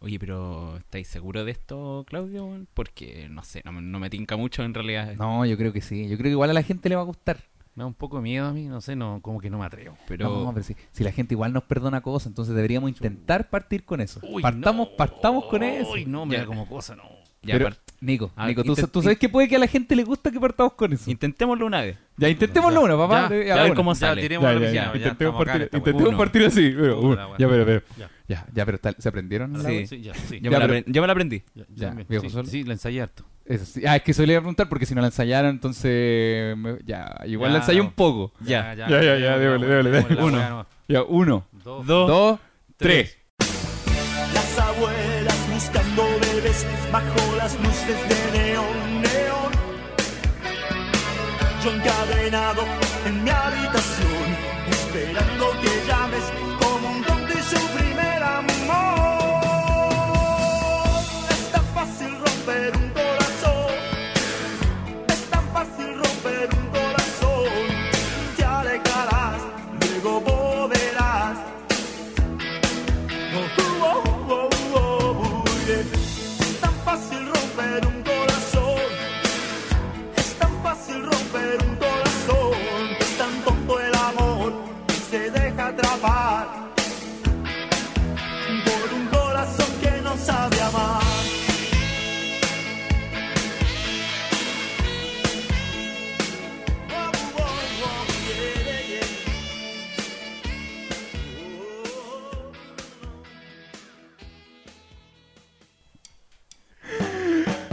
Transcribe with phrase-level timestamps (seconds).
[0.00, 2.64] Oye, pero ¿estáis seguros de esto, Claudio?
[2.74, 5.14] Porque, no sé, no, me- no me tinca mucho en realidad.
[5.18, 6.02] No, yo creo que sí.
[6.08, 7.38] Yo creo que igual a la gente le va a gustar.
[7.74, 9.64] Me da un poco de miedo a mí, no sé, no, como que no me
[9.66, 9.96] atrevo.
[10.08, 13.84] Pero, No, pero si, si la gente igual nos perdona cosas, entonces deberíamos intentar partir
[13.84, 14.20] con eso.
[14.22, 14.96] Uy, partamos, no.
[14.96, 15.92] partamos con eso.
[15.92, 16.40] Uy, no, me Ya.
[16.40, 17.04] da como cosa, no.
[17.42, 17.70] ya, Pero,
[18.00, 20.72] Nico, Ah, Nico, ¿tú, sabes que puede que a la gente le gusta que partamos
[20.74, 21.08] con eso.
[21.10, 21.96] intentémoslo una vez.
[22.16, 23.28] Ya, intentémoslo uno, papá.
[23.34, 24.22] Ya, a ver cómo Ya, sale.
[24.22, 24.92] tiremos Ya, la ya, piscina, ya.
[24.92, 26.72] ya, Intentemos acá partir, intentemos partir así.
[26.76, 27.38] pero, uno.
[27.38, 27.82] Ya, pero, pero.
[28.28, 28.44] Ya.
[28.46, 29.60] Ya, ya, pero está- ¿se aprendieron?
[29.64, 29.86] Sí.
[29.86, 30.38] Sí, ya, sí.
[30.40, 31.42] Yo, Ya, me, la pero- apren- yo me la aprendí.
[31.54, 32.46] Ya, Ya, viejo sí, solo.
[32.48, 33.24] sí, la ensayé harto.
[33.46, 33.86] Eso sí.
[33.86, 36.54] Ah, es que solía preguntar porque si no la ensayaron, entonces.
[36.58, 37.84] me- Ya, igual la Ya, ensayé no.
[37.86, 38.32] un poco.
[38.40, 38.74] Ya.
[38.74, 39.82] Ya, ya, ya, démosle.
[39.82, 40.66] la Uno.
[40.88, 41.86] Ya, uno, Dos.
[41.86, 42.08] Dos.
[42.08, 42.40] dos,
[42.76, 43.16] tres.
[44.34, 49.52] Las abuelas buscando bebés bajo las luces de neón, neón.
[51.64, 52.62] Yo encadenado
[53.06, 53.30] en mi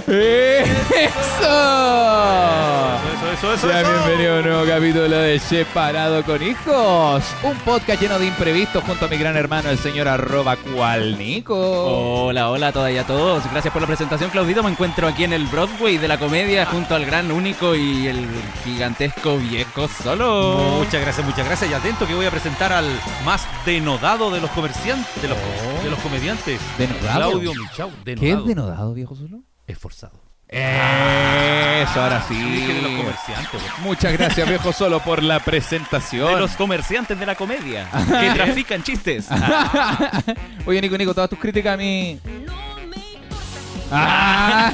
[0.08, 0.12] ¡Eso!
[3.16, 3.92] Eso, eso, eso, Sea eso.
[3.92, 9.06] bienvenido a un nuevo capítulo de Separado con Hijos, un podcast lleno de imprevistos junto
[9.06, 11.56] a mi gran hermano, el señor arroba cual Nico.
[12.28, 13.44] Hola, hola a todas y a todos.
[13.52, 14.62] Gracias por la presentación, Claudito.
[14.64, 18.28] Me encuentro aquí en el Broadway de la comedia junto al gran único y el
[18.64, 20.78] gigantesco viejo solo.
[20.80, 21.72] Muchas gracias, muchas gracias.
[21.72, 22.88] Y atento que voy a presentar al
[23.26, 25.84] más denodado de los comerciantes, de los, Oh.
[25.84, 26.60] de los comediantes.
[26.78, 27.32] ¿Denodado?
[27.32, 29.40] Claudio Michau, ¿Qué es denodado, viejo solo?
[29.68, 30.22] Esforzado.
[30.48, 32.36] Eso, ahora sí.
[32.36, 33.64] Dije de los comerciantes, güey.
[33.84, 36.34] Muchas gracias, viejo solo, por la presentación.
[36.36, 39.28] De los comerciantes de la comedia que trafican chistes.
[40.66, 42.20] Oye, Nico, Nico, todas tus críticas a mí.
[43.92, 44.72] Ah.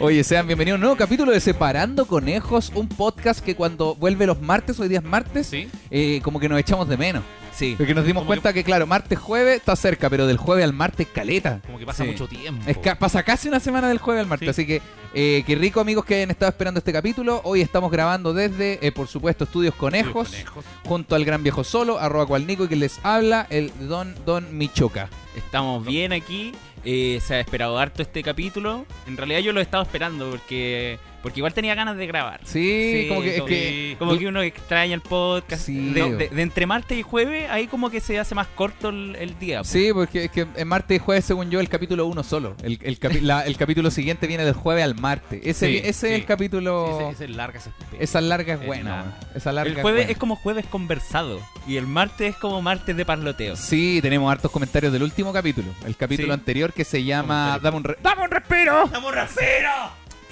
[0.00, 4.26] Oye, sean bienvenidos a un nuevo capítulo de Separando Conejos, un podcast que cuando vuelve
[4.26, 5.70] los martes, hoy día es martes, Sí.
[5.90, 7.22] eh, como que nos echamos de menos.
[7.52, 7.74] Sí.
[7.76, 8.64] Porque nos dimos Como cuenta que...
[8.64, 11.60] claro, martes, jueves está cerca, pero del jueves al martes, caleta.
[11.66, 12.10] Como que pasa Sí.
[12.10, 12.62] mucho tiempo.
[12.66, 14.62] Es pasa casi una semana del jueves al martes, Sí.
[14.62, 14.82] así que
[15.14, 17.40] eh, qué rico amigos que hayan estado esperando este capítulo.
[17.44, 20.64] Hoy estamos grabando desde, eh, por supuesto, Estudios Conejos, Conejos.
[20.84, 24.56] junto al gran viejo solo, arroba cual Nico, y que les habla el don Don
[24.56, 25.08] Michoca.
[25.36, 26.52] Estamos bien aquí.
[26.84, 28.86] eh, se ha esperado harto este capítulo.
[29.06, 32.40] En realidad yo lo he estado esperando porque porque igual tenía ganas de grabar.
[32.44, 35.64] Sí, como que es como, que como que uno extraña el podcast.
[35.66, 35.90] Sí.
[35.92, 39.16] de, de- de entre martes y jueves, ahí como que se hace más corto el,
[39.18, 39.64] el día.
[39.64, 42.56] Sí, porque es que en martes y jueves, según yo, el capítulo uno solo.
[42.62, 45.40] El, el, capi- la- el capítulo siguiente viene del jueves al martes.
[45.44, 47.10] Ese, Sí, ese es el capítulo.
[47.10, 47.60] Ese, ese larga
[47.98, 49.18] Esa larga es buena.
[49.34, 50.12] Esa larga El jueves buena.
[50.12, 53.56] es como jueves conversado y el martes es como martes de parloteo.
[53.56, 55.68] Sí, tenemos hartos comentarios del último capítulo.
[55.86, 57.58] El capítulo anterior que se llama.
[57.62, 58.84] Dame un, re- ¡Dame un respiro!
[58.84, 59.70] ¡Estamos rapero!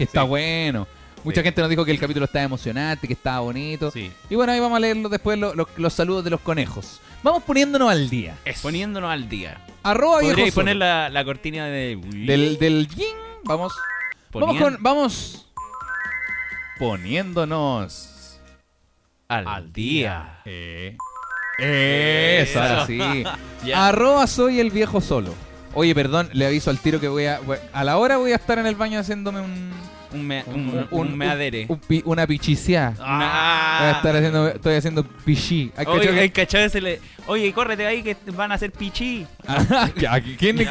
[0.01, 0.87] Que está bueno.
[1.25, 1.45] Mucha Sí.
[1.45, 3.91] gente nos dijo que el capítulo estaba emocionante, que estaba bonito.
[3.91, 4.11] Sí.
[4.31, 7.03] Y bueno, ahí vamos a leer después lo- lo- los saludos de los conejos.
[7.23, 8.39] Vamos poniéndonos al día.
[8.63, 9.61] Poniéndonos al día.
[9.83, 12.01] Arroba viejo poner la, la cortina de...
[12.03, 13.15] del, del yin.
[13.45, 13.75] Vamos.
[14.33, 14.79] Vamos con.
[14.81, 15.47] Vamos.
[16.79, 18.39] Poniéndonos.
[19.29, 20.39] al, al día.
[20.47, 20.97] Eh.
[21.59, 22.99] Eso, ahora sí.
[23.75, 25.35] Arroba soy el viejo solo.
[25.75, 27.41] Oye, perdón, le aviso al tiro que voy a.
[27.75, 29.71] A la hora voy a estar en el baño haciéndome un.
[30.13, 31.67] Un, me, un, un, meadere.
[31.69, 32.95] un pi- una pichiciá.
[32.97, 33.93] Voy a Ah.
[33.97, 34.49] estar haciendo.
[34.49, 35.71] Estoy haciendo pichí.
[35.77, 39.27] ¿Hay cachado Oye, hay cachado ese le- Oye, córrete ahí que van a hacer pichí.
[39.47, 39.89] Ah,
[40.39, 40.67] ¿quién- qué,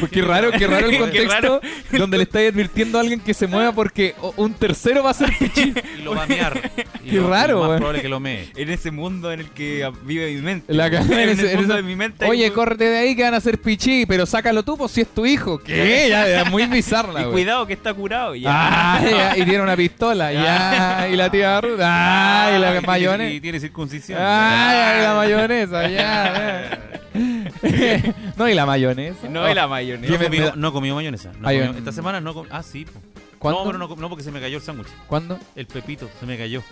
[0.00, 1.60] pues qué raro, qué raro el Qué contexto raro.
[1.92, 5.30] donde le estáis advirtiendo a alguien que se mueva porque un tercero va a ser
[5.38, 5.72] pichí.
[5.98, 6.70] Y lo va a mear.
[7.04, 8.50] Y Qué lo- y raro, más probable que lo mee.
[8.56, 10.72] En ese mundo en el que vive mi mente.
[10.72, 12.24] La en, en ese- el en mundo ese- de mi mente.
[12.26, 15.00] Oye, un- córrete de ahí que van a ser pichí, pero sácalo tú, pues si
[15.00, 15.58] es tu hijo.
[15.58, 16.06] ¿Qué?
[16.08, 17.32] Ya, ya, muy bizarra, Y güey.
[17.32, 18.34] cuidado que está curado.
[18.36, 18.50] Ya.
[18.52, 22.70] Ah, ya, y tiene una pistola, ya, y la tía Ruth, ah, y la Y
[22.70, 23.42] tiene- Y mayonesa.
[23.42, 24.18] tiene circuncisión.
[24.22, 26.78] Ah, y la mayonesa, ya.
[28.36, 29.28] no, y la mayonesa.
[29.28, 30.12] No, y la mayonesa.
[30.12, 31.32] No me- comió, no comió mayonesa.
[31.38, 31.78] No Ay, comió- ay.
[31.78, 32.52] esta semana no comió.
[32.54, 32.84] Ah, sí.
[32.84, 33.00] po.
[33.38, 33.60] ¿Cuándo?
[33.60, 34.88] No, pero no, no porque se me cayó el sándwich.
[35.06, 35.38] ¿Cuándo?
[35.56, 36.62] El pepito se me cayó.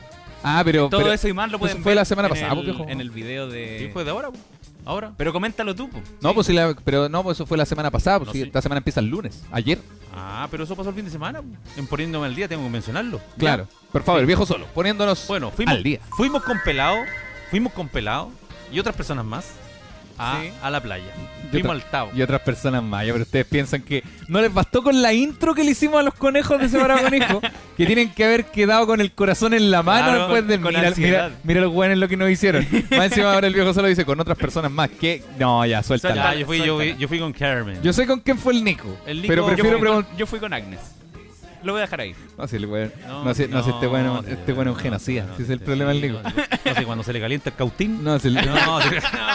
[0.43, 0.89] Ah, pero.
[0.89, 2.59] Todo pero- eso y más lo pues pueden fue ver la semana en pasada, el-
[2.65, 2.91] pues, viejo.
[2.91, 3.79] En el video de...
[3.81, 4.31] Sí, fue de ahora.
[4.31, 4.39] po.
[4.87, 5.13] Ahora.
[5.19, 6.01] Pero coméntalo tú, po.
[6.23, 8.39] No, pues sí, la- pero no, pues eso fue la semana pasada, pues No, sí,
[8.41, 8.47] sí.
[8.47, 9.79] esta semana empieza el lunes, ayer.
[10.15, 11.43] Ah, pero eso pasó el fin de semana.
[11.77, 13.21] En poniéndome al día tengo que mencionarlo.
[13.37, 13.69] Claro.
[13.93, 16.01] Por favor, el viejo solo, poniéndonos Bueno, fuimos, al día.
[16.17, 16.97] fuimos con Pelado,
[17.51, 18.31] fuimos con Pelado
[18.73, 19.47] y otras personas más
[20.19, 20.51] a, Sí.
[20.63, 21.07] a la playa.
[21.45, 22.11] Yo Fuimos al Tavo.
[22.15, 25.55] Y otras personas más, ya, pero ustedes piensan que no les bastó con la intro
[25.55, 27.41] que le hicimos a los conejos de Separado con Hijo,
[27.77, 30.75] que tienen que haber quedado con el corazón en la mano Claro, después de con
[30.75, 32.67] mira, mira, mira los buenos lo que nos hicieron.
[32.91, 36.35] Más encima ahora el viejo solo dice con otras personas más que no, ya, suéltala.
[36.35, 37.81] Ya, yo, fui, yo, fui, yo fui con Carmen.
[37.83, 39.97] Yo sé con quién fue el Nico, El Nico- pero yo Yo prefiero fui, con,
[39.97, 40.17] preguntar.
[40.19, 40.81] yo fui con Agnes.
[41.63, 42.15] Lo voy a dejar ahí.
[42.39, 44.77] No, si el weón, No, no, si, no, si este bueno, no, este bueno es
[44.79, 46.21] un genocida, no, si es el problema del sí, Nico.
[46.23, 46.31] No,
[46.71, 48.03] no sé, cuando se le calienta el cautín.
[48.03, 48.43] No, si el, No,
[48.83, 48.89] sí.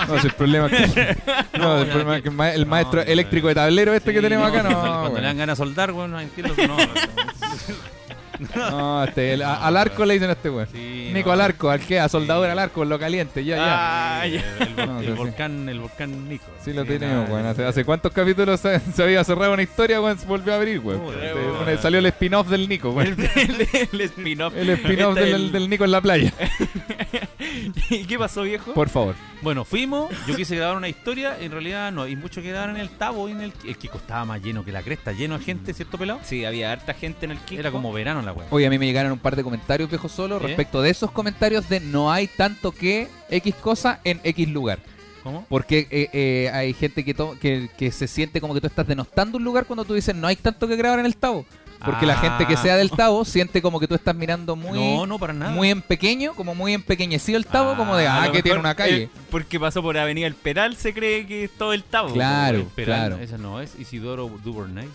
[0.07, 1.17] no, si el problema es que,
[1.59, 3.93] no, el problema que- es que el ma- el no, maestro no, eléctrico de tablero
[3.93, 4.69] este que tenemos acá, no.
[4.69, 5.21] Cuando, cuando weón.
[5.21, 6.53] le dan ganas de soldar, bueno, no entiendo.
[6.67, 6.77] No,
[8.55, 10.67] No, este, el- a- al arco le dicen a este weón.
[10.71, 11.33] Sí, Nico no.
[11.33, 14.21] al arco, al que, a soldador al arco, en lo caliente, ya, ya.
[14.21, 14.43] Ah, ya.
[14.59, 15.17] El, vol- No, el sí, sí.
[15.17, 16.45] volcán, el volcán Nico.
[16.63, 17.45] Sí lo Sí, tenemos, weón.
[17.45, 20.79] Hace, hace cuántos capítulos se, se había cerrado una historia, weón, se volvió a abrir,
[20.79, 21.01] weón.
[21.01, 21.63] Joder, Este, weón.
[21.65, 23.29] bueno, salió el spin-off del Nico, El, weón.
[23.35, 24.53] el- el spin-off.
[24.55, 26.33] El spin-off Este, del, el- del Nico en la playa.
[27.89, 28.73] ¿Y qué pasó, viejo?
[28.73, 29.15] Por favor.
[29.41, 32.77] Bueno, fuimos, yo quise grabar una historia, en realidad no hay mucho que grabar en
[32.77, 35.43] el Tabo, y en el, el Kiko estaba más lleno que la cresta, lleno de
[35.45, 36.19] gente, ¿cierto pelado?
[36.23, 37.59] Sí, había harta gente en el Kiko.
[37.59, 38.47] Era como verano la weá.
[38.49, 40.39] Oye, a mí me llegaron un par de comentarios, viejo solo, ¿Eh?
[40.39, 44.79] respecto de esos comentarios de no hay tanto que X cosa en X lugar.
[45.23, 45.43] ¿Cómo?
[45.49, 48.85] Porque eh, eh, hay gente que, to- que, que se siente como que tú estás
[48.87, 51.45] denostando un lugar cuando tú dices no hay tanto que grabar en el Tavo.
[51.83, 52.17] Porque la Ah.
[52.17, 55.33] gente que sea del Tavo siente como que tú estás mirando muy, no, no, para
[55.33, 55.51] nada.
[55.51, 58.59] muy en pequeño, como muy empequeñecido el Tavo, Ah, como de, ah, lo que tiene
[58.59, 59.03] una calle.
[59.03, 62.13] eh, porque pasó por Avenida El Peral, se cree que es todo el Tabo.
[62.13, 62.65] Claro.
[62.75, 63.17] Claro.
[63.17, 64.87] Esa no es Isidoro Duvernay.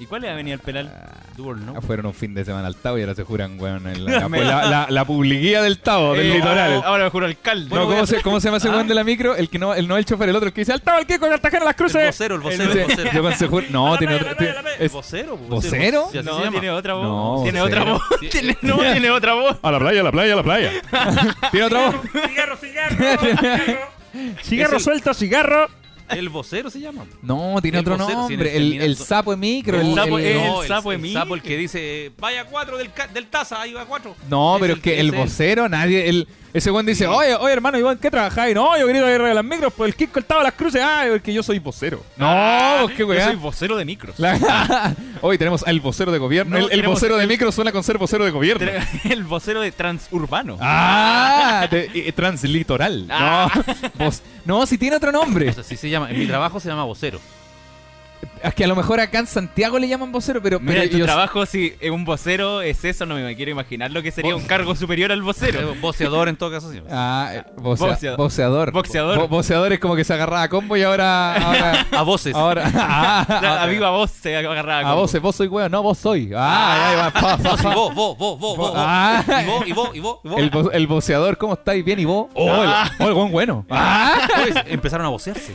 [0.00, 0.90] ¿Y cuál es Avenida El Peral?
[1.36, 1.74] Duvernay.
[1.76, 4.12] Ah, Fueron un fin de semana al Tavo y ahora se juran, weón, en la,
[4.28, 6.82] la, la, la- la publicidad del Tavo, del Eh, litoral.
[6.84, 7.74] Ahora me juro alcalde.
[7.74, 8.72] no, ¿cómo, se, ¿Cómo se llama ese Ah.
[8.72, 9.36] weón de la micro?
[9.36, 11.06] El que no, el no el chofer, el otro, el que dice al Tavo, el
[11.06, 12.00] que con Cartagena las cruces.
[12.00, 13.10] El vocero, el vocero, el vocero.
[13.12, 14.36] yo con seguro- No, La tiene otro.
[14.36, 14.54] playa.
[14.78, 15.36] ¿El es- vocero?
[15.36, 16.08] po, ¿Vocero?
[16.10, 16.50] Sí, así no, llama.
[16.52, 17.04] tiene otra voz.
[17.04, 17.80] No, tiene vocero.
[17.82, 18.02] otra voz.
[18.30, 19.56] Tiene- no, tiene otra voz.
[19.62, 20.70] A la playa, a la playa, a la playa.
[21.50, 21.94] ¿Tiene otra voz?
[22.26, 22.96] Cigarro, cigarro.
[24.42, 25.68] Cigarro suelto, cigarro.
[26.10, 27.04] El vocero se llama.
[27.22, 28.56] No, tiene El otro vocero, nombre.
[28.56, 29.80] el El, el sapo de micro.
[29.80, 31.12] El el- sapo- el- No, sapo de el mí.
[31.12, 32.90] sapo el que dice, vaya cuatro del,
[33.28, 34.14] taza, ahí va cuatro.
[34.28, 36.08] No, Es pero el es que el vocero, nadie.
[36.08, 38.54] El, ese weón dice, oye, oye, hermano, Iván, ¿qué trabajáis?
[38.54, 40.82] No, yo quería ir a las micros, pues el Kiko estaba las cruces.
[40.84, 42.02] Ah, porque yo soy vocero.
[42.16, 44.18] No, pues qué Yo soy vocero de micros.
[44.18, 46.58] La- Hoy tenemos al vocero de gobierno.
[46.58, 48.70] No, el, el vocero de el- micro suena con ser vocero de gobierno.
[49.04, 50.56] El vocero de transurbano.
[50.60, 53.06] Ah, de- eh, translitoral.
[53.10, 53.50] Ah.
[53.98, 54.10] No,
[54.60, 55.50] no, si tiene otro nombre.
[55.50, 56.10] Así se llama.
[56.10, 57.20] En mi trabajo se llama vocero.
[58.42, 60.96] Es que a lo mejor acá en Santiago le llaman vocero, pero, Mira, pero tu
[60.98, 64.34] yo- trabajo, si es un vocero es eso, no me quiero imaginar lo que sería
[64.34, 65.74] un cargo superior al vocero.
[65.80, 66.72] Voceador en todo caso.
[66.72, 66.80] sí.
[66.90, 68.16] Ah, eh, vocea- Boxeador.
[68.18, 68.72] boxeador.
[68.72, 69.18] Boxeador.
[69.18, 71.34] Bo- boxeador es como que se agarraba a combo y ahora.
[71.36, 71.86] Ahora.
[72.00, 72.34] A voces.
[72.34, 74.80] ahora ah, A ah, viva voz se agarraba.
[74.80, 76.32] a como- vos, vos soy weón, no, vos soy.
[76.34, 79.22] Ah, ya, ya, pa, pa, Vos, vos, vos, vos, vos, vos, Ah.
[79.28, 80.38] Y vos, y vos, y vos, y vos.
[80.40, 81.84] El, vo- el boxeador, ¿cómo estáis?
[81.84, 82.28] ¿Bien y vos?
[82.34, 82.90] Oh, Ah.
[82.98, 83.66] el, oh, el buen bueno.
[83.68, 84.16] Ah.
[84.42, 85.54] Oye, empezaron a vocearse.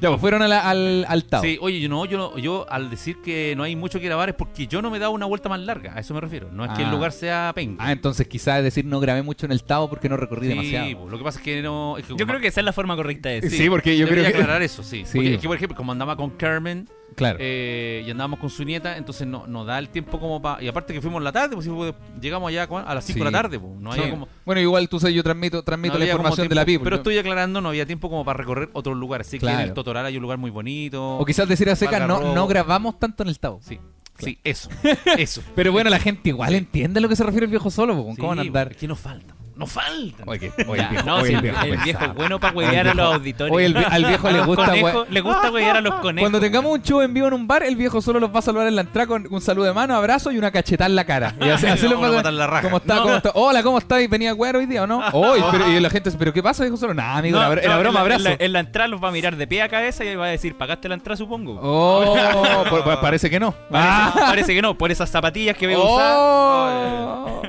[0.00, 1.42] ya, pues fueron a la- al, al Tao.
[1.42, 4.28] Sí, oye, yo no, yo, no- yo al decir que no hay mucho que grabar
[4.28, 6.50] es porque yo no me he dado una vuelta más larga, a eso me refiero.
[6.52, 6.86] No es que Ah.
[6.86, 7.84] el lugar sea penca.
[7.84, 10.98] Ah, entonces quizás decir no grabé mucho en el Tao porque no recorrí Sí, demasiado.
[10.98, 11.96] po, lo que pasa es que no.
[11.98, 13.70] es que Yo como- creo que esa es la forma correcta de Sí, decir.
[13.70, 14.28] porque yo creo que.
[14.30, 15.04] aclarar eso, sí.
[15.06, 15.12] Sí.
[15.18, 17.38] Porque es que, por ejemplo, como andaba con Carmen Claro.
[17.40, 20.62] eh, y andábamos con su nieta, entonces no, no da el tiempo como para.
[20.62, 23.20] Y aparte que fuimos en la tarde, pues sí, pues, llegamos allá a las 5
[23.20, 23.32] de Sí.
[23.32, 23.72] la tarde, pues.
[23.80, 24.00] No Sí.
[24.00, 24.28] había como.
[24.44, 26.84] Bueno, igual tú sabes, yo transmito, transmito no la información de la people.
[26.84, 29.26] Pero estoy aclarando, no había tiempo como para recorrer otros lugares.
[29.28, 29.68] Sí que en Claro.
[29.68, 31.16] el Totoral hay un lugar muy bonito.
[31.18, 33.60] O quizás decir a seca, no, no grabamos tanto en el Tao.
[33.62, 33.78] Sí,
[34.18, 34.68] sí, eso.
[35.18, 35.42] Eso.
[35.54, 37.94] Pero bueno, la gente igual entiende a lo que se refiere el viejo solo.
[37.94, 38.74] ¿Cómo van a andar?
[38.74, 39.35] Que nos falta.
[39.56, 40.22] Nos falta.
[40.26, 42.10] Oye, oye, Ya, el viejo, no, oye, sí, el viejo el viejo pesado.
[42.10, 43.54] es bueno para huevear a los auditores.
[43.54, 46.20] Oye, el al viejo le gusta, conejos, hue- le gusta huevear a los conejos.
[46.28, 48.42] Cuando tengamos un show en vivo en un bar, el viejo solo los va a
[48.42, 51.04] saludar en la entrada con un saludo de mano, abrazo y una cachetada en la
[51.06, 51.34] cara.
[51.40, 52.62] Y así, los va a a matar la raja.
[52.64, 52.94] ¿Cómo está?
[52.96, 53.02] No.
[53.04, 53.30] ¿Cómo está?
[53.34, 54.02] Hola, ¿cómo está?
[54.02, 55.02] ¿Y venía a huear hoy día o no?
[55.12, 56.92] Oh, y, pero- y la gente dice, ¿pero qué pasa, viejo solo?
[56.92, 58.28] Nada, amigo, No, no, la broma, en la- abrazo.
[58.28, 60.26] En la, en la entrada los va a mirar de pie a cabeza y va
[60.26, 61.58] a decir, ¿pagaste la entrada, supongo?
[61.62, 63.52] Oh, pues- pues parece que no.
[63.70, 64.12] Parece, Ah.
[64.26, 66.12] parece que no, por esas zapatillas que veo usar.
[66.18, 67.42] Oh.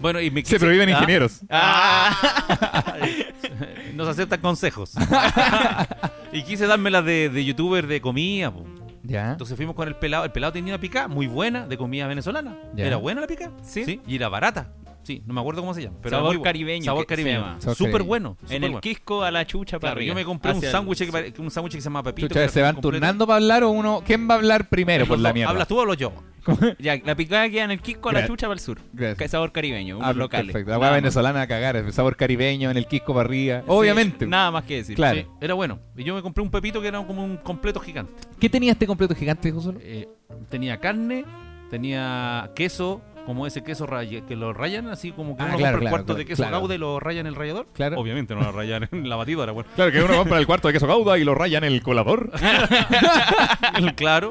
[0.00, 1.40] Bueno, y me Se quise- prohíben Ah, ingenieros.
[1.50, 2.96] Ah.
[3.94, 4.92] Nos aceptan consejos.
[6.32, 8.50] y quise darme las de, de youtuber de comida.
[8.52, 8.64] po.
[9.04, 9.32] Ya.
[9.32, 10.24] Entonces fuimos con el pelado.
[10.24, 12.56] El pelado tenía una pica muy buena de comida venezolana.
[12.74, 12.86] Ya.
[12.86, 13.50] Era buena la pica.
[13.62, 14.00] ¿Sí?
[14.06, 14.72] Y era barata.
[15.02, 15.96] Sí, no me acuerdo cómo se llama.
[16.00, 17.56] Pero Sabor caribeño, Sabor caribeño.
[17.74, 18.36] Súper bueno.
[18.48, 18.80] En el bueno.
[18.80, 21.74] Quisco a la chucha para Claro, yo me compré un el- sándwich que, un sándwich
[21.74, 22.28] que se llama Pepito.
[22.28, 22.92] Chucha, que ¿se van completo.
[22.98, 24.02] turnando para hablar o uno?
[24.06, 25.50] ¿Quién va a hablar primero por la mierda?
[25.50, 26.12] ¿Hablas tú o hablo yo?
[26.78, 28.78] Ya, la picada queda en el Quisco a la chucha para el sur.
[28.92, 29.30] Gracias.
[29.30, 30.46] Sabor caribeño, unos Ah, locales.
[30.46, 30.70] Perfecto.
[30.70, 33.62] La hueá venezolana a cagar, el sabor caribeño en el Quisco para arriba.
[33.66, 34.26] Obviamente.
[34.26, 34.96] Nada más que decir.
[34.96, 35.20] Claro.
[35.20, 35.78] Sí, era bueno.
[35.96, 38.12] Y yo me compré un pepito que era como un completo gigante.
[38.38, 39.72] ¿Qué tenía este completo gigante, José?
[39.80, 40.08] Eh,
[40.48, 41.24] tenía carne,
[41.70, 45.72] tenía queso, como ese queso raya- que lo rayan, así como que Ah, uno claro,
[45.78, 47.66] compra el cuarto claro, de queso gaude y lo raya en el rallador.
[47.72, 47.98] Claro.
[47.98, 49.68] Obviamente no lo rayan en la batidora, bueno.
[49.74, 52.30] Claro, que uno compra el cuarto de queso gauda y lo raya en el colador.
[53.96, 54.30] claro.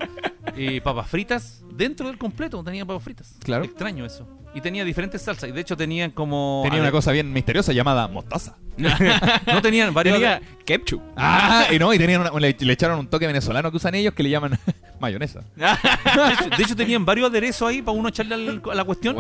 [0.56, 3.36] Y papas fritas dentro del completo, tenía papas fritas.
[3.44, 3.64] Claro.
[3.64, 4.28] Extraño eso.
[4.54, 5.50] Y tenía diferentes salsas.
[5.50, 6.62] Y de hecho tenían como.
[6.66, 8.58] Tenía una cosa bien misteriosa llamada mostaza.
[9.48, 10.16] No tenían varios.
[10.16, 11.02] Tenía ketchup.
[11.16, 14.14] Ah, y no, y tenían una- le, le echaron un toque venezolano que usan ellos
[14.14, 14.58] que le llaman
[15.02, 15.42] mayonesa.
[15.56, 19.16] De hecho, de hecho, tenían varios aderezos ahí para uno echarle al- a la cuestión.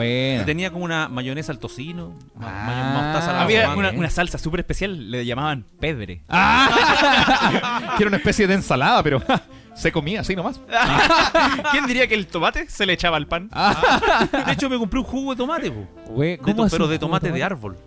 [0.45, 2.63] Tenía como una mayonesa al tocino, ma- Ah.
[2.65, 6.21] mayo- mostaza a la Había una, una salsa súper especial, le llamaban pedre.
[6.29, 9.21] Ah, que era una especie de ensalada, pero
[9.75, 10.59] se comía así nomás.
[11.71, 13.50] ¿Quién diría que el tomate se le echaba al pan?
[14.45, 15.88] De hecho, me compré un jugo de tomate, po.
[16.13, 17.77] Güey, De to- pero de tomate de árbol.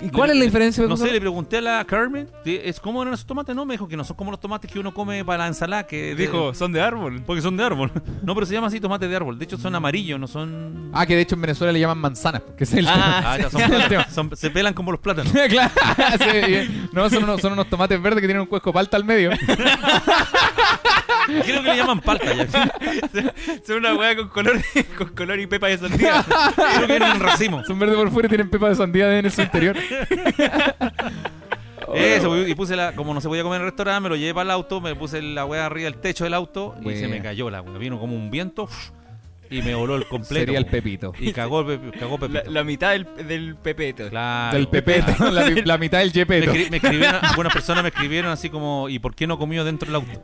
[0.00, 0.84] ¿Y cuál es la diferencia?
[0.86, 3.54] No sé, le pregunté a la Carmen, ¿es cómo eran esos tomates?
[3.56, 5.86] No, me dijo que no son como los tomates que uno come para la ensalada,
[5.86, 7.22] que Dijo, son de árbol.
[7.26, 7.90] porque son de árbol.
[8.22, 9.38] No, pero se llama así tomate de árbol.
[9.38, 10.90] De hecho, son amarillos, no son.
[10.92, 13.38] Ah, que de hecho en Venezuela le llaman manzanas, porque ese es el Ah, Ah,
[13.38, 13.60] ya, son-
[14.30, 15.32] son- se pelan como los plátanos.
[15.32, 15.70] claro,
[16.18, 19.30] sí, no, son unos, son unos tomates verdes que tienen un cuesco palta al medio.
[21.44, 22.46] Creo que le llaman palta ya.
[23.66, 24.60] Son una weá con color,
[24.96, 26.24] con color y pepa de sandía.
[26.76, 27.62] Creo que eran un racimo.
[27.64, 29.76] Son verdes por fuera y tienen pepa de sandía en su interior.
[31.94, 34.34] Eso, y puse la, como no se podía comer en el restaurante, me lo llevé
[34.34, 37.00] para el auto, me puse la weá arriba del techo del auto y Buena.
[37.00, 37.78] se me cayó la weá.
[37.78, 38.68] Vino como un viento
[39.50, 40.44] y me voló el completo.
[40.44, 41.14] Sería el pepito.
[41.18, 42.50] Y cagó, el pe- cagó La, Pepito.
[42.50, 44.10] la mitad del, del pepeto.
[44.10, 44.58] Claro.
[44.58, 46.52] Del pepeto, la, la mitad del Me, yepeto.
[46.52, 49.86] escri- me escribieron, algunas personas me escribieron así como, ¿y por qué no comió dentro
[49.86, 50.22] del auto?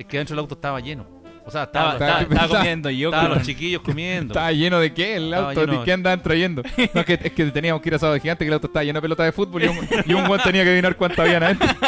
[0.00, 1.06] Es que dentro del auto estaba lleno.
[1.44, 3.08] O sea, Estaba, estaba, estaba, comiendo yo.
[3.08, 4.32] estaban con- los chiquillos comiendo.
[4.34, 6.62] Estaba lleno de qué el auto, ¿de qué andaban trayendo?
[6.94, 8.84] No, es que, es que teníamos que ir a sábado gigante, que el auto estaba
[8.84, 9.76] lleno de pelota de fútbol y un,
[10.06, 11.68] y un tenía que adivinar cuánto habían adentro.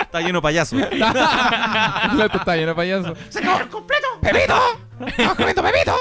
[0.00, 0.76] Está lleno de payaso.
[0.90, 3.14] El auto estaba lleno de payaso.
[3.28, 4.06] ¡Señor, completo!
[4.20, 4.54] ¡Pepito!
[5.06, 5.94] ¡Estamos comiendo Pepito!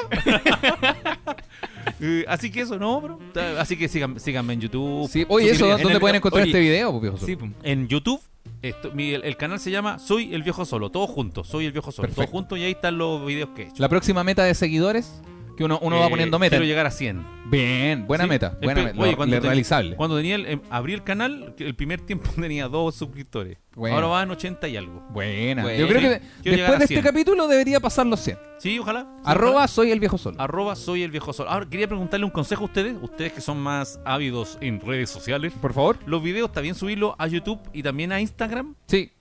[2.01, 3.20] Eh, así que eso, ¿no, bro?
[3.60, 5.08] Así que sigan, síganme en YouTube.
[5.10, 5.68] Sí, oye, eso.
[5.68, 7.18] ¿dónde En el- pueden encontrar oye, este video, pues, viejo?
[7.25, 7.54] Sí, pum.
[7.63, 8.22] En YouTube,
[8.70, 11.72] esto- mi- el, el canal se llama Soy el Viejo Solo, todos juntos, Soy el
[11.72, 12.22] Viejo Solo, Perfecto.
[12.24, 13.76] todos juntos y ahí están los videos que he hecho.
[13.82, 15.22] La próxima meta de seguidores,
[15.56, 16.52] que uno, uno va Eh, poniendo meta.
[16.52, 17.26] Quiero llegar a 100.
[17.48, 18.30] Bien, buena Sí.
[18.30, 19.00] meta, buena meta.
[19.02, 19.96] oye, cuando ten- realizable.
[19.96, 23.58] Cuando tenía el, em, abrí el canal, el primer tiempo tenía dos suscriptores.
[23.76, 23.96] Bueno.
[23.98, 25.04] Ahora van 80 y algo.
[25.12, 25.64] Buena.
[25.64, 25.78] Bueno.
[25.80, 27.02] Yo creo que Sí, después de este 100.
[27.04, 28.38] capítulo debería pasar los 100.
[28.58, 29.02] Sí, ojalá.
[29.18, 29.68] Sí, Arroba ojalá.
[29.68, 30.40] soy el viejo solo.
[30.42, 31.50] Arroba Soy el Viejo Solo.
[31.50, 35.52] Ahora, quería preguntarle un consejo a ustedes, ustedes que son más ávidos en redes sociales.
[35.62, 35.98] Por favor.
[36.06, 38.76] Los videos bien subirlos a YouTube y también a Instagram.
[38.88, 39.12] Sí,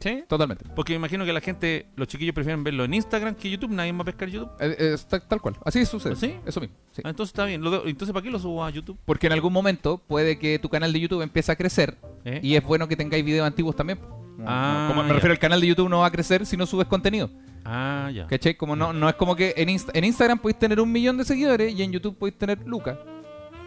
[0.00, 0.22] ¿Sí?
[0.28, 0.64] totalmente.
[0.76, 3.70] Porque me imagino que la gente, los chiquillos prefieren verlo en Instagram que YouTube.
[3.70, 4.50] Nadie va a pescar YouTube.
[4.60, 5.56] Eh, eh, está- tal cual.
[5.64, 6.14] Así sucede.
[6.16, 6.36] ¿Sí?
[6.46, 6.76] Eso mismo.
[6.92, 7.02] sí.
[7.04, 7.62] Ah, entonces está bien.
[7.62, 8.96] Lo de- entonces, ¿para qué lo subo a YouTube?
[9.04, 12.40] Porque en algún momento puede que tu canal de YouTube empiece a crecer ¿Eh?
[12.42, 13.98] y es bueno que tengáis videos antiguos también.
[14.46, 15.14] Ah, como me ya.
[15.14, 17.28] refiero al canal de YouTube no va a crecer si no subes contenido.
[17.64, 18.26] Ah, ya.
[18.28, 18.54] ¿Cachai?
[18.54, 21.24] Como no, no es como que en, Insta- en Instagram podéis tener un millón de
[21.24, 22.96] seguidores y en YouTube podéis tener lucas.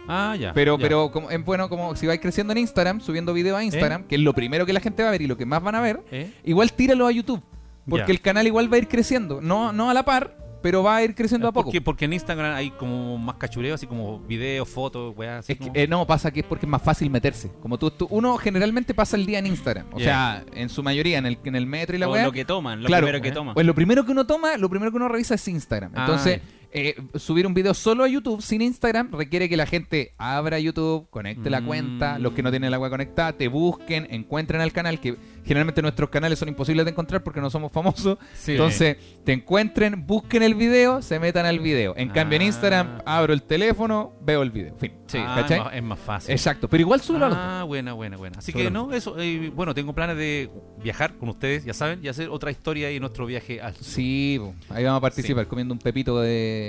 [0.08, 0.52] Ah, ya.
[0.52, 0.82] Pero, ya.
[0.82, 4.20] pero como, bueno como si vais creciendo en Instagram, subiendo videos a Instagram, que es
[4.20, 6.00] lo primero que la gente va a ver y lo que más van a ver,
[6.10, 6.30] ¿Eh?
[6.44, 7.42] igual tíralo a YouTube.
[7.88, 8.12] Porque Ya.
[8.12, 9.40] el canal igual va a ir creciendo.
[9.40, 11.64] No, no a la par, pero va a ir creciendo a poco.
[11.64, 15.58] Porque, porque en Instagram hay como más cachureo, así como videos, fotos, weá, así Es
[15.58, 17.50] que, como- eh, no, pasa que es porque es más fácil meterse.
[17.60, 19.86] Como tú, tú- uno generalmente pasa el día en Instagram.
[19.92, 22.22] O sea, en su mayoría, en el, en el metro y la weá.
[22.24, 23.06] lo que toman, lo Claro.
[23.06, 23.32] primero que Eh.
[23.32, 23.54] toman.
[23.54, 25.90] Pues lo primero que uno toma, lo primero que uno revisa es Instagram.
[25.96, 26.40] Ah, Entonces,
[26.72, 31.08] eh, subir un video solo a YouTube sin Instagram requiere que la gente abra YouTube,
[31.10, 31.66] conecte la Mm.
[31.66, 35.82] cuenta, los que no tienen la web conectada, te busquen, encuentren el canal, que generalmente
[35.82, 38.18] nuestros canales son imposibles de encontrar porque no somos famosos.
[38.34, 38.52] Sí.
[38.52, 41.94] Entonces, te encuentren, busquen el video, se metan al video.
[41.96, 42.46] En cambio, en Ah.
[42.46, 44.74] Instagram, abro el teléfono, veo el video.
[44.78, 44.92] Fin.
[45.06, 45.76] Sí, Ah, ¿cachai?
[45.76, 46.32] es más- fácil.
[46.32, 47.46] Exacto, pero igual súbelo a los dos.
[47.46, 48.38] Ah, buena, buena, buena.
[48.38, 50.48] Así que no, eso, eh, bueno, tengo planes de
[50.82, 53.84] viajar con ustedes, ya saben, y hacer otra historia y nuestro viaje al sur.
[53.84, 56.61] Sí, ahí vamos a participar comiendo un pepito de.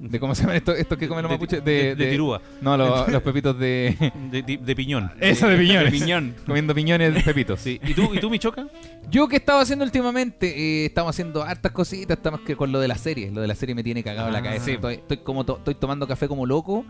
[0.00, 1.64] De ¿Cómo se llaman estos, estos que comen los De- mapuches?
[1.64, 2.40] de- de tirúa.
[2.62, 3.94] No, los, los pepitos de.
[4.30, 5.10] de, de- de piñón.
[5.20, 5.92] Eso de piñones.
[5.92, 6.34] De piñón.
[6.46, 7.60] Comiendo piñones de pepitos.
[7.60, 7.78] Sí.
[7.84, 8.66] ¿Y tú, y tú, Michoca?
[9.10, 12.88] Yo que estaba haciendo últimamente, eh, estamos haciendo hartas cositas, estamos que con lo de
[12.88, 13.30] la serie.
[13.30, 14.64] Lo de la serie me tiene cagado en la Ah, cabeza.
[14.64, 14.70] sí.
[14.72, 16.84] Estoy, estoy como to- estoy tomando café como loco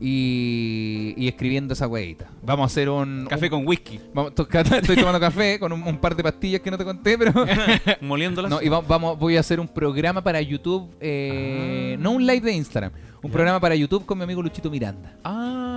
[0.00, 2.26] y, y escribiendo esa weita.
[2.42, 3.26] Vamos a hacer un.
[3.28, 4.00] Café un- con whisky.
[4.14, 7.18] vamos- to- estoy tomando café con un, un par de pastillas que no te conté,
[7.18, 7.32] pero.
[8.00, 8.50] Moliéndolas.
[8.50, 12.00] No, y va- vamos, voy a hacer un programa para YouTube, eh, Ah.
[12.00, 12.92] no un live de Instagram,
[13.22, 15.14] Un programa para YouTube con mi amigo Luchito Miranda.
[15.24, 15.76] Ah.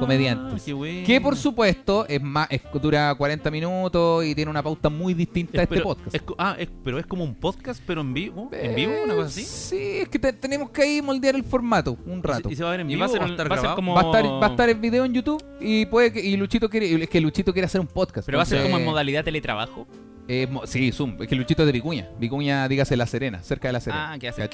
[0.66, 1.06] Qué bueno.
[1.06, 5.60] Que por supuesto es más, es- dura 40 minutos y tiene una pauta muy distinta
[5.60, 6.16] a este pero, podcast.
[6.16, 8.50] es ah, es- pero es como un podcast, pero en vivo.
[8.52, 8.92] ¿En vivo?
[8.94, 9.44] Eh, ¿Una cosa así?
[9.44, 12.50] Sí, es que te- tenemos que ahí moldear el formato un rato.
[12.50, 13.56] ¿Y se va a ver en Y vivo va a ser, o un- estar va
[13.56, 13.76] grabado?
[13.76, 13.94] como...
[13.94, 16.70] Va a estar, va a estar en video en YouTube y puede que, y Luchito
[16.70, 18.26] quiere, es que Luchito quiere hacer un podcast.
[18.26, 19.88] Pero va a ser como en modalidad teletrabajo.
[20.28, 21.22] eh, mo- sí, Zoom.
[21.22, 22.10] Es que Luchito es de Vicuña.
[22.20, 24.14] Vicuña, dígase La Serena, cerca de La Serena.
[24.14, 24.48] Ah, que hace.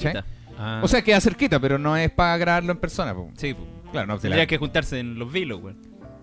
[0.62, 0.80] Ah.
[0.82, 3.14] O sea, queda cerquita, pero no es para grabarlo en persona.
[3.14, 3.30] po.
[3.34, 3.56] Sí.
[3.90, 4.18] Claro, no.
[4.18, 5.74] Tendría que juntarse en los vilos, güey.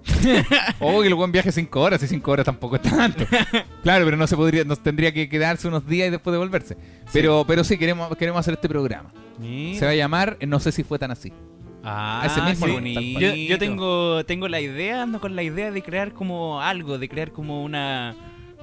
[0.79, 3.25] O que el buen viaje 5 horas, y 5 horas tampoco es tanto.
[3.84, 6.77] claro, pero no se podría, nos tendría que quedarse unos días y después devolverse.
[7.12, 9.12] Pero, pero sí, queremos, queremos hacer este programa.
[9.39, 9.79] Mira.
[9.79, 11.34] Se va a llamar, no sé si fue tan así.
[11.84, 13.15] Ah, ese mismo sí.
[13.20, 17.10] Yo, yo tengo, tengo la idea, ando con la idea de crear como algo, de
[17.10, 18.15] crear como una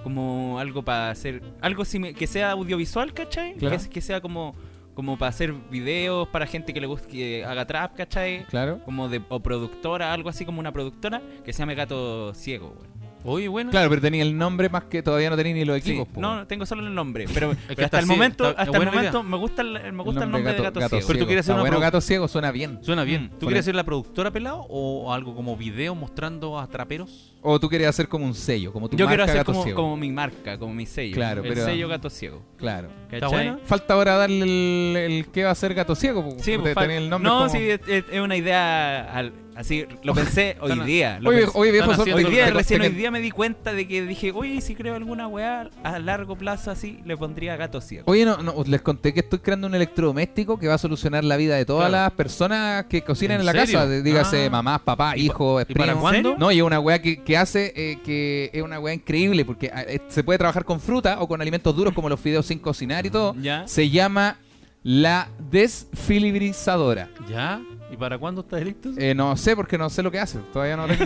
[0.04, 1.82] como algo para hacer algo
[2.14, 3.54] que sea audiovisual, ¿cachai?
[3.54, 3.78] Claro.
[3.78, 4.54] Que, que sea como
[4.94, 8.44] como para hacer videos para gente que le guste que haga trap, ¿cachai?
[8.46, 8.80] Claro.
[8.84, 12.93] Como de o productora, algo así como una productora que se llame Gato Ciego, güey.
[13.24, 13.70] Oye, bueno.
[13.70, 16.06] Claro, pero tenía el nombre más que todavía no tenía ni los equipos.
[16.08, 16.20] po.
[16.20, 19.18] no, tengo solo el nombre, pero, que pero hasta el momento, está- hasta el momento
[19.18, 19.22] idea.
[19.22, 21.06] me gusta el, me gusta el nombre, de Gato, Ciego.
[21.06, 22.78] Pero tú quieres hacer Está una bueno, gato ciego suena bien.
[22.82, 23.30] Suena bien.
[23.34, 27.34] Mm, ¿Tú quieres ser la productora pelado o algo como video mostrando a traperos?
[27.40, 29.64] O tú quieres hacer como un sello, como tu Yo quiero marca hacer Gato como,
[29.64, 29.76] Ciego.
[29.82, 31.14] como mi marca, como mi sello.
[31.14, 32.42] Claro, el pero- sello Gato Ciego.
[32.58, 32.88] Claro.
[33.10, 33.58] ¿Está buena?
[33.64, 36.28] Falta ahora darle el, el que va a ser gato ciego.
[36.40, 40.14] Sí, pues, el nombre no, como- sí, es, es- es una idea al- así, lo
[40.14, 41.18] pensé hoy día.
[41.20, 41.58] lo Oye, pensé.
[41.58, 44.60] oye, viejo, son- Hoy día, recién hoy día me di cuenta de que dije, oye,
[44.60, 48.04] si creo alguna weá a largo plazo así, le pondría gato ciego.
[48.10, 51.36] Oye, no, no, les conté que estoy creando un electrodoméstico que va a solucionar la
[51.36, 52.04] vida de todas Claro.
[52.04, 53.78] las personas que cocinan ¿En en, la serio?
[53.78, 53.86] casa.
[53.88, 54.50] de- Dígase Ah.
[54.50, 56.36] mamás, papás, ¿Y pa- hijos, y para cuándo?
[56.38, 59.70] No, y es una weá que, que hace eh, que es una weá increíble porque
[59.74, 62.58] ah, eh, se puede trabajar con fruta o con alimentos duros como los fideos sin
[62.58, 63.34] cocinar y todo.
[63.40, 63.66] ¿Ya?
[63.66, 64.38] Se llama
[64.82, 67.08] la desfilibrizadora.
[67.28, 67.60] ¿Ya?
[67.94, 68.90] ¿Y para cuándo estás listo?
[68.98, 70.40] Eh, no sé porque no sé lo que hace.
[70.52, 71.04] Todavía no tengo-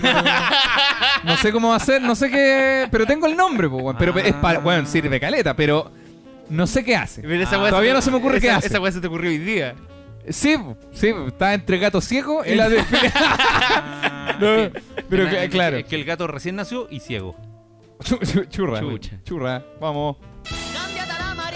[1.24, 2.88] No sé cómo va a ser, no sé qué.
[2.90, 3.94] Pero tengo el nombre, pues.
[3.98, 4.60] Pero es para.
[4.60, 5.92] Bueno, sirve caleta, pero.
[6.48, 7.20] No sé qué hace.
[7.20, 8.66] Pero esa Ah, weá todavía no se me ocurre esa- qué hace.
[8.68, 9.74] Esa weá se te ocurrió hoy día.
[10.30, 10.56] Sí,
[10.92, 12.78] sí, está entre gato ciego y la de.
[14.40, 14.70] No,
[15.10, 15.76] pero Es que- claro.
[15.76, 17.36] Es que el gato recién nació y ciego.
[18.02, 18.80] Chu- chu- Churra.
[18.80, 19.18] Chucha.
[19.24, 19.62] Churra.
[19.80, 20.16] Vamos.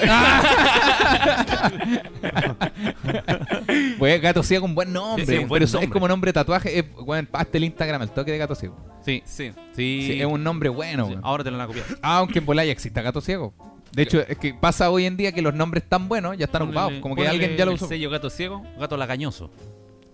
[3.98, 5.24] Pues gato ciego, un buen nombre.
[5.24, 5.92] Sí, sí, un buen pero eso es nombre.
[5.92, 6.78] como nombre de tatuaje.
[6.78, 8.76] Es, bueno, el Instagram, el toque de gato ciego.
[9.04, 9.22] Sí.
[9.24, 9.52] Sí.
[9.74, 10.04] Sí.
[10.06, 11.20] Sí, es un nombre bueno.
[11.22, 11.86] Ahora te lo van a copiar.
[12.02, 13.54] Aunque en Bolaya exista gato ciego.
[13.92, 16.62] De hecho, es que pasa hoy en día que los nombres tan buenos ya están
[16.62, 16.94] ocupados.
[17.00, 17.88] Como que alguien ya lo El usó.
[17.88, 18.62] sello Gato Ciego.
[18.78, 19.50] Gato lagañoso.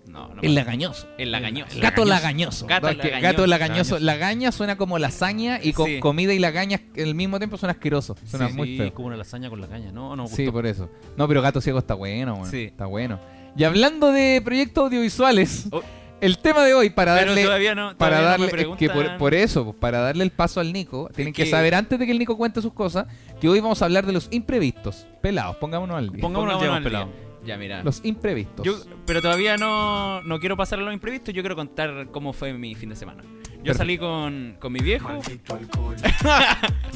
[0.09, 0.42] No, no.
[0.42, 1.07] El lagañoso.
[1.18, 1.79] El lagañoso.
[1.81, 2.66] Gato lagañoso.
[2.66, 3.23] Gato No, es que lagañoso.
[3.33, 3.99] gato lagañoso.
[4.01, 6.01] Lagaña suena como lasaña y con Sí.
[6.01, 8.16] comida y lagaña al mismo tiempo suena asqueroso.
[8.25, 8.94] Suena Sí, muy sí, feo.
[8.94, 9.92] como una lasaña con la caña.
[9.92, 10.88] No, no Sí, por eso.
[11.16, 12.51] No, pero gato ciego está bueno, weón.
[12.51, 12.64] Sí.
[12.64, 13.21] Está bueno.
[13.57, 15.83] Y hablando de proyectos audiovisuales, Oh.
[16.21, 17.97] el tema de hoy para Pero darle todavía no.
[17.97, 20.73] para todavía no darle me es que por, eso, pues, para darle el paso al
[20.73, 23.07] Nico, tienen que, que- saber antes de que el Nico cuente sus cosas,
[23.40, 25.07] que hoy vamos a hablar de los imprevistos.
[25.23, 26.21] Pelados, pongámonos al día.
[26.21, 26.85] Pongámonos al día, al día.
[26.85, 27.28] pelado.
[27.44, 27.83] Ya, mira.
[27.83, 28.64] Los imprevistos.
[28.66, 28.74] Yo,
[29.07, 32.74] pero todavía no, no quiero pasar a lo imprevisto, yo quiero contar cómo fue mi
[32.74, 33.22] fin de semana.
[33.62, 35.09] Yo salí con, con mi viejo.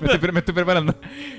[0.03, 0.95] me, estoy, me estoy preparando.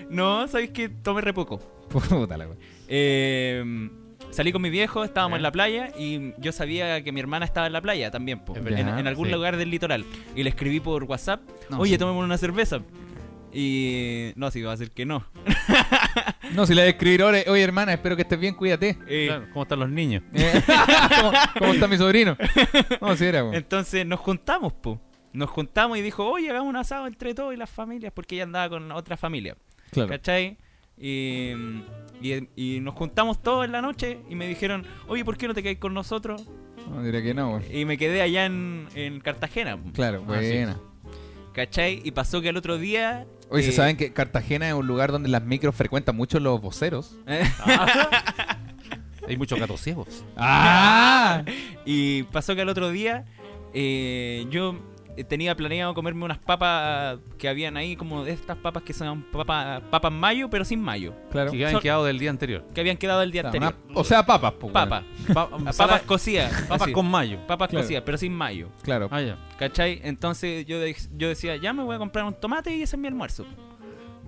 [0.09, 1.59] No, ¿sabéis que tomé re poco?
[1.89, 2.47] Puta la.
[2.87, 3.89] Eh,
[4.31, 7.67] salí con mi viejo, estábamos en la playa y yo sabía que mi hermana estaba
[7.67, 9.33] en la playa también, po, en, en algún sí.
[9.33, 10.05] lugar del litoral.
[10.35, 11.97] Y le escribí por WhatsApp, No, oye, sí.
[11.97, 12.81] tomémonos una cerveza.
[13.53, 15.23] Y no, sí, va a ser que no.
[16.55, 18.97] No, si le voy a escribir, oye, oye, hermana, espero que estés bien, cuídate.
[19.07, 20.23] Eh, Claro, ¿Cómo están los niños?
[20.33, 20.61] Eh,
[21.21, 22.35] ¿Cómo, cómo está mi sobrino?
[23.01, 23.39] No, si era.
[23.53, 24.99] Entonces nos juntamos, po.
[25.31, 28.43] Nos juntamos y dijo, oye, hagamos un asado entre todos y las familias, porque ella
[28.43, 29.55] andaba con otra familia.
[29.91, 30.09] Claro.
[30.09, 30.57] ¿Cachai?
[30.97, 31.53] Y,
[32.21, 35.53] y, y nos juntamos todos en la noche y me dijeron, oye, ¿por qué no
[35.55, 36.47] te quedas con nosotros?
[36.87, 37.63] No, diría que no, weón.
[37.71, 39.79] Y me quedé allá en, en Cartagena.
[39.93, 40.47] Claro, Ah, sí.
[40.49, 40.79] buena.
[41.53, 42.01] ¿Cachai?
[42.03, 43.25] Y pasó que al otro día...
[43.49, 46.59] Oye, ¿se eh, saben que Cartagena es un lugar donde las micros frecuentan mucho los
[46.61, 47.15] voceros?
[49.27, 50.25] Hay muchos gatos ciegos.
[50.35, 51.43] ¡Ah!
[51.85, 53.25] y pasó que al otro día
[53.73, 54.79] eh, yo
[55.29, 59.81] tenía planeado comerme unas papas que habían ahí, como de estas papas que son papas
[59.91, 61.13] papas mayo, pero sin mayo.
[61.31, 61.51] Claro.
[61.51, 62.65] Que habían quedado del día anterior.
[62.73, 63.75] Que habían quedado el día O sea, anterior.
[63.89, 64.73] una- o sea, papas, pues.
[64.73, 65.03] Papas.
[65.33, 66.51] Pa- Papas cocidas.
[66.67, 66.91] papas así.
[66.91, 67.37] con mayo.
[67.45, 67.83] Papas Claro.
[67.83, 68.69] cocidas, pero sin mayo.
[68.81, 69.07] Claro.
[69.11, 69.37] Ah, ya.
[69.59, 69.99] ¿Cachai?
[70.03, 72.99] Entonces yo, de- yo decía, ya me voy a comprar un tomate y ese es
[72.99, 73.45] mi almuerzo.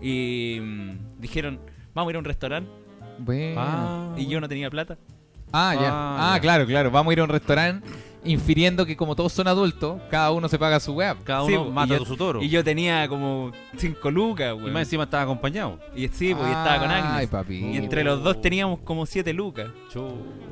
[0.02, 1.60] Y mm, dijeron,
[1.94, 2.70] vamos a ir a un restaurante.
[3.18, 3.56] Bueno.
[3.62, 4.98] Ah, Y yo no tenía plata.
[5.52, 5.90] Ah, ya.
[5.90, 6.42] Ah, Ah, ya.
[6.42, 6.92] claro, claro.
[6.92, 7.88] Vamos a ir a un restaurante
[8.26, 11.16] infiriendo que como todos son adultos, cada uno se paga su weá.
[11.24, 12.42] Cada uno mata y yo- su toro.
[12.42, 14.74] Y yo tenía como 5 lucas, Y weón.
[14.74, 15.80] más encima estaba acompañado.
[15.96, 17.28] Y sí, pues, y estaba con Ay, Agnes.
[17.30, 17.56] papi.
[17.56, 19.68] Y entre los dos teníamos como 7 lucas.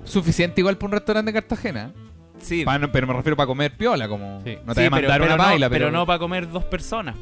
[0.04, 1.92] Suficiente igual para un restaurante de Cartagena.
[2.40, 4.58] Sí, Pa- no, pero me refiero para comer piola, como Sí.
[4.66, 6.50] no te sí, voy a mandar pero una no, baila, pero pero, no para comer
[6.52, 7.16] dos personas.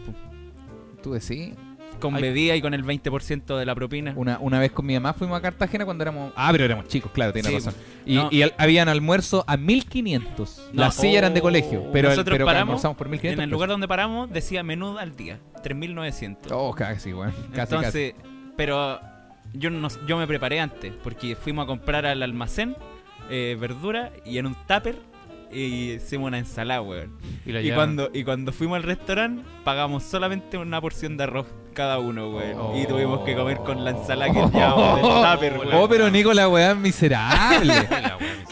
[1.03, 1.53] tú decís.
[2.01, 2.21] Con Ay.
[2.23, 4.13] bebida y con el 20% de la propina.
[4.17, 6.33] Una, una vez con mi mamá fuimos a Cartagena cuando éramos.
[6.35, 7.73] Ah, pero éramos chicos, claro, tienes Sí, razón.
[8.05, 8.27] Y, no.
[8.31, 10.69] y al- habían almuerzo a 1500.
[10.73, 10.81] No.
[10.81, 11.43] Las sillas eran de Oh.
[11.43, 13.39] colegio, pero, Nosotros pero paramos almorzamos por 1500.
[13.39, 16.51] En el lugar donde paramos decía menú al día, 3900.
[16.53, 17.31] Oh, casi, weón.
[17.53, 18.15] Casi, Entonces,
[18.57, 18.99] pero
[19.53, 22.75] yo no, yo me preparé antes porque fuimos a comprar al almacén
[23.29, 24.95] eh, verdura y en un tupper
[25.53, 27.17] y hicimos una ensalada, weón.
[27.45, 27.95] Y, la Y llevaron.
[27.97, 32.57] cuando, y cuando fuimos al restaurante pagamos solamente una porción de arroz cada uno, weón.
[32.60, 32.73] Oh.
[32.79, 35.75] Y tuvimos que comer con la ensalada que llevábamos del tupper, weón.
[35.75, 37.73] Oh, pero Nico, la weá es miserable.
[37.89, 38.51] La wea miserable.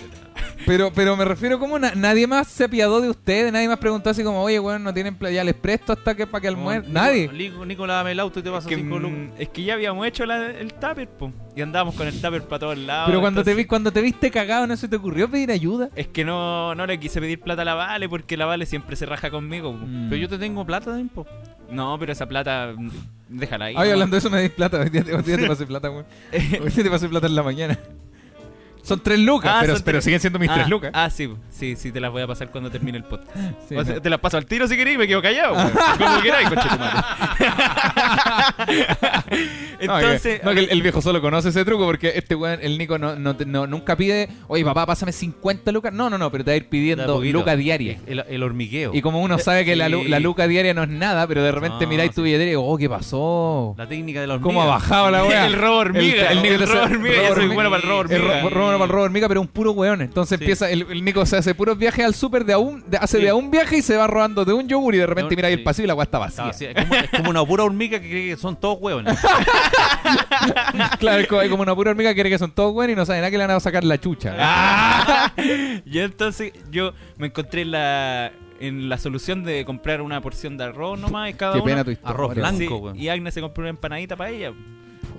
[0.66, 4.10] pero, pero me refiero como na- nadie más se apiadó de ustedes, nadie más preguntó
[4.12, 6.92] así como, oye, weón, no tienen playa, les presto hasta que para que almuercen.
[6.94, 7.28] Nico- Nadie.
[7.32, 9.40] Nico, Nico, lávame el auto y te vas a que, cinco mm, lucas.
[9.40, 12.60] es que ya habíamos hecho la- el tupper, po, y andábamos con el tupper para
[12.60, 13.08] todos lados.
[13.08, 15.90] Pero cuando te, vi, cuando te viste cagado, ¿no se te ocurrió pedir ayuda?
[15.96, 18.96] Es que no, no le quise pedir plata a la Vale porque la Vale siempre
[18.96, 19.74] se raja conmigo.
[19.74, 20.10] Mm.
[20.10, 21.26] Pero yo te tengo plata también, po.
[21.72, 22.74] No, pero esa plata,
[23.28, 23.76] déjala ahí.
[23.78, 23.94] Ay, ¿no?
[23.94, 24.80] hablando de eso, me di plata.
[24.80, 26.06] Hoy día, te- hoy día te pasé plata, weón.
[26.34, 27.78] Hoy día te pasé plata en la mañana.
[28.90, 30.92] Son tres lucas, Ah, pero, son pero tres- siguen siendo mis ah, tres lucas.
[30.94, 33.30] Ah, sí, sí, sí, te las voy a pasar cuando termine el podcast.
[33.70, 34.02] Sí, O sea, no.
[34.02, 35.54] te las paso al tiro si queréis, me quedo callado.
[35.54, 35.72] weón.
[35.98, 37.00] Como queráis, conchetumare.
[39.82, 42.60] No, Entonces, que, no, que el, el viejo solo conoce ese truco porque este weón,
[42.62, 45.94] el Nico, no, no, te- no- nunca pide, oye papá, pásame 50 lucas.
[45.94, 47.40] No, no, no, pero te va a ir pidiendo poquito.
[47.40, 48.02] lucas diarias.
[48.06, 48.92] El, el hormigueo.
[48.94, 50.10] Y como uno sabe que la, lu- sí.
[50.10, 52.68] la luca diaria no es nada, pero de repente No, miráis tu billetera y digo,
[52.68, 53.74] oh, ¿qué pasó?
[53.78, 54.48] La técnica de la hormiga.
[54.50, 55.46] ¿Cómo ha bajado la weá?
[55.46, 58.28] El robo hormiga, el te robo hormiga, yo soy bueno para el robo El ro-
[58.30, 58.50] hormiga.
[58.50, 60.02] robo para el robo hormiga, pero un puro weón.
[60.02, 60.44] Entonces Sí.
[60.44, 63.18] empieza, el, el Nico se hace puros viajes al súper de a un, de- hace
[63.18, 63.24] Sí.
[63.24, 65.56] de a un viaje y se va robando de un yogur y de repente miráis
[65.56, 65.60] sí.
[65.60, 66.50] el pasillo y la weá está vacía.
[66.72, 69.18] Es, como, es como una pura hormiga que cree que son todos hueones.
[71.00, 72.96] claro, es como, es como una pura hormiga que cree que son todos buenos y
[72.96, 74.36] no sabe nada que le van a sacar la chucha.
[74.40, 75.32] Ah.
[75.86, 80.66] y entonces yo me encontré en la, en la solución de comprar una porción de
[80.66, 81.66] arroz nomás y cada Qué uno.
[81.66, 82.14] pena tu historia.
[82.14, 82.94] Arroz blanco.
[82.94, 84.54] Sí, y Agnes se compró una empanadita para ella.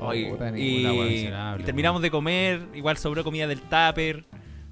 [0.00, 4.24] Oye, Puta, y, y terminamos de comer, igual sobró comida del tupper.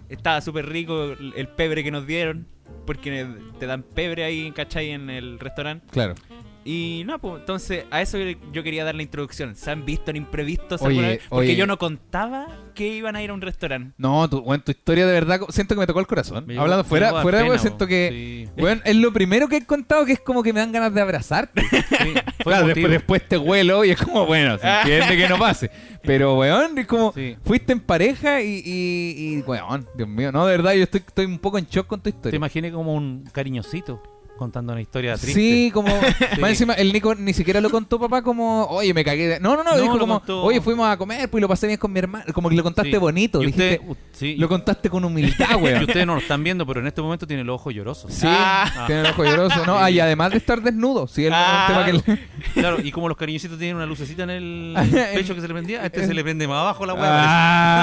[0.08, 2.46] Estaba súper rico el, el pebre que nos dieron,
[2.86, 3.26] porque
[3.58, 4.90] te dan pebre ahí, ¿cachai?
[4.90, 5.86] En el restaurante.
[5.90, 6.14] Claro.
[6.64, 8.18] Y no, pues entonces a eso
[8.52, 9.54] yo quería dar la introducción.
[9.56, 11.22] ¿Se han visto en imprevistos Oye, alguna vez?
[11.28, 11.56] Porque oye.
[11.56, 13.94] yo no contaba que iban a ir a un restaurante.
[13.96, 16.44] No, tu, bueno, tu historia de verdad, siento que me tocó el corazón.
[16.46, 18.60] Me Hablando me fuera, fuera de pena, weón, siento que, Sí.
[18.60, 21.00] bueno, es lo primero que he contado que es como que me dan ganas de.
[21.08, 25.38] Sí, fue Claro, después, después te huelo y es como, bueno, se entiende que no
[25.38, 25.70] pase.
[26.02, 27.36] Pero, weón, es como, Sí.
[27.44, 31.24] fuiste en pareja y, y, y, weón, Dios mío, no, de verdad, yo estoy, estoy
[31.26, 32.36] un poco en shock con tu Te historia.
[32.36, 34.02] imaginé como un cariñosito
[34.38, 35.38] contando una historia triste.
[35.38, 35.88] Sí, como,
[36.40, 39.40] más encima, el Nico ni siquiera lo contó papá como, oye, me cagué de...
[39.40, 41.66] No, no, no, No, dijo como, contó- oye, fuimos a comer, pues y lo pasé
[41.66, 42.96] bien con mi hermano, como que lo contaste Sí.
[42.96, 45.82] bonito, dijiste, usted- sí, lo contaste con humildad, weón.
[45.82, 48.12] y ustedes no lo están viendo, pero en este momento tiene los ojos llorosos.
[48.14, 48.84] Sí, Ah.
[48.86, 49.78] tiene el ojo lloroso, ¿no?
[49.78, 51.66] Ah, y además de estar desnudo, sí, el Ah.
[51.68, 54.74] un tema que le- Claro, y como los cariñositos tienen una lucecita en el
[55.14, 57.04] pecho que se le prendía, a este se le prende más abajo la weá.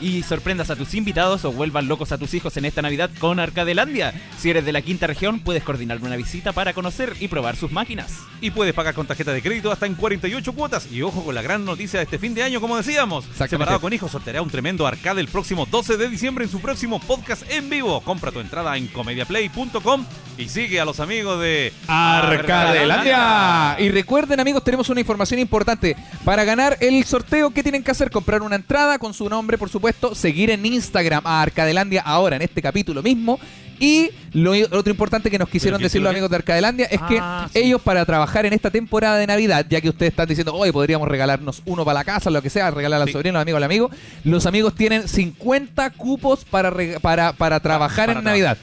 [0.00, 3.38] Y sorprendas a tus invitados o vuelvan locos a tus hijos en esta Navidad con
[3.38, 4.12] Arcadelandia.
[4.38, 7.72] Si eres de la quinta región, puedes coordinar una visita para conocer y probar sus
[7.72, 8.18] máquinas.
[8.40, 10.90] Y puedes pagar con tarjeta de crédito hasta en 48 cuotas.
[10.90, 13.24] Y ojo con la gran noticia de este fin de año, como decíamos.
[13.36, 16.98] Separado con hijos sorteará un tremendo arcade el próximo 12 de diciembre en su próximo
[17.00, 18.00] podcast en vivo.
[18.00, 20.04] Compra tu entrada en comediaplay.com
[20.36, 23.76] y sigue a los amigos de Arcadelandia.
[23.78, 25.96] Y recuerden, amigos, tenemos una información importante.
[26.24, 28.10] Para ganar el sorteo, ¿qué tienen que hacer?
[28.10, 29.83] Comprar una entrada con su nombre, por supuesto.
[30.14, 33.38] Seguir en Instagram a Arcadelandia ahora, en este capítulo mismo.
[33.80, 37.00] Y lo otro importante que nos quisieron ¿Pero qué decir los amigos de Arcadelandia es
[37.02, 37.58] que Ah, sí.
[37.58, 41.08] ellos para trabajar en esta temporada de Navidad, ya que ustedes están diciendo, hoy podríamos
[41.08, 43.12] regalarnos uno para la casa, lo que sea, regalar al Sí.
[43.14, 43.90] sobrino, al amigo, al amigo,
[44.22, 48.58] los amigos tienen 50 cupos para, para, para trabajar para en Navidad.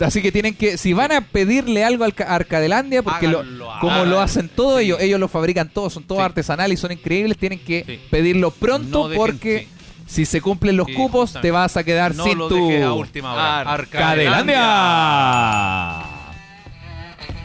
[0.00, 3.44] Así que tienen que, si van a pedirle algo a Arcadelandia, porque lo-
[3.80, 4.86] como lo hacen todos Sí.
[4.86, 9.04] ellos, ellos lo fabrican todos, son todos artesanales y son increíbles, tienen que pedirlo pronto
[9.04, 9.68] No dejen- porque.
[10.08, 12.92] Si se cumplen los cupos te vas a quedar No sin lo tu dejes a
[12.94, 13.60] última hora.
[13.60, 16.04] Arcadelandia.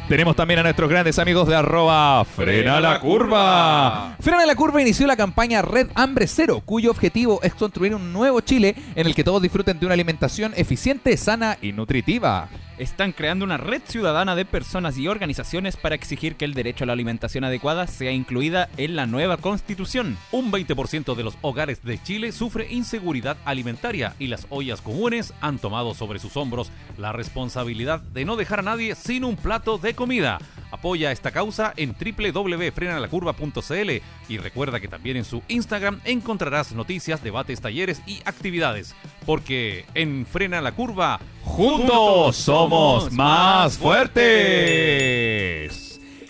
[0.08, 4.16] Tenemos también a nuestros grandes amigos de arroba Frena la Curva.
[4.20, 8.42] Frena la Curva inició la campaña Red Hambre Cero, cuyo objetivo es construir un nuevo
[8.42, 12.50] Chile en el que todos disfruten de una alimentación eficiente, sana y nutritiva.
[12.78, 16.88] Están creando una red ciudadana de personas y organizaciones para exigir que el derecho a
[16.88, 20.18] la alimentación adecuada sea incluida en la nueva constitución.
[20.32, 25.60] Un 20% de los hogares de Chile sufre inseguridad alimentaria y las ollas comunes han
[25.60, 29.94] tomado sobre sus hombros la responsabilidad de no dejar a nadie sin un plato de
[29.94, 30.40] comida.
[30.74, 33.92] Apoya esta causa en www.frenalacurva.cl
[34.28, 38.96] y recuerda que también en su Instagram encontrarás noticias, debates, talleres y actividades.
[39.24, 44.82] Porque en Frena la Curva, Juntos somos más fuertes.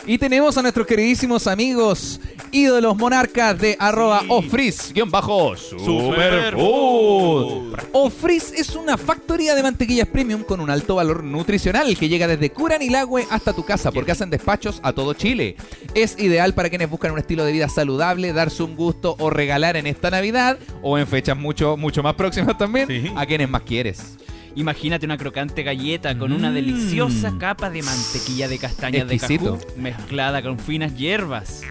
[0.05, 2.19] Y tenemos a nuestros queridísimos amigos,
[2.51, 7.73] ídolos monarcas de arroba ofriz-bajo superfood.
[7.93, 12.49] Ofriz es una factoría de mantequillas premium con un alto valor nutricional que llega desde
[12.49, 15.55] Curanilagüe hasta tu casa porque hacen despachos a todo Chile.
[15.95, 19.77] Es ideal para quienes buscan un estilo de vida saludable, darse un gusto o regalar
[19.77, 23.09] en esta Navidad o en fechas mucho, mucho más próximas también Sí.
[23.15, 24.17] a quienes más quieres.
[24.55, 26.53] Imagínate una crocante galleta con una Mm.
[26.53, 31.61] deliciosa capa de mantequilla de castañas de cajú mezclada con finas hierbas.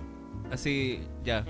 [0.52, 1.46] Así, ya.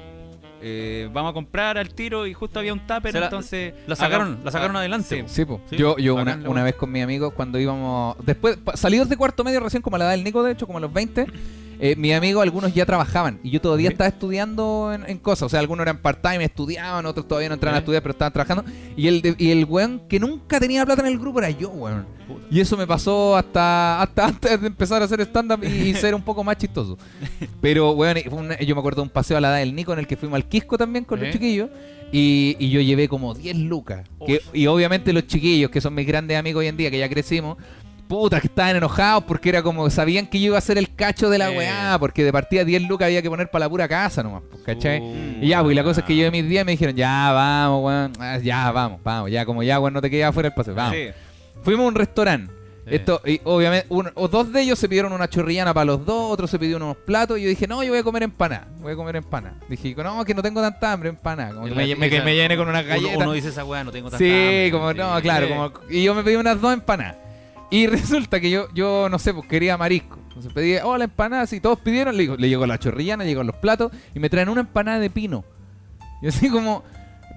[0.61, 3.73] Eh, vamos a comprar al tiro y justo había un tupper, la- entonces.
[3.87, 5.23] la sacaron- la sacaron ah, adelante.
[5.27, 5.33] sí.
[5.35, 5.61] Sí, po.
[5.69, 9.43] Sí, yo yo una, una vez con mi amigo cuando íbamos después salidos de cuarto
[9.43, 11.27] medio recién como a la edad del Nico de hecho como a los 20
[11.79, 13.93] eh, mi amigo algunos ya trabajaban y yo todavía Sí.
[13.93, 15.43] estaba estudiando en, en cosas.
[15.43, 18.33] O sea algunos eran part time estudiaban otros todavía no entraban a estudiar pero estaban
[18.33, 18.63] trabajando.
[18.95, 21.69] Y el de- y el weón que nunca tenía plata en el grupo era yo
[21.69, 22.05] weón.
[22.49, 25.93] Y eso me pasó hasta hasta antes de empezar a hacer stand up y, y
[25.93, 26.97] ser un poco más chistoso.
[27.61, 29.99] Pero weón una- yo me acuerdo de un paseo a la edad del Nico en
[29.99, 31.69] el que fuimos al Quisco también con los chiquillos.
[32.11, 34.07] Y, y yo llevé como 10 lucas.
[34.25, 37.09] Que- y obviamente los chiquillos, que son mis grandes amigos hoy en día, que ya
[37.09, 37.57] crecimos,
[38.07, 41.29] puta, que estaban enojados porque era como, sabían que yo iba a ser el cacho
[41.29, 41.57] de la Eh.
[41.57, 44.63] weá, porque de partida 10 lucas había que poner para la pura casa nomás, pues,
[44.63, 44.99] ¿cachai?
[45.01, 46.95] Uh, y ya, pues y la cosa es que yo de mis días me dijeron,
[46.95, 50.49] ya, vamos, weón, ah, ya, vamos, vamos, ya, como ya, weón, no te quedas afuera
[50.49, 50.95] del paseo, vamos.
[50.95, 51.07] Sí.
[51.63, 52.53] Fuimos a un restaurante.
[52.87, 52.93] Sí.
[52.93, 56.31] Esto, y obviamente, uno, o dos de ellos se pidieron una chorrillana para los dos,
[56.31, 58.93] otro se pidió unos platos, y yo dije, no, yo voy a comer empanada, voy
[58.93, 59.55] a comer empanada.
[59.67, 61.55] Dije, no, que no tengo tanta hambre, empanada.
[61.55, 63.17] Como que me, me- que me llene con una galleta.
[63.17, 64.69] uno dice esa weá, no tengo tanta Sí, hambre.
[64.71, 64.97] como, Sí.
[64.99, 67.15] no, claro, como, y yo me pedí unas dos empanadas.
[67.69, 70.17] Y resulta que yo, yo no sé, pues quería marisco.
[70.27, 73.55] Entonces pedí, oh, la empanada, así todos pidieron, le, le llegó la chorrillana, llegó los
[73.55, 75.45] platos, y me traen una empanada de pino.
[76.21, 76.83] Y así como,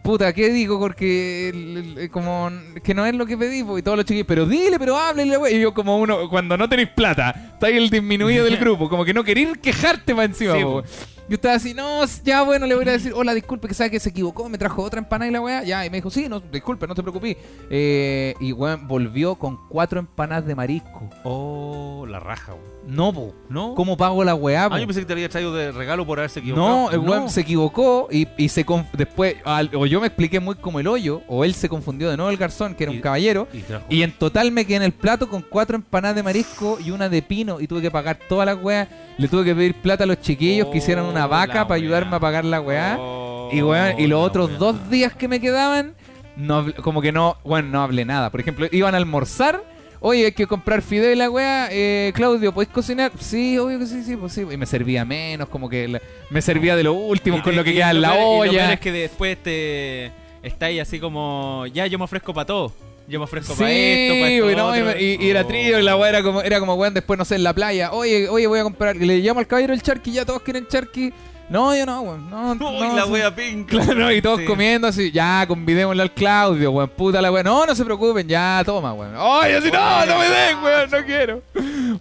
[0.03, 0.79] puta, ¿qué digo?
[0.79, 2.51] Porque como
[2.83, 5.37] que no es lo que pedí, pues, y todos los chiquillos, pero dile, pero háblele,
[5.37, 5.57] güey.
[5.57, 9.05] Y yo como uno, cuando no tenéis plata, está ahí el disminuido del grupo, como
[9.05, 10.88] que no queréis quejarte para encima, Sí, po, po.
[11.29, 14.01] Yo estaba así, no, ya bueno, le voy a decir, hola, disculpe, que sabe que
[14.01, 15.62] se equivocó, me trajo otra empanada y la weá.
[15.62, 17.37] Ya, y me dijo, sí, no, disculpe, no te preocupes.
[17.71, 21.11] Eh, y weón, volvió con cuatro empanadas de marisco.
[21.25, 22.79] Oh, la raja, weón.
[22.88, 23.35] No, po.
[23.51, 23.75] ¿No?
[23.75, 24.77] ¿Cómo pago la weá, po?
[24.77, 26.67] Ah, yo pensé que te había traído de regalo por haberse equivocado.
[26.67, 30.41] No, el weón se equivocó y, y se conf- después, al- o yo me expliqué
[30.41, 32.97] muy como el hoyo, o él se confundió de nuevo el garzón, que era Y-
[32.97, 33.47] un caballero.
[33.53, 36.79] Y trajo- Y en total me quedé en el plato con cuatro empanadas de marisco
[36.83, 38.88] y una de pino y tuve que pagar todas las weas.
[39.19, 42.16] Le tuve que pedir plata a los chiquillos que hicieran una Oh, vaca para ayudarme
[42.16, 42.96] a pagar la weá.
[42.98, 45.94] Oh, y weón, y los otros dos días que me quedaban,
[46.37, 48.31] no, como que no, bueno, no hablé nada.
[48.31, 49.62] Por ejemplo, iban a almorzar.
[50.00, 51.68] Oye, hay que comprar fideo y la weá.
[51.72, 53.11] Eh, Claudio, ¿podéis cocinar?
[53.18, 54.42] Sí, obvio que sí, sí, pues sí.
[54.48, 56.00] Y me servía menos, como que la-
[56.31, 58.48] me servía de lo último Y con te- lo que queda en la peor- y
[58.48, 58.72] lo peor olla.
[58.74, 60.12] es que después te
[60.44, 62.72] estáis así como, ya yo me ofrezco para todo.
[63.09, 64.57] Yo me ofrezco Sí, para esto, para esto.
[64.59, 65.01] no, y, otro.
[65.01, 67.37] y- y era trío y la weá era como, era como weón después, no sé,
[67.37, 67.90] en la playa.
[67.92, 68.97] Oye, oye, voy a comprar.
[68.97, 71.12] Y le llamo al caballero el charqui, ya todos quieren charqui.
[71.49, 72.29] No, yo no, weón.
[72.29, 73.66] No, Uy, no, la wea pink.
[73.71, 74.44] Claro, y todos Sí.
[74.44, 77.47] comiendo así, ya, convidémosle al Claudio, weón, puta la weón.
[77.47, 79.14] No, no se preocupen, ya, toma, weón.
[79.16, 81.42] Ay, así, no, no me den, weón, no quiero.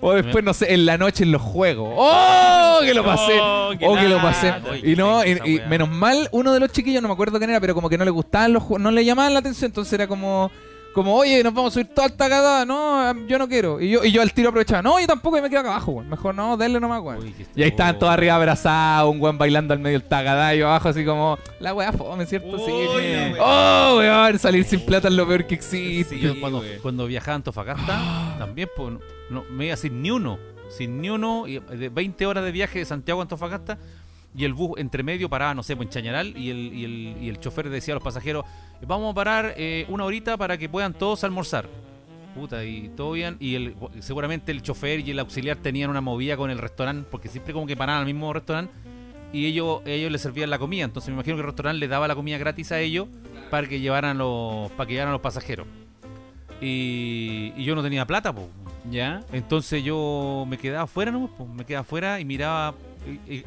[0.01, 1.93] O después, no sé, en la noche en los juegos.
[1.95, 2.79] ¡Oh!
[2.83, 3.39] Que lo pasé.
[3.41, 4.53] Oh, Oh, que lo pasé.
[4.83, 7.61] Y no, y, y menos mal, uno de los chiquillos, no me acuerdo quién era,
[7.61, 10.07] pero como que no le gustaban los juegos, no le llamaban la atención, entonces era
[10.07, 10.51] como.
[10.97, 12.65] Como, oye, nos vamos a subir toda esta cagada.
[12.65, 13.79] No, em, yo no quiero.
[13.79, 14.81] Y yo, y yo al tiro aprovechaba.
[14.81, 16.09] No, yo tampoco y me quedo acá abajo, weón.
[16.09, 17.19] Mejor no, denle nomás, weón.
[17.19, 20.55] Uy, qué Y ahí estaban todos arriba abrazados, un weón bailando al medio del tagadá
[20.55, 22.57] y yo abajo así como, la weá fome, ¿cierto?
[22.57, 22.71] sí.
[22.71, 23.37] Uy, la weá.
[23.41, 26.15] Oh, weón, salir sin plata es lo peor que existe.
[26.15, 30.09] Sí, yo cuando, cuando viajaba a Antofagasta, también pues, no, no, me iba sin ni
[30.09, 30.39] uno.
[30.75, 33.77] Sin ni uno, y de 20 horas de viaje de Santiago a Antofagasta.
[34.35, 36.37] Y el bus entre medio paraba, no sé, pues en Chañaral.
[36.37, 38.45] Y el, y el, y el chofer decía a los pasajeros:
[38.85, 41.67] Vamos a parar eh, una horita para que puedan todos almorzar.
[42.35, 43.37] Puta, y todo bien.
[43.39, 47.29] Y el, seguramente el chofer y el auxiliar tenían una movida con el restaurante, porque
[47.29, 48.71] siempre como que paraban al mismo restaurante.
[49.33, 50.85] Y ellos, ellos les servían la comida.
[50.85, 53.07] Entonces me imagino que el restaurante les daba la comida gratis a ellos
[53.49, 55.67] para que llevaran los, para que llevaran los pasajeros.
[56.61, 58.47] Y, y yo no tenía plata, pues.
[58.89, 59.21] ¿Ya?
[59.33, 61.29] Entonces yo me quedaba afuera, ¿no?
[61.37, 62.73] Pues me quedaba afuera y miraba,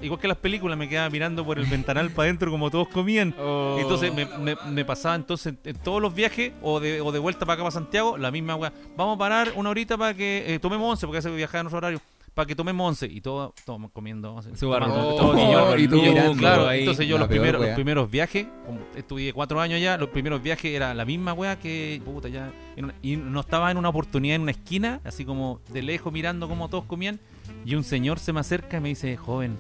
[0.03, 3.35] igual que las películas, me quedaba mirando por el ventanal para adentro como todos comían.
[3.39, 3.77] Oh.
[3.81, 7.41] Entonces me, me- me pasaba entonces en todos los viajes o de, o de vuelta
[7.47, 8.73] para acá para Santiago, la misma weá.
[8.97, 11.79] Vamos a parar una horita para que eh, tomemos once, porque hace viajar en nuestro
[11.79, 12.01] horario.
[12.33, 13.07] Para que tomemos once.
[13.07, 14.41] Y todos todos comiendo.
[14.55, 16.81] Su barro- oh, y tú mirando claro, ahí.
[16.81, 17.75] entonces yo los primeros, los weá.
[17.75, 22.01] primeros viajes, como estudié cuatro años ya, los primeros viajes era la misma weá que,
[22.05, 25.83] puta, ya, una- y no estaba en una oportunidad en una esquina, así como de
[25.83, 27.19] lejos mirando cómo todos comían,
[27.65, 29.57] y un señor se me acerca y me dice, joven,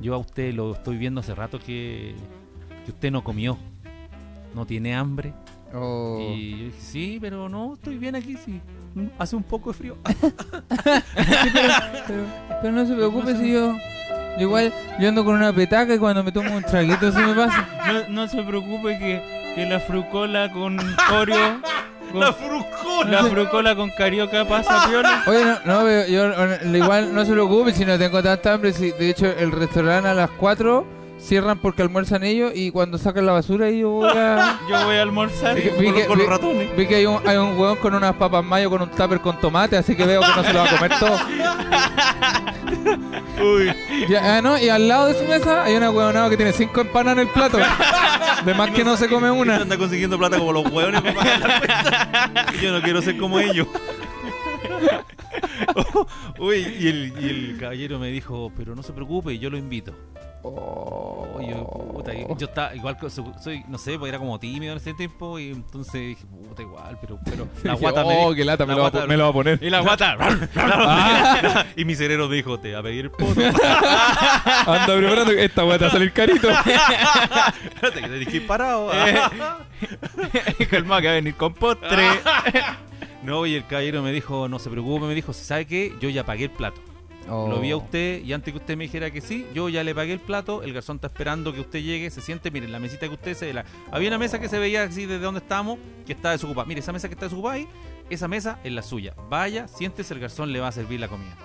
[0.00, 2.14] yo a usted lo estoy viendo hace rato que,
[2.84, 3.58] que usted no comió,
[4.54, 5.32] no tiene hambre.
[5.74, 6.18] Oh.
[6.20, 8.60] Y yo dije, sí, pero no, estoy bien aquí, sí.
[9.18, 9.96] Hace un poco de frío.
[12.06, 12.24] Pero,
[12.60, 13.74] pero no se preocupe si yo,
[14.36, 17.32] yo igual, yo ando con una petaca y cuando me tomo un traguito se me
[17.34, 17.66] pasa.
[17.86, 20.78] No, no se preocupe que, que la frucola con
[21.12, 21.60] Oreo.
[22.14, 23.10] La frucola.
[23.10, 25.22] la frucola con carioca pasa piola.
[25.26, 28.72] Oye, no, no, pero yo igual no se preocupe si no tengo tanta hambre.
[28.72, 30.86] Si, de hecho, el restaurante a las 4
[31.18, 34.58] cierran porque almuerzan ellos y cuando sacan la basura yo voy a...
[34.68, 35.54] Yo voy a almorzar.
[35.54, 36.76] Vi con, que- con los ratones.
[36.76, 39.38] Vi que hay un, hay un hueón con unas papas mayo con un tupper con
[39.40, 41.18] tomate, así que veo que no se lo va a comer todo.
[43.56, 43.72] Uy.
[44.20, 47.18] Ah, no, y al lado de su mesa hay una huevonada que tiene cinco empanadas
[47.18, 47.58] en el plato.
[48.44, 49.56] De más que no se come una.
[49.56, 51.02] anda consiguiendo plata como los hueones.
[52.54, 53.66] Y Yo no quiero ser como ellos.
[56.38, 59.94] Uy, y el, y el caballero me dijo, pero no se preocupe, yo lo invito.
[60.44, 64.78] Oh, yo, puta, yo estaba igual que soy, no sé, pues era como tímido en
[64.78, 68.34] ese tiempo y entonces dije, puta, igual, pero, pero la Dije, guata me oh, dijo,
[68.34, 69.58] qué lata, me la lo, va guata- me lo va a poner.
[69.62, 70.16] Y la guata.
[70.56, 71.64] Ah.
[71.76, 73.40] y mi cerebro me dijo, te va a pedir el poto.
[73.40, 76.48] Anda preparando esta te va a salir carito.
[76.50, 78.90] Espérate, que tenés que ir parado.
[80.70, 82.04] Calma que va a venir con postre.
[83.22, 85.94] No, y el caballero me dijo, no se preocupe, me dijo, ¿sabe qué?
[86.00, 86.80] Yo ya pagué el plato.
[87.28, 89.94] Lo vi a usted y antes que usted me dijera que sí, yo ya le
[89.94, 93.06] pagué el plato, el garzón está esperando que usted llegue, se siente, miren, la mesita
[93.06, 93.64] que usted se la...
[93.92, 96.66] Había una mesa que se veía así desde donde estábamos, que está desocupada.
[96.66, 97.68] Mire, esa mesa que está desocupada ahí,
[98.10, 99.14] esa mesa es la suya.
[99.30, 101.36] Vaya, siéntese, el garzón le va a servir la comida.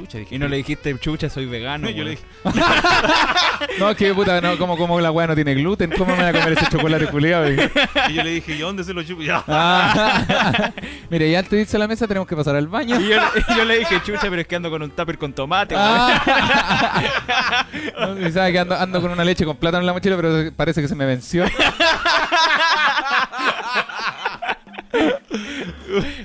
[0.00, 0.34] Chucha, dije.
[0.34, 1.84] Y no le dijiste, chucha, soy vegano.
[1.84, 2.22] No, yo le dije,
[3.78, 6.30] No, es que puta, no, como, como la hueá no tiene gluten, ¿cómo me voy
[6.30, 7.50] a comer ese chocolate culiado?
[8.08, 9.22] y yo le dije, ¿y dónde se lo chupo?
[9.48, 10.72] Ah.
[11.10, 12.98] Mire, ya antes de irse a la mesa tenemos que pasar al baño.
[12.98, 15.32] Y yo, y yo le dije, chucha, pero es que ando con un tupper con
[15.32, 15.74] tomate.
[15.76, 17.66] Ah.
[17.98, 20.52] No, y sabe que ando, ando con una leche con plátano en la mochila, pero
[20.56, 21.44] parece que se me venció.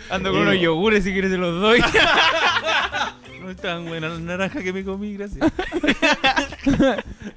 [0.10, 1.82] Ando con unos yogures, si quieres se los doy.
[3.46, 5.46] No es tan buena la naranja que me comí, gracias.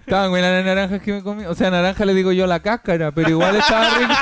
[0.01, 1.45] Estaban buenas las naranjas que me comí.
[1.45, 4.15] O sea, naranja le digo yo la cáscara, pero igual estaba rico.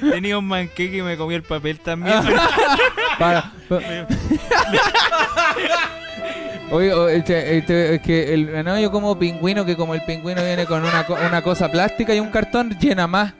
[0.10, 2.16] Tenía un manqueque y me comí el papel también.
[3.18, 3.80] Para- pa-
[6.70, 10.64] Oye, este- este- es que el, no, yo como pingüino, que como el pingüino viene
[10.64, 13.34] con una, una cosa plástica y un cartón, llena más.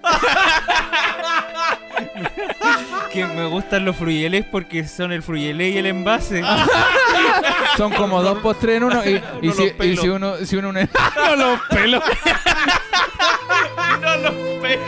[3.12, 6.42] Que me gustan los fruyeles porque son el fruyelé y el envase.
[7.76, 9.00] Son como dos postres en uno.
[9.06, 12.02] Y, y No si, los y si uno, si uno une- no los pelos.
[14.02, 14.84] no los pelos.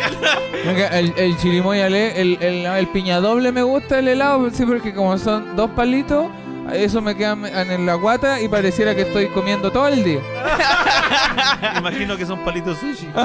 [0.64, 4.92] Venga, El, el chirimoyale, el, el, el piña doble me gusta el helado, sí, porque
[4.94, 6.26] como son dos palitos,
[6.72, 7.32] eso me queda
[7.62, 10.20] en la guata y pareciera que estoy comiendo todo el día.
[11.78, 13.08] Imagino que son palitos sushi.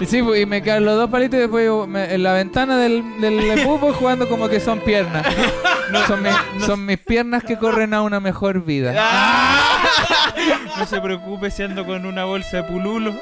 [0.00, 2.32] Y sí, pues, y me quedan los dos palitos y después yo me- en la
[2.32, 5.24] ventana del, del voy jugando como que son piernas.
[6.06, 6.32] son, mis,
[6.66, 8.92] son mis piernas que corren a una mejor vida.
[10.76, 13.14] No se preocupe si ando con una bolsa de pululo.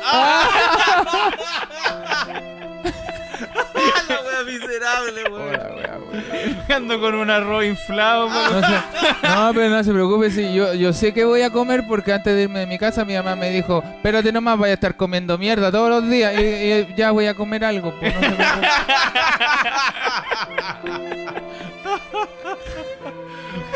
[4.53, 6.63] Miserable, weón.
[6.69, 8.29] Ando con un arroz inflado.
[8.29, 8.35] po.
[8.35, 11.85] No, se- no, pero no se preocupe, sí, yo, yo sé que voy a comer
[11.89, 14.75] porque antes de irme de mi casa mi mamá me dijo, espérate nomás, vaya a
[14.75, 17.95] estar comiendo mierda todos los días y, y ya voy a comer algo.
[17.99, 18.69] pues, no se preocupe.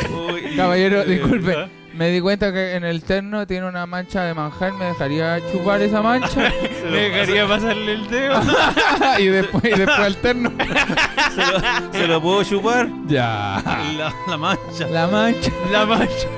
[0.33, 4.73] Uy, Caballero, disculpe, me di cuenta que en el terno tiene una mancha de manjar,
[4.75, 6.53] ¿me dejaría chupar esa mancha?
[6.91, 8.41] Me dejaría pasarle el dedo.
[9.19, 10.53] y después y después al terno.
[11.35, 12.89] ¿Se lo, se lo puedo chupar?
[13.09, 13.63] Ya.
[13.97, 14.87] La, la mancha.
[14.91, 15.51] La mancha.
[15.73, 16.29] La mancha.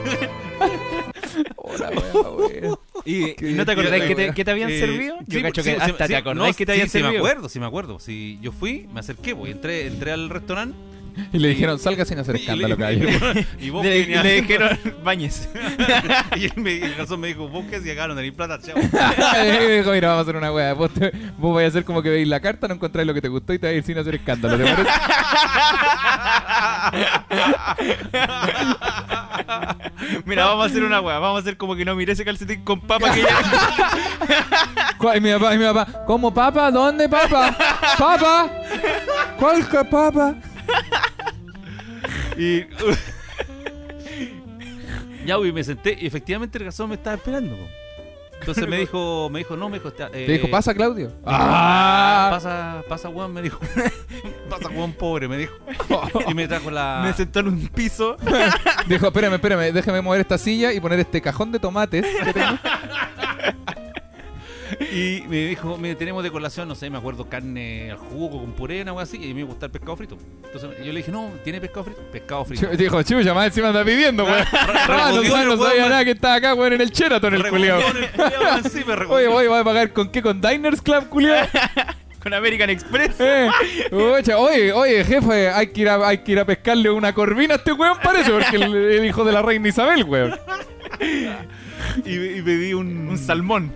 [1.57, 2.75] Hola, wea, wea.
[3.05, 5.19] ¿Y, no te acordás que te, que te habían Eh, servido?
[5.27, 6.89] Yo sí, cacho sí, que sí, hasta sí, te acordás no, que te sí, habían
[6.89, 7.25] sí, me servido.
[7.25, 7.99] acuerdo, sí me acuerdo.
[8.01, 10.77] Si yo fui, me acerqué, pues, entré, entré al restaurante
[11.33, 13.11] Y le dijeron, salga sin hacer escándalo, caballero.
[13.35, 15.49] le- y vos Le, le dijeron, bañes.
[16.37, 18.77] y él me, el garzón me dijo, busques y acá no tenéis plata, chao.
[18.79, 20.73] y me dijo, mira, vamos a hacer una wea.
[20.75, 23.21] Vos, te- vos vais a hacer como que veis la carta, no encontráis lo que
[23.21, 24.57] te gustó y te vais a ir sin hacer escándalo.
[24.59, 24.91] ¿Te parece?
[30.25, 31.19] Mira, vamos a hacer una weá.
[31.19, 33.39] Vamos a hacer como que no mire ese calcetín con papa que ya.
[35.17, 36.71] Y mi papá, y mi papá, ¿cómo papa?
[36.71, 37.57] ¿Dónde papa?
[37.99, 38.51] ¿Papa?
[39.39, 40.35] ¿Cuál que papa?
[42.39, 42.61] Y.
[45.27, 47.57] ya, güey, me senté y efectivamente el garzón me estaba esperando.
[47.57, 47.69] po.
[48.41, 51.13] Entonces me dijo, me dijo, no, me dijo, está, eh, Te dijo, pasa, Claudio.
[51.27, 52.29] Ah.
[52.31, 53.59] Pasa, pasa, Juan, me dijo.
[54.49, 55.55] pasa, Juan, pobre, me dijo.
[56.29, 57.03] Y me trajo la.
[57.05, 58.17] Me sentó en un piso.
[58.87, 62.59] Dijo, espérame, espérame, déjame mover esta silla y poner este cajón de tomates que tengo.
[64.93, 68.53] Y me dijo, mire, tenemos de colación, no sé, me acuerdo, carne al jugo con
[68.53, 70.19] puré, una así, y a mí me gusta el pescado frito.
[70.45, 72.03] Entonces yo le dije, no, ¿tiene pescado frito?
[72.13, 72.67] Pescado frito.
[72.67, 74.45] Chu- Dijo, chucha, más encima anda pidiendo, weón.
[74.53, 77.81] Ah, no, sabía nada que estaba acá, weón, en el Sheraton, el culiao.
[78.65, 81.47] Encima, Oye, voy, voy a pagar con qué, con Diners Club, culiao.
[82.21, 83.15] Con American Express.
[83.21, 83.49] Eh,
[83.93, 87.55] oye, oye, oye, jefe, hay que, ir a, hay que ir a pescarle una corvina
[87.55, 90.35] a este weón, parece, porque el, el hijo de la reina Isabel, weón.
[92.05, 93.73] Y, y pedí un, Un salmón.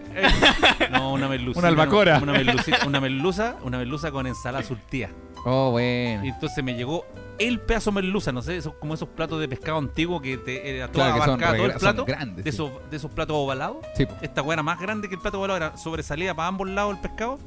[0.90, 1.58] No, una merluza.
[1.60, 2.18] Una albacora.
[2.22, 5.10] Una, merlucita- una merluza, una merluza con ensalada surtía.
[5.44, 6.24] Oh, bueno.
[6.24, 7.04] Y entonces me llegó
[7.38, 10.76] el pedazo de merluza, no sé, esos, como esos platos de pescado antiguo que te
[10.76, 12.04] era todo Claro que son abarcaba todo el plato.
[12.04, 12.56] grandes, de, sí.
[12.56, 13.78] esos, de esos platos ovalados.
[13.96, 14.06] Sí.
[14.20, 17.00] Esta weá era más grande que el plato ovalado, era sobresalida para ambos lados el
[17.00, 17.38] pescado.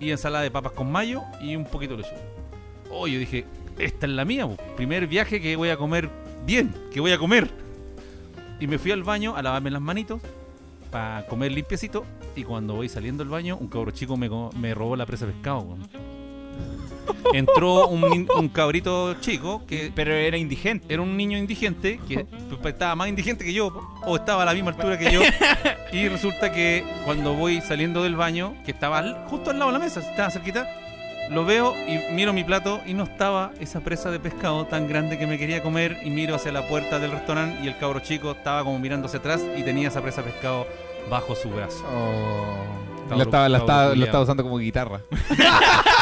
[0.00, 2.20] Y ensalada de papas con mayo y un poquito de lechuga.
[2.90, 3.44] Oh, yo dije,
[3.78, 4.56] esta es la mía, po.
[4.76, 6.08] primer viaje que voy a comer
[6.46, 7.50] bien, que voy a comer.
[8.60, 10.20] Y me fui al baño a lavarme las manitos
[10.90, 12.04] para comer limpiecito.
[12.34, 14.28] Y cuando voy saliendo del baño, un cabro chico me,
[14.58, 15.60] me robó la presa de pescado.
[15.60, 15.88] weón.
[17.32, 20.92] Entró un, un cabrito chico que Pero era indigente.
[20.92, 23.72] era un niño indigente que p- estaba más indigente que yo
[24.04, 25.20] o estaba a la misma altura que yo
[25.92, 29.84] y resulta que cuando voy saliendo del baño que estaba justo al lado de la
[29.84, 30.66] mesa estaba cerquita
[31.30, 35.18] lo veo y miro mi plato y no estaba esa presa de pescado tan grande
[35.18, 38.32] que me quería comer y miro hacia la puerta del restaurante y el cabro chico
[38.32, 40.66] estaba como mirando hacia atrás y tenía esa presa de pescado
[41.10, 42.64] bajo su brazo Oh.
[43.08, 44.04] Cabro- La estaba, la, cabro estaba, culiao.
[44.06, 45.00] estaba usando como guitarra.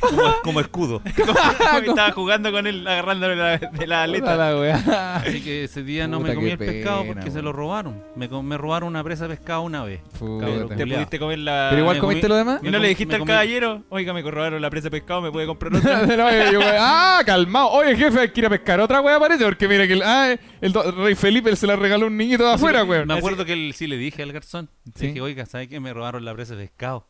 [0.00, 1.02] como, como escudo
[1.86, 4.36] Estaba jugando con él, agarrándole la, de la aleta.
[4.36, 7.44] La así que ese día no Puta, me comí el pescado porque se weón.
[7.46, 11.68] lo robaron me, me robaron una presa de pescado una vez Te pudiste comer la.
[11.70, 12.60] Pero igual comiste comí- lo demás.
[12.62, 13.82] ¿Y no le dijiste al caballero?
[13.88, 16.06] Oiga, me robaron la presa de pescado, ¿me puede comprar otra?
[16.06, 17.68] No, yo, ah, calmado.
[17.70, 19.44] Oye, jefe, hay que ir a pescar otra wea, parece.
[19.44, 22.52] Porque mira que el, ah, el do- rey Felipe se la regaló un niñito de
[22.52, 23.04] afuera, güey.
[23.06, 24.68] Me acuerdo que él, sí le dije al garzón.
[24.84, 25.06] Le Sí.
[25.08, 25.80] dije, oiga, ¿sabes qué?
[25.80, 27.06] Me robaron la presa de pescado.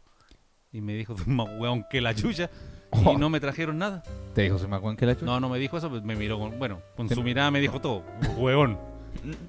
[0.72, 2.50] Y me dijo, "Tú más weón que la chucha.
[2.90, 3.12] Oh.
[3.14, 4.02] Y no me trajeron nada.
[4.34, 5.26] Te dijo, soy más guan que la chucha.
[5.26, 6.58] No, no me dijo eso, pues me miró con.
[6.58, 8.02] Bueno, con su mirada me dijo todo.
[8.36, 8.78] Weón.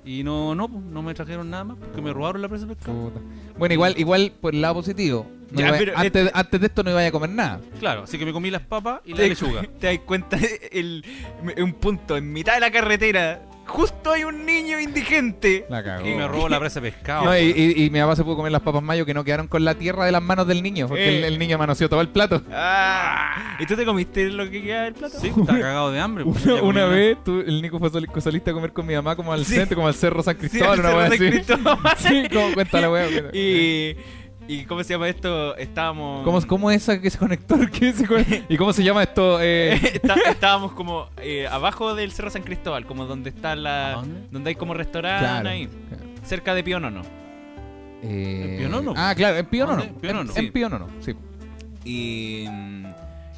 [0.04, 2.76] Y no, no, pues, no me trajeron nada más porque me robaron la presa de
[2.76, 3.10] pescado.
[3.10, 3.22] Puta.
[3.58, 5.26] Bueno, igual, igual por el lado positivo.
[5.52, 7.62] no Ya, iba- pero antes, antes de esto no iba a comer nada.
[7.80, 9.62] Claro, así que me comí las papas y la ¿Te, lechuga.
[9.80, 10.38] te das cuenta?
[10.70, 11.06] El,
[11.58, 13.42] un punto en mitad de la carretera.
[13.66, 15.66] Justo hay un niño indigente.
[15.70, 16.06] La cagó.
[16.06, 17.26] Y me robó la presa de pescado.
[17.26, 19.48] No, y, y- y mi papá se pudo comer las papas mayo que no quedaron
[19.48, 21.18] con la tierra de las manos del niño, porque Eh.
[21.20, 22.42] el, el niño manoseó todo el plato.
[22.52, 23.56] Ah.
[23.60, 25.18] ¿Y tú te comiste lo que queda del plato?
[25.20, 26.24] Sí, estaba cagado de hambre.
[26.62, 29.46] Una, vez tú- el Nico fue soli- saliste a comer con mi mamá como al
[29.46, 29.56] Sí.
[29.56, 31.18] centro, como al Cerro San Sí, Cristóbal, al una Cerro San.
[31.32, 31.78] Cristóbal.
[31.98, 33.08] Sí, como cuenta la wea.
[33.34, 33.96] Y,
[34.48, 35.56] y ¿cómo se llama esto?
[35.58, 36.24] Estábamos.
[36.24, 37.70] ¿Cómo, ¿Cómo es esa que se conector?
[37.72, 38.54] ¿Qué se conectó?
[38.54, 39.40] ¿Y cómo se llama esto?
[39.42, 43.92] Eh, Está- estábamos como eh, abajo del Cerro San Cristóbal, como donde está ¿A la.
[43.96, 44.28] dónde?
[44.32, 45.50] Donde hay como restaurante claro.
[45.50, 45.70] ahí.
[46.24, 47.02] Cerca de Pionono.
[48.04, 48.94] Eh, ¿En Pionono?
[48.98, 49.84] Ah, claro, en Pionono.
[50.02, 50.32] Pionono.
[50.36, 50.52] En.
[50.52, 51.14] Pionono, sí.
[51.86, 52.46] Y.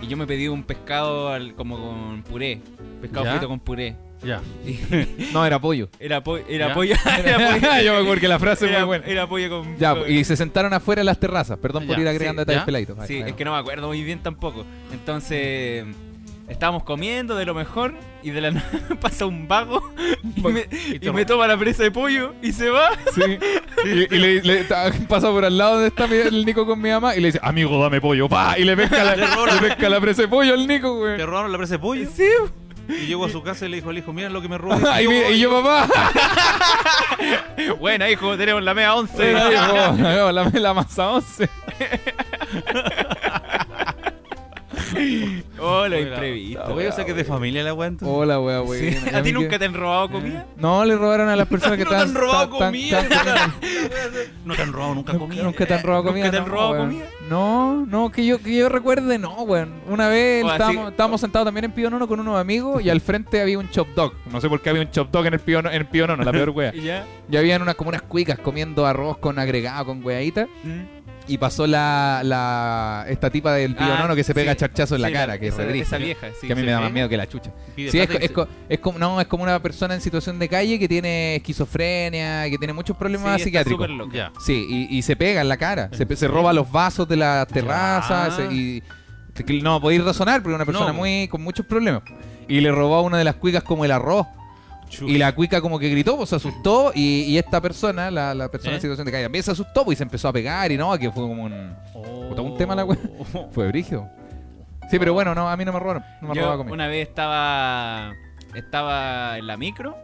[0.02, 2.62] Y yo me pedí un pescado al- como con puré.
[3.02, 3.32] Pescado ¿Ya?
[3.32, 3.96] frito con puré.
[4.26, 4.42] Ya.
[5.34, 5.90] No, era pollo.
[6.00, 6.74] era, po- era ¿Ya?
[6.74, 6.96] pollo.
[7.24, 7.82] Era pollo.
[7.84, 9.06] Yo me acuerdo que la frase era, muy buena.
[9.06, 9.78] era pollo con.
[9.78, 11.58] Ya, con- y se sentaron afuera en las terrazas.
[11.60, 12.98] Perdón por Ya, ir agregando sí, detalles peladitos.
[13.08, 14.66] Sí, es que no me acuerdo muy bien tampoco.
[14.94, 15.86] Entonces,
[16.48, 18.70] estábamos comiendo de lo mejor y de la nada
[19.02, 19.82] pasa un vago
[20.36, 20.68] y me,
[21.02, 22.90] y me toma la presa de pollo y se va.
[23.14, 23.38] Sí.
[23.86, 24.64] Y, y le,
[25.08, 27.82] pasa por al lado donde está el Nico con mi mamá y le dice, amigo,
[27.82, 28.28] dame pollo.
[28.30, 28.58] ¡Pa!
[28.58, 29.28] Y le pesca la, le
[29.62, 31.18] pesca la presa de pollo al Nico, güey.
[31.18, 32.10] Te robaron la presa de pollo.
[32.16, 32.24] Sí.
[32.88, 34.76] Y llegó a su casa y le dijo al hijo, mira lo que me robó.
[35.02, 35.88] y, mi- y yo, papá,
[37.80, 39.32] Buena, hijo, tenemos la media once.
[39.32, 39.50] Era,
[39.94, 41.50] hijo, la, la masa 11.
[45.60, 46.64] Hola, imprevisto.
[46.74, 47.92] Oye, o sea que es de familia la weá.
[48.02, 48.94] Hola, wea, güey.
[48.94, 49.10] Sí.
[49.14, 50.46] ¿A ti nunca te han robado comida?
[50.58, 52.16] No, le robaron a las personas que No te estaban...
[52.16, 53.08] han robado tan- comida.
[53.08, 53.54] tan-
[54.46, 55.44] No te han robado nunca Nunca, comida.
[55.44, 56.32] nunca te han robado ¿Nunca comida.
[56.32, 57.06] te han no, robado comida?
[57.30, 59.74] No, no, que yo, que yo recuerde, no, weón.
[59.88, 63.02] Una vez así- estábamos, estábamos sentados también en Pío Nono con unos amigos y al
[63.02, 64.14] frente había un chop dog.
[64.32, 66.06] No sé por qué había un chop dog en el Pío, No- en el Pío
[66.08, 66.72] Nono, la peor wea.
[66.76, 67.06] ¿Y ya?
[67.30, 70.48] Y habían unas, como unas cuicas comiendo arroz con agregado, con weadita.
[70.64, 70.95] Mm.
[71.28, 74.60] Y pasó la, la esta tipa del Pío Ah, Nono que se pega sí.
[74.60, 76.20] charchazo en la Sí, cara, que es esa, re esa brígido.
[76.22, 76.46] vieja, sí.
[76.48, 76.66] que a mí sí.
[76.68, 77.52] me da más miedo que la chucha.
[77.76, 80.02] Pide Sí, es, plata y es, co- es como, no, es como una persona en
[80.02, 83.88] situación de calle que tiene esquizofrenia, que tiene muchos problemas está psiquiátricos.
[83.88, 84.16] súper loca.
[84.16, 84.32] Ya.
[84.40, 85.90] Sí, y, y se pega en la cara.
[85.94, 88.48] Se, se roba los vasos de las terrazas Ya.
[88.48, 88.84] se- y
[89.34, 90.94] que no podéis razonar porque es una persona No.
[90.94, 92.04] muy con muchos problemas.
[92.48, 94.28] Y le robó a una de las cuicas como el arroz.
[95.02, 98.50] Y la cuica como que gritó, pues se asustó y, y esta persona, la, la
[98.50, 98.76] persona ¿Eh?
[98.76, 100.98] en situación de calle, también se asustó pues, y se empezó a pegar y no,
[100.98, 101.76] que fue como un...
[102.30, 102.98] Puta, un tema la wea.
[103.52, 104.10] Fue brígido.
[104.90, 106.04] Sí, pero bueno, no, a mí no me robaron.
[106.22, 108.14] No me Yo robaron una vez estaba
[108.54, 109.98] estaba en la micro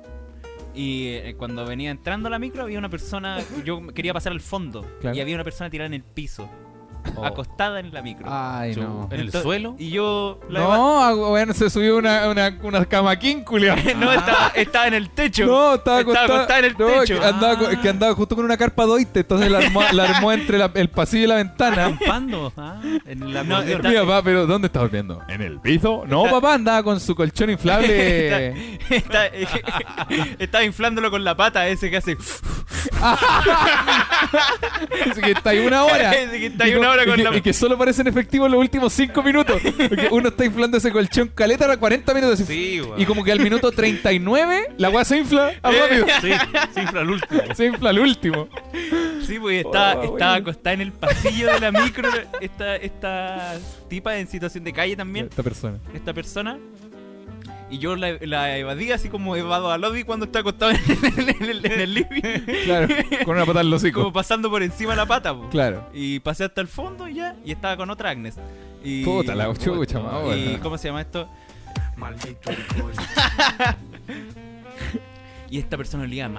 [0.74, 4.42] y eh, cuando venía entrando a la micro había una persona, yo quería pasar al
[4.42, 5.16] fondo Claro.
[5.16, 6.50] y había una persona tirada en el piso,
[7.16, 7.26] Oh.
[7.26, 8.26] acostada en la micro.
[8.30, 9.08] Ay, no.
[9.12, 9.76] ¿En el Entonces- suelo?
[9.78, 13.16] Y yo la No, ah, bueno, se subió una, una, una cama
[13.96, 15.46] no estaba, estaba en el techo.
[15.46, 17.20] No, estaba Estaba acostada, acostada en el no, techo.
[17.20, 20.32] Que andaba, co- que andaba justo con una carpa doite, entonces la armó, la armó
[20.32, 21.86] entre la- el pasillo y la ventana.
[21.88, 22.54] Acampando.
[22.58, 25.22] Ah, en la No, está- papá, pero ¿dónde está durmiendo?
[25.28, 26.04] ¿En el piso?
[26.08, 28.68] No, Está- papá, andaba con su colchón inflable.
[28.90, 29.26] Está-
[30.40, 32.16] estaba inflándolo con la pata ese que hace.
[35.06, 36.12] Dice que está ahí una hora.
[36.14, 38.60] Ese que está ahí Y una y que, la- y que solo parecen efectivos los
[38.60, 39.62] últimos 5 minutos.
[39.90, 42.40] Porque uno está inflando ese colchón caleta a 40 minutos.
[42.40, 42.82] Sí.
[42.98, 46.06] Y como que al minuto 39, la weá se infla a rápido.
[46.22, 46.32] Sí,
[46.74, 47.42] sí, infla el último.
[47.56, 48.48] Se infla al último.
[49.26, 52.10] Sí, pues estaba, Oh, estaba acostada en el pasillo de la micro.
[52.40, 53.56] Esta, esta
[53.88, 55.28] tipa en situación de calle también.
[55.30, 55.78] Esta persona.
[55.94, 56.58] esta persona.
[57.72, 60.78] Y yo la, la evadí así como evado a Lobby cuando está acostado en
[61.18, 62.22] el, en el- en el living.
[62.66, 62.88] Claro,
[63.26, 64.14] con una patada en los Como hocico.
[64.14, 65.48] pasando por encima de la pata, po.
[65.50, 65.88] Claro.
[65.94, 67.36] Y pasé hasta el fondo y ya.
[67.46, 68.36] Y estaba con otra Agnes.
[68.84, 70.60] Y, Puta la chucha, y, más buena.
[70.60, 71.30] ¿cómo se llama esto?
[71.96, 72.52] Maldito.
[75.50, 76.30] Y esta persona olía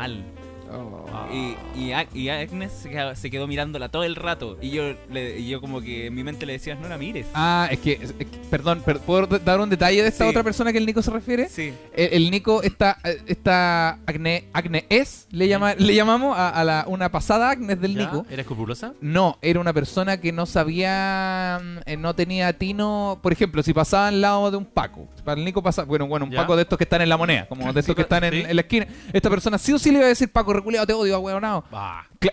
[1.32, 4.58] Y, y, Ag- y Agnes se quedó, se quedó mirándola todo el rato.
[4.60, 7.26] Y yo, le, y yo como que en mi mente le decía, no la mires.
[7.34, 10.30] Ah, es que, es que- perdón, per- ¿puedo dar un detalle de esta Sí.
[10.30, 11.48] otra persona que el Nico se refiere?
[11.48, 11.72] Sí.
[11.94, 16.84] El, el Nico, esta, esta Agne, Agne es, le, llama, le llamamos a, a la,
[16.86, 18.00] una pasada Agnes del ¿Ya?
[18.02, 18.26] Nico.
[18.30, 18.92] ¿Era escrupulosa?
[19.00, 23.18] No, era una persona que no sabía, mm, eh, no tenía tino.
[23.22, 26.26] Por ejemplo, si pasaba al lado de un Paco, para el Nico pasa, bueno, bueno,
[26.26, 26.38] un Ya.
[26.38, 28.32] Paco de estos que están en la moneda, como de estos Sí, que están en,
[28.32, 28.44] sí.
[28.48, 28.86] en la esquina.
[29.12, 31.64] Esta persona sí o sí le iba a decir, Paco, reculeado, te odio, ahueonado.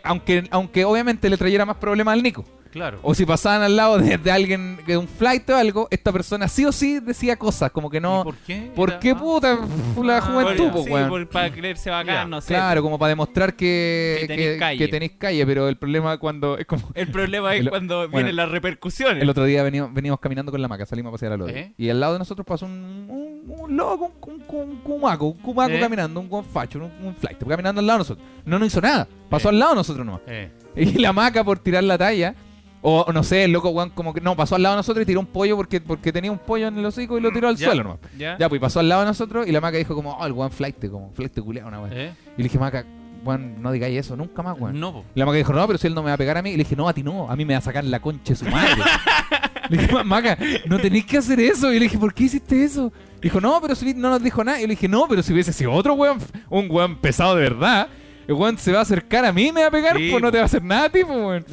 [0.03, 2.45] Aunque, aunque obviamente le trayera más problemas al Nico.
[2.71, 2.99] Claro.
[3.01, 6.47] O si pasaban al lado de, de alguien, de un flight o algo, esta persona
[6.47, 8.21] sí o sí decía cosas, como que no.
[8.21, 8.71] ¿Y ¿Por qué?
[8.75, 9.57] ¿Por Era- qué ah, puta?
[10.03, 11.09] La Ah, juventud, sí, weón.
[11.09, 12.53] por- para creerse bacán, no sé.
[12.53, 14.77] Claro, como para demostrar que, Que tenés calle.
[14.77, 18.11] que tenéis calle, pero el problema cuando es como El problema es El- cuando bueno,
[18.11, 19.21] vienen las repercusiones.
[19.23, 21.55] el otro día venimos, veníamos caminando con la maca, salimos a pasear al otro.
[21.55, 21.73] ¿Eh?
[21.77, 25.25] Y al lado de nosotros pasó un, un, un loco, un, un, un, un cumaco,
[25.25, 25.79] un cumaco ¿Eh?
[25.79, 28.27] caminando, un, facho, un, un flight, caminando al lado de nosotros.
[28.45, 29.51] No nos hizo nada, pasó ¿Eh?
[29.51, 30.21] al lado de nosotros nomás.
[30.27, 30.51] Eh.
[30.75, 32.35] Y la maca por tirar la talla.
[32.81, 35.05] O no sé, el loco, weón, como que no, pasó al lado de nosotros y
[35.05, 37.57] tiró un pollo porque, porque tenía un pollo en el hocico y lo tiró al
[37.57, 37.67] Ya.
[37.67, 37.99] suelo nomás.
[38.17, 38.37] ¿Ya?
[38.37, 40.49] Ya, pues pasó al lado de nosotros y la maca dijo como, oh, el weón
[40.51, 41.91] flight, como flight culiao, una weón.
[41.93, 42.13] ¿Eh?
[42.35, 42.85] Y le dije, maca,
[43.25, 44.79] weón, no digáis eso nunca más, weón.
[44.79, 45.05] No, po.
[45.13, 46.51] Y la maca dijo, no, pero si él no me va a pegar a mí.
[46.51, 48.33] Y le dije, no, a ti no, a mí me va a sacar la concha
[48.33, 48.81] de su madre.
[49.69, 51.73] le dije, "Ma- maca, no tenéis que hacer eso.
[51.73, 52.93] Y le dije, ¿por qué hiciste eso?
[53.21, 54.59] Dijo, no, pero si no nos dijo nada.
[54.59, 56.19] Y le dije, no, pero si hubiese sido otro weón,
[56.49, 57.89] un weón pesado de verdad,
[58.29, 60.27] el weón se va a acercar a mí me va a pegar, Sí, pues no
[60.27, 60.31] po.
[60.31, 61.45] te va a hacer nada, tipo, weón.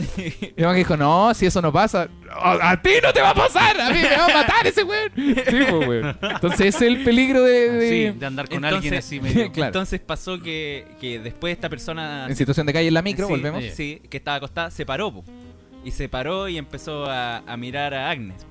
[0.56, 3.30] Y la maca dijo, no, si eso no pasa, a, a ti no te va
[3.30, 5.10] a pasar, a mí me va a matar ese weón.
[5.16, 5.34] Sí,
[5.70, 6.18] pues, weón.
[6.22, 7.70] Entonces ese es el peligro de...
[7.70, 9.50] de- Sí, de andar con Entonces- alguien así medio.
[9.56, 9.68] Claro.
[9.68, 12.26] Entonces pasó que, que después esta persona...
[12.28, 13.62] En situación de calle en la micro, sí, volvemos.
[13.64, 13.70] Sí.
[13.74, 15.10] Sí, que estaba acostada, se paró.
[15.12, 15.24] po.
[15.84, 18.44] Y se paró y empezó a, a mirar a Agnes.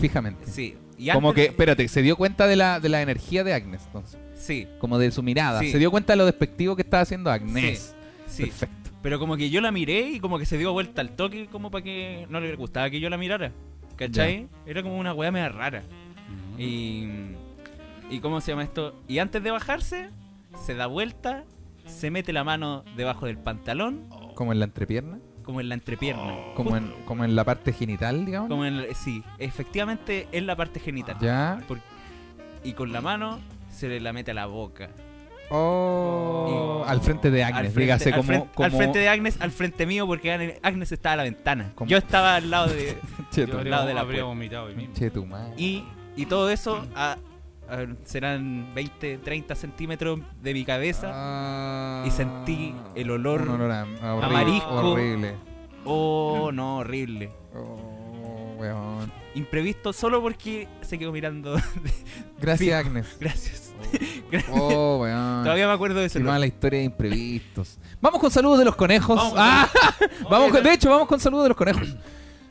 [0.00, 0.46] Fijamente.
[0.46, 0.76] Sí.
[0.98, 4.18] Y Como que, espérate, se dio cuenta de la, de la energía de Agnes, entonces.
[4.34, 5.60] Sí, Como de su mirada.
[5.60, 5.72] Sí.
[5.72, 7.94] Se dio cuenta de lo despectivo que estaba haciendo Agnes.
[8.26, 8.46] sí.
[8.46, 8.90] Perfecto.
[9.02, 11.70] Pero como que yo la miré y como que se dio vuelta al toque como
[11.70, 13.52] para que no le gustaba que yo la mirara.
[13.96, 14.48] ¿Cachai?
[14.66, 15.82] Era como una weá media rara.
[16.58, 17.06] Y...
[18.10, 18.94] ¿Y cómo se llama esto?
[19.08, 20.08] Y antes de bajarse,
[20.64, 21.44] se da vuelta,
[21.86, 25.18] se mete la mano debajo del pantalón, Como en la entrepierna.
[25.44, 26.34] Como en la entrepierna.
[26.56, 28.48] Como en, como en la parte genital, digamos.
[28.48, 31.16] Como en el- sí, efectivamente en la parte genital.
[31.20, 31.62] Ya.
[31.68, 31.78] Por-
[32.64, 33.38] y con la mano
[33.70, 34.88] se le la mete a la boca.
[35.50, 36.84] Oh.
[36.86, 37.72] Al frente de Al Agnes.
[37.72, 38.26] frente- dígase al como.
[38.26, 38.64] frente- como...
[38.66, 41.72] al frente de Agnes, al frente mío, porque Agnes- Agnes estaba a la ventana.
[41.74, 41.88] ¿Cómo?
[41.88, 42.96] Yo estaba al lado de.
[43.30, 44.26] Che, Yo tu- al habría, lado de la habría puerta.
[44.28, 44.94] vomitado hoy mismo.
[44.94, 45.54] che, tu madre.
[45.56, 45.84] Y,
[46.16, 47.16] y todo eso a-
[47.68, 51.10] a- serán 20, 30 centímetros de mi cabeza.
[51.12, 52.04] Ah.
[52.06, 54.68] y sentí el olor olor a, a horrible, marisco.
[54.74, 55.34] Horrible.
[55.84, 57.30] Oh, no, horrible.
[57.54, 59.12] Oh, weón.
[59.34, 61.56] Imprevisto solo porque se quedó mirando.
[62.40, 62.86] Gracias.
[62.86, 63.16] Agnes.
[63.20, 63.74] Gracias.
[64.52, 65.42] Oh, weón.
[65.42, 66.18] Todavía me acuerdo de eso.
[66.18, 67.78] Qué mala historia de imprevistos.
[68.00, 69.16] Vamos con saludos de los conejos.
[69.16, 69.68] Vamos Ah,
[70.30, 71.96] vamos con- Oye, de hecho, vamos con saludos de los conejos.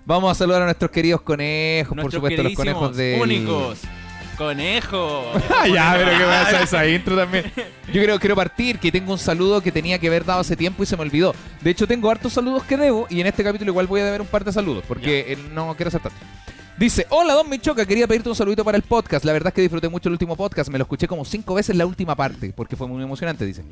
[0.05, 3.19] Vamos a saludar a nuestros queridos conejos, por supuesto, los conejos de.
[3.21, 3.79] únicos.
[4.37, 5.41] Conejos.
[5.55, 7.51] Ah, ya, pero que pasa esa intro también.
[7.91, 10.83] Yo creo quiero partir, que tengo un saludo que tenía que haber dado hace tiempo
[10.83, 11.33] y se me olvidó.
[11.61, 14.21] De hecho, tengo hartos saludos que debo y en este capítulo igual voy a deber
[14.21, 16.17] un par de saludos, porque eh, no quiero hacer tanto.
[16.77, 19.23] Dice, hola Don Michoca, quería pedirte un saludito para el podcast.
[19.25, 21.75] La verdad es que disfruté mucho el último podcast, me lo escuché como cinco veces
[21.75, 23.63] la última parte, porque fue muy emocionante, dice.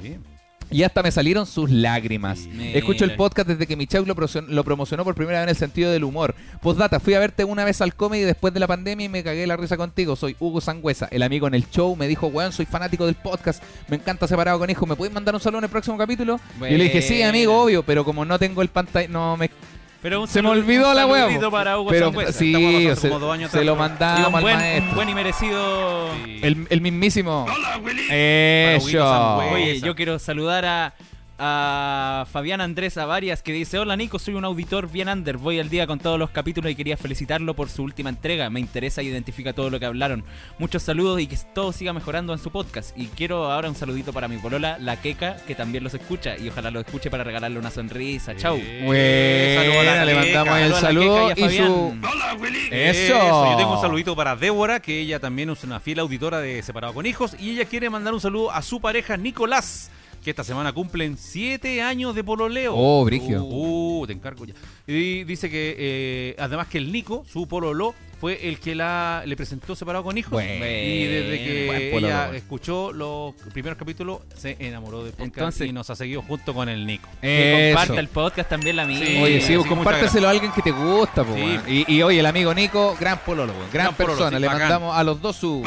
[0.71, 2.47] Y hasta me salieron sus lágrimas.
[2.47, 2.79] Mira.
[2.79, 4.15] Escucho el podcast desde que Michau lo,
[4.47, 6.33] lo promocionó por primera vez en el sentido del humor.
[6.61, 9.45] Postdata, fui a verte una vez al comedy después de la pandemia y me cagué
[9.45, 10.15] la risa contigo.
[10.15, 11.95] Soy Hugo Sangüesa, el amigo en el show.
[11.97, 13.61] Me dijo, weón, soy fanático del podcast.
[13.89, 14.85] Me encanta separado con hijo.
[14.85, 16.39] ¿Me puedes mandar un saludo en el próximo capítulo?
[16.57, 19.51] Y le dije, sí, amigo, obvio, pero como no tengo el pantalla, no me.
[20.01, 22.31] Pero un Se me saludo- olvidó un la hueá, Pero Sangüesa.
[22.33, 24.89] sí, se, como dos años se lo mandamos un al buen, maestro.
[24.89, 26.09] un buen y merecido.
[26.25, 26.39] Sí.
[26.41, 27.45] El, el mismísimo.
[27.47, 29.37] Para Huguito Eso.
[29.53, 30.93] Oye, yo quiero saludar a,
[31.43, 35.69] a Fabián Andrés Avarias que dice, hola Nico, soy un auditor bien under, voy al
[35.71, 39.07] día con todos los capítulos y quería felicitarlo por su última entrega, me interesa y
[39.07, 40.23] identifica todo lo que hablaron.
[40.59, 42.95] Muchos saludos y que todo siga mejorando en su podcast.
[42.95, 46.47] Y quiero ahora un saludito para mi polola, la Queca, que también los escucha y
[46.49, 48.35] ojalá lo escuche para regalarle una sonrisa.
[48.35, 48.59] Chau.
[48.83, 50.43] Buena, saludo a la le Queca.
[50.45, 51.97] mandamos ahí el Saludo a la saludo Queca y y a su.
[52.01, 52.73] Fabián.
[52.73, 53.51] Eso.
[53.51, 56.93] Yo tengo un saludito para Débora, que ella también es una fiel auditora de Separado
[56.93, 57.35] con Hijos.
[57.39, 59.89] Y ella quiere mandar un saludo a su pareja Nicolás,
[60.21, 62.73] que esta semana cumplen siete años de pololeo.
[62.75, 63.43] Oh, brigio.
[63.43, 64.53] Uh, te encargo ya.
[64.91, 69.35] Y dice que eh, además que el Nico, su pololo, fue el que la le
[69.35, 70.31] presentó Separado con Hijos.
[70.33, 72.37] Bueno, y desde que pololo, ella bueno.
[72.37, 76.69] escuchó los primeros capítulos, se enamoró del podcast Entonces- y nos ha seguido junto con
[76.69, 77.09] el Nico.
[77.19, 79.03] Que comparta el podcast también la mía.
[79.03, 81.41] Sí, Oye, sí, sí, compárteselo a alguien que te gusta, po, Sí.
[81.41, 81.63] weón.
[81.67, 84.37] y, y oye, el amigo Nico, gran pololo, gran, Gran pololo, persona.
[84.37, 84.61] sí, Le bacán.
[84.61, 85.63] mandamos a los dos su.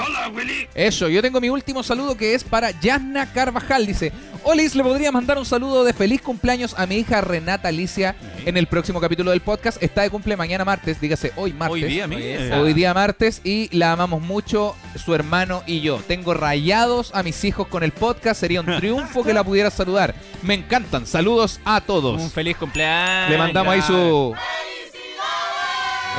[0.77, 3.85] Eso, yo tengo mi último saludo que es para Yasna Carvajal.
[3.85, 4.13] Dice:
[4.45, 8.15] Olis, le podría mandar un saludo de feliz cumpleaños a mi hija Renata Alicia
[8.45, 9.83] en el próximo capítulo del podcast.
[9.83, 11.83] Está de cumple mañana martes, dígase hoy martes.
[11.83, 12.09] Hoy día,
[12.59, 16.01] Hoy día martes y la amamos mucho, su hermano y yo.
[16.07, 18.41] Tengo rayados a mis hijos con el podcast.
[18.41, 20.15] Sería un triunfo que la pudiera saludar.
[20.43, 21.07] Me encantan.
[21.07, 22.21] Saludos a todos.
[22.21, 23.31] Un feliz cumpleaños.
[23.31, 24.35] Le mandamos ahí su.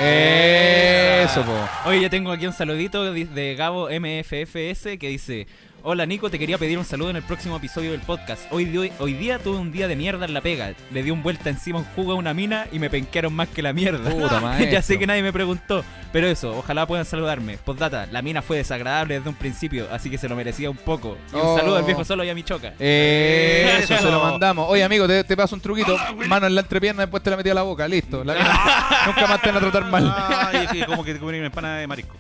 [0.02, 1.90] Eso, po.
[1.90, 5.48] Oye, yo tengo aquí un saludito de de Gabo MFFS que dice:
[5.88, 8.42] Hola Nico, te quería pedir un saludo en el próximo episodio del podcast.
[8.52, 10.74] Hoy, di- hoy día tuve un día de mierda en la pega.
[10.92, 13.62] Le di un vuelta encima un jugo a una mina y me penquearon más que
[13.62, 14.10] la mierda.
[14.10, 15.86] Puta, ya sé que nadie me preguntó.
[16.12, 17.60] Pero eso, ojalá puedan saludarme.
[17.60, 21.20] Postdata, la mina fue desagradable desde un principio, así que se lo merecía un poco.
[21.32, 21.56] Y un Oh.
[21.60, 22.74] saludo al viejo solo y a mi choca.
[22.80, 24.66] Eh, eso se lo mandamos.
[24.68, 25.96] Oye, amigo, te, te paso un truquito.
[26.28, 27.88] Mano en la entrepierna, después te la metí a la boca.
[27.88, 28.24] Listo.
[28.24, 28.34] La-
[29.06, 30.12] nunca más te van a tratar mal.
[30.18, 32.16] Ay, es que como que te comen una empana de marisco.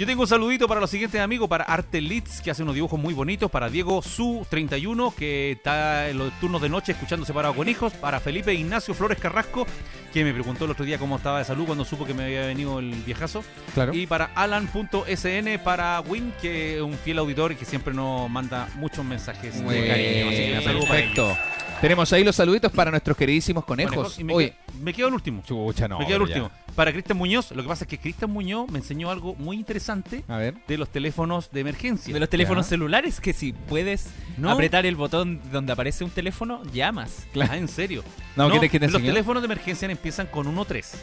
[0.00, 2.98] Yo tengo un saludito para los siguientes amigos, para Arte Leeds, que hace unos dibujos
[2.98, 7.52] muy bonitos, para Diego Su 31, que está en los turnos de noche escuchando Separado
[7.52, 9.66] con Hijos, para Felipe Ignacio Flores Carrasco,
[10.10, 12.46] que me preguntó el otro día cómo estaba de salud cuando supo que me había
[12.46, 13.44] venido el viejazo,
[13.74, 13.92] Claro.
[13.92, 18.70] y para Alan.sn, para Win, que es un fiel auditor y que siempre nos manda
[18.76, 20.28] muchos mensajes de cariño.
[20.30, 21.14] Así que un saludo para ellos.
[21.14, 21.60] perfecto.
[21.80, 23.94] Tenemos ahí los saluditos para nuestros queridísimos conejos.
[23.94, 25.42] Conejos, me, Oye, quedo, me quedo el último.
[25.46, 25.98] chucha, no.
[25.98, 26.50] me quedo el ya.
[26.76, 30.24] Para Cristian Muñoz, lo que pasa es que Cristian Muñoz me enseñó algo muy interesante
[30.28, 30.54] A ver.
[30.66, 32.12] de los teléfonos de emergencia.
[32.14, 32.70] De los teléfonos Ya.
[32.70, 34.06] celulares, que si puedes
[34.38, 34.50] No.
[34.50, 37.26] apretar el botón donde aparece un teléfono, llamas.
[37.48, 38.02] Ah, en serio.
[38.36, 39.12] No, ¿qué te- qué te los enseñó?
[39.12, 40.94] teléfonos de emergencia empiezan con 1-3.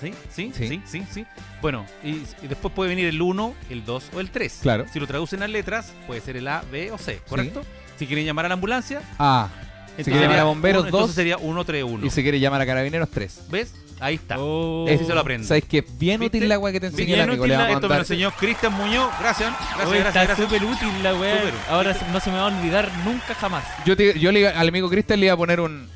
[0.00, 0.12] ¿Sí?
[0.30, 0.52] ¿Sí?
[0.54, 0.68] Sí.
[0.68, 0.80] ¿Sí?
[0.86, 1.02] ¿Sí?
[1.10, 1.26] ¿Sí?
[1.62, 2.10] Bueno, y,
[2.42, 4.58] y después puede venir el 1, el 2 o el 3.
[4.60, 4.84] Claro.
[4.92, 7.62] Si lo traducen a letras, puede ser el A, B o C, ¿correcto?
[7.96, 9.48] Si quieren llamar a la ambulancia, Ah.
[9.96, 11.14] Si entonces quiere llamar a sería bomberos, uno- entonces dos.
[11.14, 12.04] sería 131.
[12.04, 13.46] Y si quiere llamar a carabineros, tres.
[13.48, 13.72] ¿Ves?
[14.04, 14.36] Ahí está.
[14.38, 14.84] Oh.
[14.86, 15.46] Ese se lo aprende.
[15.46, 15.82] ¿Sabes qué?
[15.98, 16.36] Bien ¿Viste?
[16.38, 17.44] útil la agua que te enseñó Bien el amigo.
[17.44, 19.10] útil la- Esto me lo enseñó Cristian Muñoz.
[19.18, 19.50] Gracias.
[19.58, 21.40] Gracias, Oye, gracias, está súper útil la weá.
[21.70, 23.64] Ahora no se me va a olvidar nunca jamás.
[23.86, 25.88] Yo, te- yo le- al amigo Cristian le iba a poner un.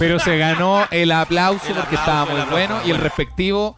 [0.00, 3.76] Pero se ganó el aplauso El porque aplauso, estaba muy aplauso, bueno y el respectivo.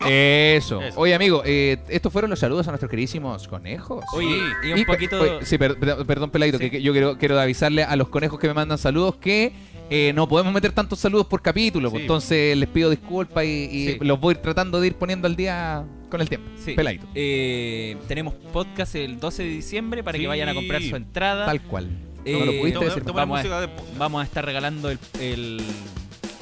[0.00, 0.80] Eso.
[0.82, 1.00] Eso.
[1.00, 4.04] Oye, amigo, eh, estos fueron los saludos a nuestros queridísimos conejos.
[4.12, 5.20] Oye, y un poquito.
[5.20, 8.38] oye, sí, per- per- perdón, Peladito, que, que yo quiero, quiero avisarle a los conejos
[8.38, 9.52] que me mandan saludos que
[9.90, 11.90] eh, no podemos meter tantos saludos por capítulo.
[11.90, 12.04] pues, Sí.
[12.04, 13.98] entonces les pido disculpas y, y Sí.
[14.00, 16.48] los voy tratando de ir poniendo al día con el tiempo.
[16.64, 16.72] Sí.
[16.74, 17.06] Peladito.
[17.14, 21.46] Eh, tenemos podcast el 12 de diciembre para que vayan a comprar su entrada.
[21.46, 21.88] Tal cual.
[22.24, 23.02] Eh, no lo pudiste decir.
[23.12, 25.60] Vamos a- Vamos estar regalando el, el,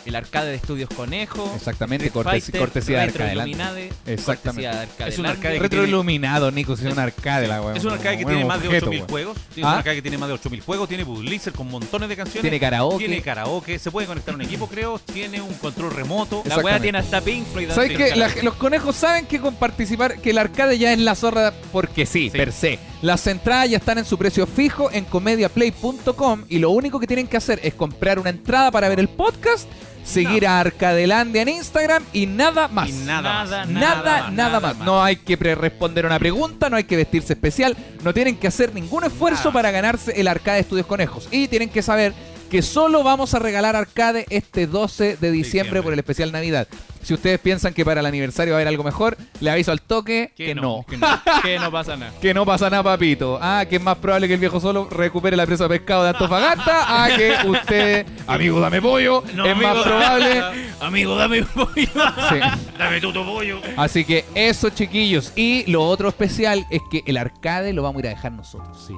[0.07, 1.51] el arcade de Estudios Conejo.
[1.57, 3.33] Exactamente, cortes- Fighter, cortesía de.
[3.33, 4.71] Illuminade, Exactamente.
[4.71, 5.11] cortesía de.
[5.13, 7.77] Es un arcade que Retroiluminado, Nico, si es un arcade la weón.
[7.77, 9.11] Es un arcade que tiene más de objeto, 8000 weón.
[9.11, 9.37] juegos.
[9.57, 9.69] Es Ah.
[9.69, 10.89] un arcade que tiene más de 8000 juegos.
[10.89, 12.43] Tiene Budlizer con montones de canciones.
[12.43, 12.99] Tiene karaoke.
[12.99, 13.79] Tiene karaoke.
[13.79, 14.99] Se puede conectar a un equipo, creo.
[14.99, 16.43] Tiene un control remoto.
[16.47, 17.71] La weá tiene hasta Pink Floyd.
[17.71, 18.17] ¿Sabes.
[18.17, 22.07] La- los conejos saben que con participar, que el arcade ya es la zorra porque
[22.07, 22.37] sí, Sí.
[22.37, 22.79] per se.
[23.03, 27.27] Las entradas ya están en su precio fijo en comediaplay.com y lo único que tienen
[27.27, 29.69] que hacer es comprar una entrada para ver el podcast,
[30.05, 32.89] seguir a Arcadelandia en Instagram y nada más.
[32.89, 33.69] Y nada, Nada, más.
[33.69, 34.77] Nada, nada, más.
[34.79, 34.87] más.
[34.87, 38.47] No hay que pre- responder una pregunta, no hay que vestirse especial, no tienen que
[38.47, 39.53] hacer ningún esfuerzo Nada.
[39.55, 41.29] para ganarse el arcade Estudios Conejos.
[41.31, 42.13] Y tienen que saber
[42.51, 45.83] que solo vamos a regalar arcade este 12 de diciembre, Diciembre.
[45.83, 46.69] por el especial Navidad.
[47.05, 49.81] Si ustedes piensan que para el aniversario va a haber algo mejor, le aviso al
[49.81, 50.63] toque que, Que no.
[50.63, 51.07] no, Que no,
[51.43, 52.13] que no pasa nada.
[52.21, 53.39] Que no pasa nada, papito.
[53.41, 56.11] Ah, que es más probable que el viejo solo recupere la presa de pescado de
[56.11, 57.05] Antofagasta.
[57.05, 59.23] Ah, que usted, amigo, dame pollo.
[59.35, 60.43] No, es más probable.
[60.81, 61.73] Amigo, dame pollo.
[61.75, 62.41] Sí.
[62.79, 63.61] Dame tu pollo.
[63.77, 65.33] Así que eso, chiquillos.
[65.35, 68.85] Y lo otro especial es que el arcade lo vamos a ir a dejar nosotros.
[68.87, 68.95] Sí.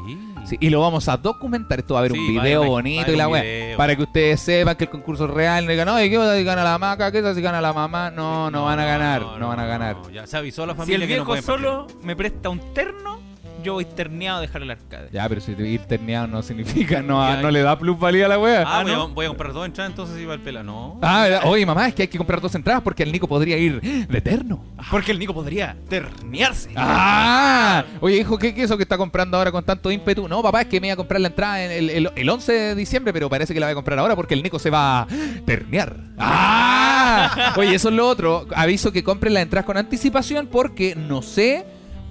[0.47, 1.81] Sí, y lo vamos a documentar.
[1.81, 3.77] Esto va a haber Sí, un video bonito haber y la weá.
[3.77, 5.65] Para que ustedes sepan que el concurso es real.
[5.65, 7.13] No digan, oye, ¿qué si gana la maca?
[7.13, 7.96] ¿Qué si gana la mamá?
[8.15, 9.23] No, no, van a ganar.
[9.39, 9.97] No, van a ganar.
[9.97, 12.15] no, Ya se avisó a la Si familia el que no viejo pueden solo me
[12.17, 13.21] presta un terno,
[13.67, 15.09] yo voy terneado a dejar el arcade.
[15.13, 18.39] Ya, pero si ir terneado no significa, no, Ya, no le da plusvalía a la
[18.39, 18.63] wea.
[18.67, 19.09] Ah, Ah, voy, a, ¿no?
[19.09, 20.63] voy a comprar dos entradas entonces iba el pela.
[20.63, 20.99] No.
[21.03, 21.41] Ah.
[21.45, 24.19] Oye, mamá, es que hay que comprar dos entradas porque el Nico podría ir de
[24.19, 24.65] eterno.
[24.91, 26.71] Porque el Nico podría ternearse.
[26.77, 27.85] ¡Ah!
[28.01, 30.29] Oye, hijo, ¿qué, qué es eso que está comprando ahora con tanto ímpetu?
[30.29, 32.53] No, papá, es que me iba a comprar la entrada en el, el- el 11
[32.53, 35.01] de diciembre, pero parece que la voy a comprar ahora porque el Nico se va
[35.03, 35.07] a
[35.45, 35.97] ternear.
[36.19, 37.55] ¡Ah!
[37.57, 38.47] Oye, eso es lo otro.
[38.55, 41.65] Aviso que compren las entradas con anticipación porque no sé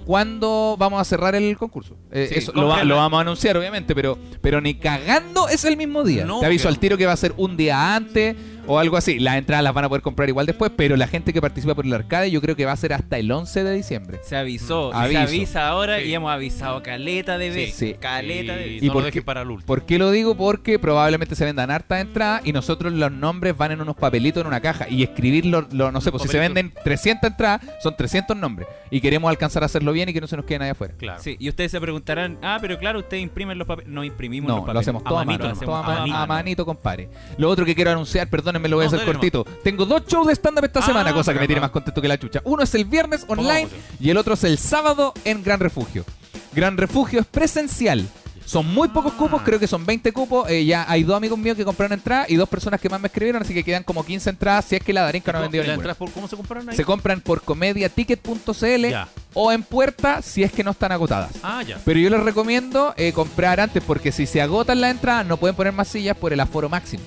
[0.06, 1.96] cuándo vamos a cerrar el concurso.
[2.12, 5.64] Eh, Sí, eso lo, va- lo vamos a anunciar, obviamente, pero, pero ni cagando es
[5.64, 6.24] el mismo día.
[6.24, 8.36] No, Te aviso al tiro que va a ser un día antes
[8.66, 9.18] o algo así.
[9.18, 11.86] Las entradas las van a poder comprar igual después, pero la gente que participa por
[11.86, 14.20] el arcade yo creo que va a ser hasta el 11 de diciembre.
[14.22, 16.06] Se avisó, se avisa ahora Sí.
[16.08, 17.74] y hemos avisado caleta de veces.
[17.74, 17.94] Sí.
[17.98, 18.82] Caleta de veces.
[18.82, 19.22] ¿Y no por lo qué?
[19.22, 19.66] para el último.
[19.66, 20.36] ¿Por qué lo digo?
[20.36, 24.46] Porque probablemente se vendan hartas entradas y nosotros los nombres van en unos papelitos en
[24.46, 28.36] una caja y escribirlo, lo- no sé, pues si se venden 300 entradas, son 300
[28.36, 30.94] nombres y queremos alcanzar a hacerlo bien y que no se nos quede nadie afuera.
[30.98, 31.22] Claro.
[31.22, 33.90] Sí, y ustedes se preguntarán, ah, pero claro, ustedes imprimen los papeles.
[33.90, 34.74] No imprimimos los No, papeles.
[34.74, 37.08] lo hacemos todo a manito, todo a, compadre.
[37.38, 38.28] Lo otro que quiero anunciar,
[38.62, 39.44] perdónenme, lo voy a No, hacer dale cortito.
[39.62, 42.08] Tengo dos shows de stand-up esta Ah, semana, cosa que me tiene más contento que
[42.08, 42.40] la chucha.
[42.44, 43.68] Uno es el viernes online
[44.00, 46.04] y el otro es el sábado en Gran Refugio.
[46.52, 48.06] Gran Refugio es presencial.
[48.44, 50.48] Son muy pocos cupos, creo que son 20 cupos.
[50.48, 53.08] eh, ya hay dos amigos míos que compraron entradas y dos personas que más me
[53.08, 55.64] escribieron, así que quedan como 15 entradas si es que la Darinka no ha vendido
[55.64, 55.90] ¿Y las ninguna.
[55.92, 56.76] entradas por cómo se compraron ahí?
[56.76, 58.94] Se compran por comediaticket.cl
[59.34, 61.32] o en puerta si es que no están agotadas.
[61.42, 61.78] Ah, ya.
[61.84, 65.56] Pero yo les recomiendo eh, comprar antes porque si se agotan las entradas no pueden
[65.56, 67.02] poner más sillas por el aforo máximo.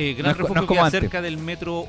[0.00, 1.00] Eh, Gran no Refugio queda antes.
[1.00, 1.86] cerca del metro.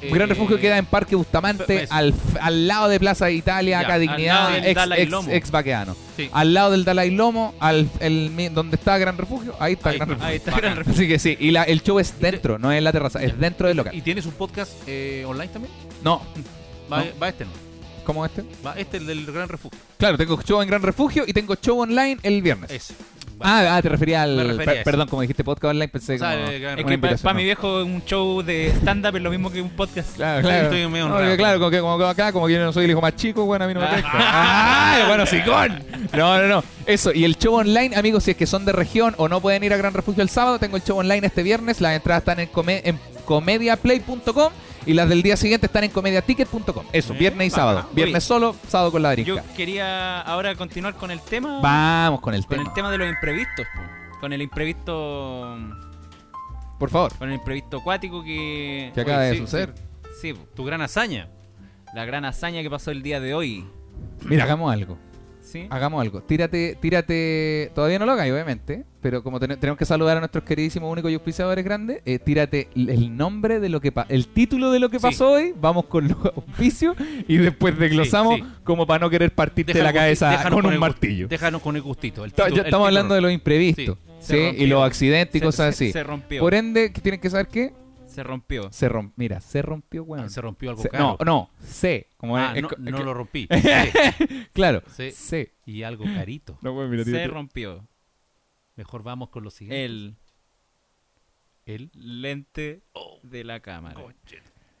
[0.00, 3.98] eh, Gran Refugio queda en Parque Bustamante, al, al lado de Plaza Italia, Ya, acá
[3.98, 4.80] Dignidad, ex,
[5.28, 5.50] ex.
[6.16, 6.30] Sí.
[6.32, 10.08] Al lado del Dalai Lomo, al, el, donde está Gran Refugio, ahí está Ahí Gran
[10.08, 10.28] Refugio.
[10.28, 10.56] Ahí está.
[10.56, 10.94] Gran Refugio.
[10.98, 13.38] Así que sí, y la- el show es dentro, no es en la terraza, es
[13.38, 13.94] dentro del local.
[13.94, 15.72] ¿Y tienes un podcast eh, online también?
[16.02, 16.22] No,
[16.90, 17.04] Va, No.
[17.22, 17.50] va este, ¿no?
[18.04, 18.42] ¿cómo este?
[18.66, 19.78] Va este, el del Gran Refugio.
[19.98, 22.70] Claro, tengo show en Gran Refugio y tengo show online el viernes.
[22.70, 22.94] Ese.
[23.42, 24.36] Ah, ah, te refería al.
[24.36, 24.84] Me refería a per- eso.
[24.84, 26.50] perdón, como dijiste podcast online, pensé O sea, como.
[26.50, 29.50] el Gran Es que para invitación, mi viejo un show de stand-up es lo mismo
[29.50, 30.16] que un podcast.
[30.16, 30.64] Claro, claro.
[30.64, 33.00] estoy medio No, claro, como que como acá, como que yo no soy el hijo
[33.00, 34.02] más chico, bueno, a mí no me Ah.
[34.04, 35.04] ¡Ah!
[35.08, 35.82] Bueno, sicón.
[36.12, 36.64] No, no, no.
[36.86, 39.62] Eso, y el show online, amigos, si es que son de región o no pueden
[39.64, 41.80] ir a Gran Refugio el sábado, tengo el show online este viernes.
[41.80, 42.98] Las entradas están en, come- en
[43.30, 44.52] comediaplay.com
[44.86, 46.84] y las del día siguiente están en comediaticket.com.
[46.92, 47.88] Eso, Eh, viernes y sábado.
[47.92, 49.54] Viernes solo, sábado con la Yo brinca.
[49.54, 51.60] quería ahora continuar con el tema.
[51.62, 52.68] Vamos con el Con tema.
[52.68, 53.66] el tema de los imprevistos.
[54.20, 55.56] Con el imprevisto.
[56.78, 57.14] Por favor.
[57.18, 58.90] Con el imprevisto acuático que.
[58.94, 59.74] Que acaba Oye, de sí, suceder.
[60.20, 60.34] Sí.
[60.56, 61.28] Tu gran hazaña.
[61.94, 63.64] la gran hazaña que pasó el día de hoy.
[64.24, 64.98] Mira, hagamos algo.
[65.50, 65.66] ¿Sí?
[65.68, 66.22] Hagamos algo.
[66.22, 67.72] Tírate, tírate.
[67.74, 68.84] Todavía no lo hagáis, obviamente.
[69.00, 72.68] Pero como ten- tenemos que saludar a nuestros queridísimos únicos y auspiciadores grandes, eh, tírate
[72.76, 74.08] el nombre de lo que pasó.
[74.12, 75.02] El título de lo que Sí.
[75.02, 75.54] pasó hoy.
[75.60, 76.96] Vamos con los auspicios
[77.26, 81.28] y después desglosamos Sí, como para no querer partirte la cabeza con un el martillo.
[81.28, 82.24] Déjanos con el gustito.
[82.24, 83.96] El Ta- título- ya el estamos hablando de los imprevistos.
[84.20, 84.36] Sí.
[84.36, 85.92] Y los accidentes y Se- cosas así.
[85.92, 86.40] Se rompió.
[86.42, 87.72] Por ende, ¿qué tienen que saber qué?
[88.10, 88.70] Se rompió.
[88.72, 89.14] Se rompió.
[89.16, 90.24] Mira, se rompió, weón.
[90.24, 91.16] Ah, Se rompió algo Se- caro.
[91.20, 92.08] no, no, se.
[92.16, 93.48] Como Ah, es- no, es- no es- lo rompí.
[94.52, 95.54] Claro, se.
[95.64, 96.58] Y algo carito.
[96.60, 97.86] No, weón, mira, Se rompió.
[98.76, 99.84] Mejor vamos con lo siguiente.
[99.84, 100.16] El
[101.66, 101.90] El.
[101.94, 102.82] lente
[103.22, 104.00] de la cámara.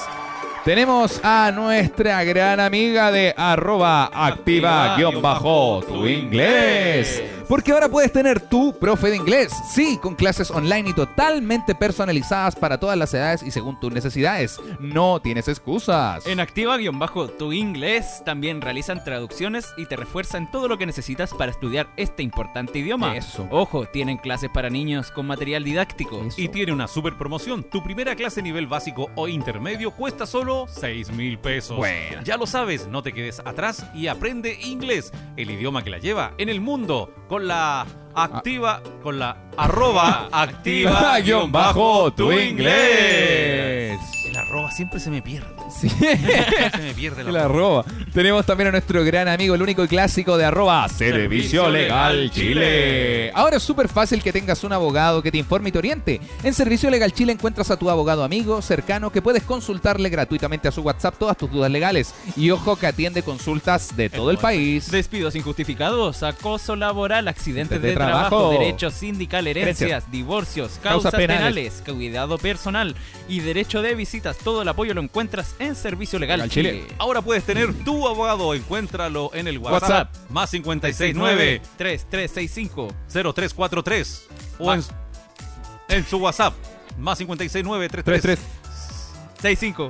[0.66, 7.24] Tenemos a nuestra gran amiga de arroba activa guion bajo tu inglés.
[7.48, 9.54] Porque ahora puedes tener tu profe de inglés.
[9.70, 14.60] Sí, con clases online y totalmente personalizadas para todas las edades y según tus necesidades.
[14.80, 16.26] No tienes excusas.
[16.26, 21.88] En Activa-tu inglés también realizan traducciones y te refuerzan todo lo que necesitas para estudiar
[21.98, 23.16] este importante idioma.
[23.16, 23.48] Eso.
[23.52, 26.24] Ojo, tienen clases para niños con material didáctico.
[26.24, 26.42] Eso.
[26.42, 27.64] Y tiene una super promoción.
[27.64, 31.78] Tu primera clase nivel básico o intermedio cuesta solo 6 mil pesos.
[31.78, 32.22] Bueno.
[32.24, 36.34] Ya lo sabes, no te quedes atrás y aprende inglés, el idioma que la lleva
[36.38, 44.00] en el mundo, con la activa, con la arroba activa guion bajo tu inglés.
[44.36, 45.48] El arroba siempre se me pierde.
[45.76, 45.90] Sí.
[45.90, 47.84] Siempre se me pierde la El arroba.
[48.14, 53.32] Tenemos también a nuestro gran amigo, el único y clásico de arroba, Servicio Legal Chile.
[53.34, 56.22] Ahora es súper fácil que tengas un abogado que te informe y te oriente.
[56.44, 60.72] En Servicio Legal Chile encuentras a tu abogado amigo, cercano, que puedes consultarle gratuitamente a
[60.72, 62.14] su WhatsApp todas tus dudas legales.
[62.38, 64.90] Y ojo que atiende consultas de todo el país.
[64.92, 68.52] Despidos injustificados, acoso laboral, accidentes De de, trabajo, trabajo.
[68.52, 71.74] derecho sindical, herencias, divorcios, Causas causas, penales.
[71.82, 72.96] penales, cuidado personal
[73.28, 73.96] y derecho de
[74.34, 76.72] Todo el apoyo lo encuentras en Servicio Legal, Legal Chile.
[76.84, 76.96] Chile.
[76.98, 80.32] Ahora puedes tener tu abogado, encuéntralo en el WhatsApp, WhatsApp.
[80.32, 84.28] más 569 3365 0343
[84.60, 84.84] o en,
[85.90, 86.54] en su WhatsApp
[86.98, 88.40] más 569 33
[89.42, 89.88] 65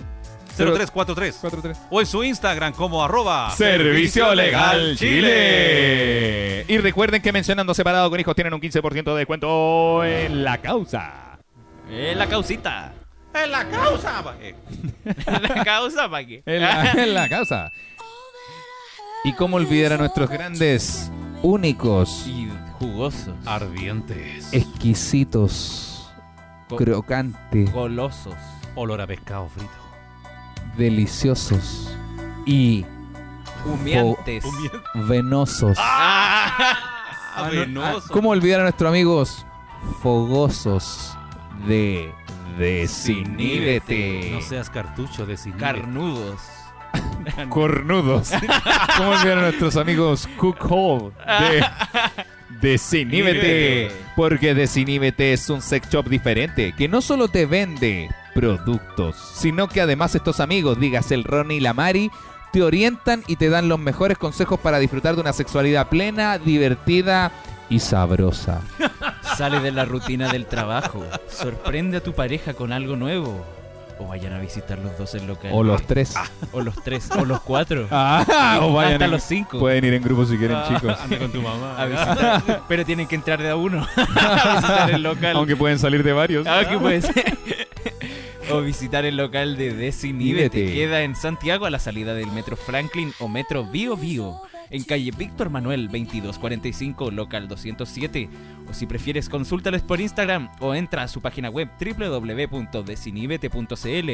[0.57, 6.65] 0343 43 o en su Instagram como arroba Servicio Legal Chile.
[6.67, 11.39] Y recuerden que mencionando separado con hijos tienen un 15% de descuento en la causa.
[11.89, 12.93] Eh, la causita.
[13.43, 14.23] En la causa.
[14.23, 14.55] pa- eh,
[15.41, 16.41] la causa para qué.
[16.45, 17.71] En la, en la causa.
[19.23, 21.11] Y cómo olvidar a nuestros grandes,
[21.41, 24.53] únicos, y jugosos, Ardientes.
[24.53, 26.11] exquisitos,
[26.69, 28.35] Co- crocantes, golosos.
[28.75, 29.71] Olor a pescado frito.
[30.77, 31.89] deliciosos
[32.45, 32.85] y
[33.65, 34.43] Humeantes.
[34.93, 35.77] venosos.
[35.81, 38.13] Ah, venoso.
[38.13, 39.45] ¿Cómo olvidar a nuestros amigos
[40.03, 41.17] fogosos
[41.67, 42.13] de
[42.57, 44.31] Desiníbete?
[44.33, 45.57] No seas cartucho de cine.
[45.57, 46.41] Carnudos.
[47.49, 48.31] cornudos.
[48.97, 51.65] ¿Cómo olvidar a nuestros amigos Cook Hall de
[52.61, 53.91] Desiníbete?
[54.15, 59.81] Porque Desiníbete es un sex shop diferente que no solo te vende productos, sino que
[59.81, 62.11] además estos amigos, digas el Ronnie y la Mari,
[62.51, 67.31] te orientan y te dan los mejores consejos para disfrutar de una sexualidad plena, divertida
[67.69, 68.61] y sabrosa.
[69.37, 71.03] Sale de la rutina del trabajo.
[71.29, 73.43] Sorprende a tu pareja con algo nuevo.
[73.97, 75.51] o vayan a visitar los dos el local.
[75.53, 76.13] O los tres.
[76.51, 77.87] O los tres, o los cuatro.
[77.91, 79.57] Ah, o vayan Hasta en- los cinco.
[79.59, 80.97] Pueden ir en grupo si quieren, chicos.
[80.99, 81.75] Anda con tu mamá.
[81.81, 82.61] A visitar.
[82.67, 85.35] Pero tienen que entrar de a uno a visitar el local.
[85.37, 86.45] Aunque pueden salir de varios.
[86.47, 87.37] Ah, ¿qué puede ser?
[88.51, 90.57] o visitar el local de Desinhíbete.
[90.59, 90.73] Níbete.
[90.75, 94.39] Queda en Santiago a la salida del Metro Franklin o Metro Bio Bio.
[94.69, 98.29] En calle Víctor Manuel 2245, local 207.
[98.69, 104.09] O si prefieres, consúltales por Instagram o entra a su página web www.desinhibete.cl.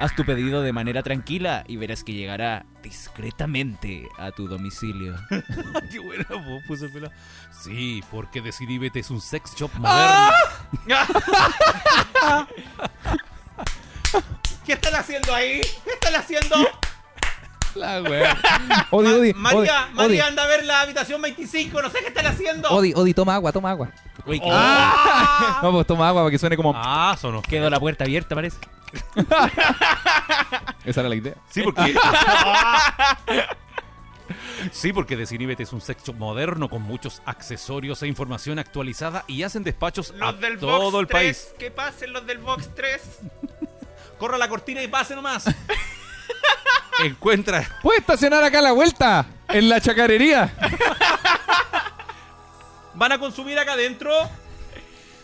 [0.00, 5.14] Haz tu pedido de manera tranquila y verás que llegará discretamente a tu domicilio.
[5.90, 7.12] Qué buena voz puso el pelado.
[7.62, 10.32] Sí, porque Desinhibete es un sex shop moderno.
[14.66, 15.60] ¿Qué están haciendo ahí?
[15.84, 16.56] ¿Qué están haciendo?
[17.74, 18.36] La wea.
[18.90, 22.26] Odi, Odi, María, Odi, María anda a ver la habitación 25, no sé qué están
[22.26, 22.68] haciendo.
[22.70, 23.90] Odi, Odi, toma agua, toma agua.
[24.26, 25.58] Uy, ¡Ah!
[25.62, 26.72] No, pues toma agua para que suene como.
[26.74, 27.42] Ah, sonó.
[27.42, 28.58] quedó la puerta abierta, parece.
[30.84, 31.34] Esa era la idea.
[31.50, 31.94] Sí, porque.
[34.70, 39.42] Sí, porque Desinhibete es un sex shop moderno con muchos accesorios e información actualizada y
[39.42, 41.54] hacen despachos a todo el país.
[41.58, 43.02] Que pasen los del Box 3.
[44.18, 45.44] Corra la cortina y pase nomás.
[47.04, 47.68] Encuentra.
[47.82, 50.52] Puede estacionar acá a la vuelta, en la chacarería.
[52.94, 54.12] ¿Van a consumir acá adentro?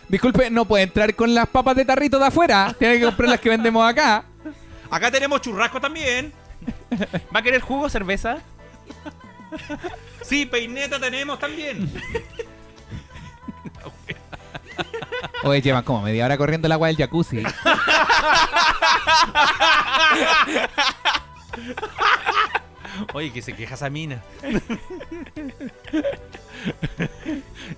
[0.09, 2.74] Disculpe, no puede entrar con las papas de tarrito de afuera.
[2.78, 4.24] Tiene que comprar las que vendemos acá.
[4.90, 6.32] Acá tenemos churrasco también.
[7.34, 8.38] ¿Va a querer jugo, cerveza?
[10.22, 11.90] Sí, peineta tenemos también.
[15.44, 17.44] Oye, llevan como media hora corriendo el agua del jacuzzi.
[23.12, 24.20] Oye, que se queja esa mina.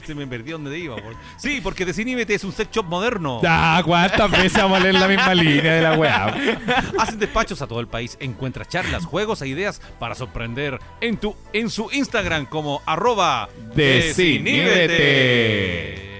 [0.05, 0.97] se me perdió donde iba.
[0.97, 3.41] por- Sí, porque Desinhibete es un sex shop moderno.
[3.43, 6.35] Ya, ¿cuántas veces vamos a leer la misma línea de la weá?
[6.99, 8.17] Hacen despachos a todo el país.
[8.21, 16.20] Encuentra charlas, juegos e ideas para sorprender en tu en su Instagram como arroba Desinhíbete.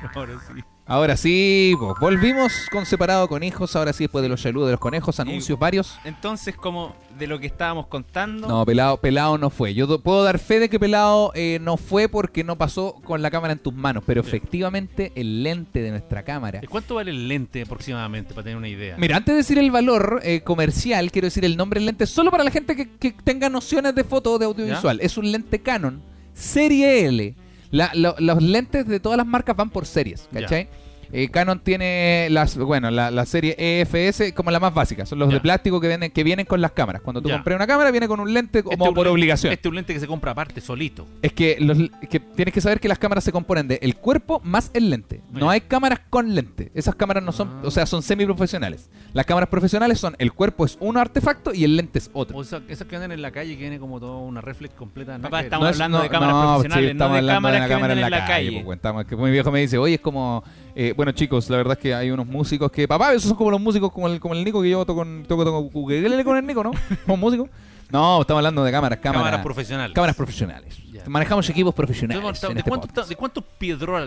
[0.14, 0.62] Ahora sí.
[0.86, 3.76] Ahora sí, pues, volvimos con Separado con Hijos.
[3.76, 5.96] Ahora sí, después de los saludos de los conejos, anuncios varios.
[6.04, 8.48] Entonces, como de lo que estábamos contando.
[8.48, 9.72] No, Pelado, Pelado no fue.
[9.72, 13.22] Yo do- puedo dar fe de que Pelado eh, no fue porque no pasó con
[13.22, 16.58] la cámara en tus manos, pero efectivamente el lente de nuestra cámara.
[16.60, 18.96] ¿De ¿Cuánto vale el lente aproximadamente para tener una idea?
[18.98, 22.32] Mira, antes de decir el valor eh, comercial, quiero decir el nombre del lente solo
[22.32, 24.98] para la gente que, que tenga nociones de foto o de audiovisual.
[25.02, 26.02] Es un lente Canon
[26.34, 27.34] Serie L.
[27.70, 30.28] La- lo- los lentes de todas las marcas van por series.
[30.42, 30.68] ¿cachai?
[31.12, 35.28] Eh, Canon tiene las, bueno, la, la serie EFS como la más básica, son los
[35.28, 35.34] Ya.
[35.34, 37.02] de plástico que vienen, que vienen con las cámaras.
[37.02, 37.34] Cuando tú Ya.
[37.36, 39.52] compras una cámara viene con un lente como Este es un por lente- obligación.
[39.52, 41.06] Este es un lente que se compra aparte, solito.
[41.22, 44.40] Es que, los, que tienes que saber que las cámaras se componen de el cuerpo
[44.44, 45.20] más el lente.
[45.32, 46.70] No hay cámaras con lente.
[46.74, 47.62] Esas cámaras no son, Ah.
[47.64, 48.88] o sea, son semiprofesionales.
[49.12, 52.36] Las cámaras profesionales son el cuerpo es un artefacto y el lente es otro.
[52.38, 55.18] O sea, esas que andan en la calle que viene como toda una reflex completa.
[55.18, 55.44] Papá, ver.
[55.46, 58.04] estamos hablando de cámaras profesionales, sí, no estamos de hablando cámaras una que cámara venden
[58.04, 58.52] en la calle.
[58.52, 60.44] pues, cuentamos que mi viejo me dice, oye, es como,
[60.74, 63.50] eh, bueno chicos, la verdad es que hay unos músicos que, papá, esos son como
[63.50, 66.46] los músicos como el, como el Nico que yo toco con, toco, toco con el
[66.46, 66.72] Nico, ¿no?
[67.06, 67.48] Como músico.
[67.90, 69.94] No, estamos hablando de cámaras, cámaras, Cámaras profesionales.
[69.94, 70.78] cámaras profesionales.
[71.06, 72.20] Manejamos equipos profesionales.
[72.22, 73.04] Entonces, ¿De, este cuánto.
[73.04, 73.44] ¿De cuántos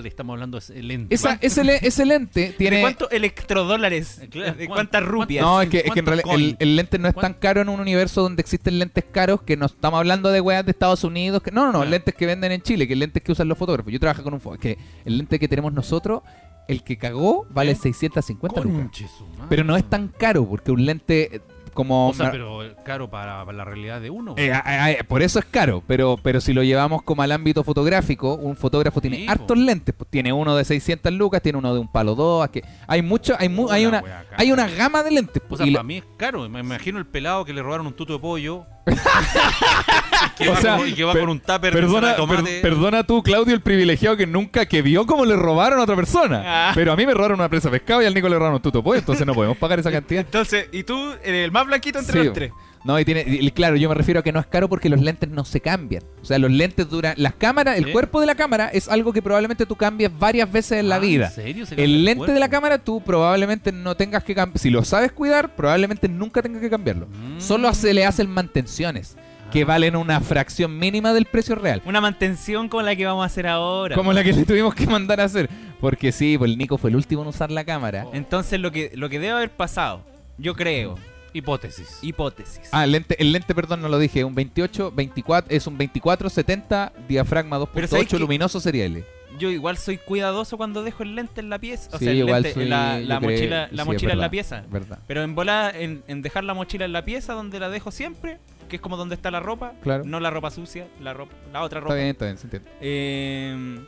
[0.05, 1.13] estamos hablando ese lente?
[1.13, 2.81] Esa, ese, le- ese lente ¿De tiene...
[2.81, 4.19] cuántos electrodólares?
[4.19, 5.43] Eh, ¿De ¿cuánto- cuántas rupias?
[5.43, 7.69] No, es que, es que en ¿Cuántos realidad el, lente no es tan caro en
[7.69, 11.41] un universo donde existen lentes caros que no estamos hablando de weas de Estados Unidos.
[11.43, 13.91] Que, no, no, no, lentes que venden en Chile, que lentes que usan los fotógrafos.
[13.91, 16.21] Yo trabajo con un que el lente que tenemos nosotros,
[16.67, 17.75] el que cagó, vale ¿Eh?
[17.75, 18.79] 650 lucas.
[18.79, 19.45] Conche su madre.
[19.49, 21.41] Pero no es tan caro, porque un lente eh,
[21.73, 22.09] como...
[22.09, 24.35] O sea, pero eh, caro para, para la realidad de uno.
[24.37, 27.31] Eh, a- a- a- por eso es caro, pero, pero si lo llevamos como al
[27.31, 29.93] ámbito fotográfico, un fotógrafo tiene Sí, hartos lentes.
[29.97, 32.47] pues, tiene uno de 600 lucas, tiene uno de un palo 2.
[32.49, 34.37] Que hay mucho, hay, mu- hay, una, wea, cara.
[34.39, 35.41] hay una gama de lentes.
[35.43, 36.47] o pues, sea, y la- para mí es caro.
[36.47, 38.65] Me imagino el pelado que le robaron un tuto de pollo.
[40.37, 43.03] que O va, sea, con, y que va per- con un tupper Perdona, per- perdona
[43.03, 46.41] tú, Claudio, el privilegiado que nunca que vio cómo le robaron a otra persona.
[46.45, 46.71] Ah.
[46.75, 48.61] Pero a mí me robaron una presa de pescado y al Nico le robaron un
[48.61, 50.21] tuto pollo, entonces no podemos pagar esa cantidad.
[50.21, 52.25] Entonces, ¿y tú, el más blanquito entre Sí.
[52.25, 52.51] los tres?
[52.85, 54.99] No, y tiene, y claro, yo me refiero a que no es caro porque los
[54.99, 56.03] lentes no se cambian.
[56.21, 57.13] O sea, los lentes duran.
[57.15, 60.79] Las cámaras, el cuerpo de la cámara es algo que probablemente tú cambias varias veces
[60.79, 61.27] en la Ah, vida.
[61.27, 61.65] ¿En serio?
[61.65, 64.59] ¿Se cambia El lente de la cámara tú probablemente no tengas que cambiar.
[64.59, 67.07] Si lo sabes cuidar, probablemente nunca tengas que cambiarlo.
[67.07, 67.39] Mm.
[67.39, 69.15] Solo se le hacen mantenciones
[69.53, 71.81] que valen una fracción mínima del precio real.
[71.85, 73.95] Una mantención como la que vamos a hacer ahora.
[73.95, 75.49] Como la que le tuvimos que mandar a hacer.
[75.79, 78.07] Porque sí, pues el Nico fue el último en usar la cámara.
[78.13, 80.01] Entonces, lo que, lo que debe haber pasado,
[80.37, 80.95] yo creo,
[81.33, 81.99] Hipótesis.
[82.01, 82.61] hipótesis.
[82.71, 84.23] Ah, el lente, el lente, perdón, no lo dije.
[84.23, 88.19] Un 28, 24, es un 24, 70, diafragma Pero ¿sabes 2.8 qué?
[88.19, 89.03] luminoso serie L.
[89.39, 91.89] yo igual soy cuidadoso cuando dejo el lente en la pieza.
[91.93, 94.19] O Sí, sea, el igual lente- soy- la, la creo- mochila, sí, la mochila en
[94.19, 94.63] la pieza.
[94.71, 94.99] Verdad.
[95.07, 98.37] Pero en volar, en, en dejar la mochila en la pieza donde la dejo siempre,
[98.73, 100.03] que es como donde está la ropa, Claro.
[100.03, 101.93] no la ropa sucia, la ropa, la otra Está ropa.
[101.95, 102.69] bien, está bien, se entiende.
[102.81, 103.79] Eh,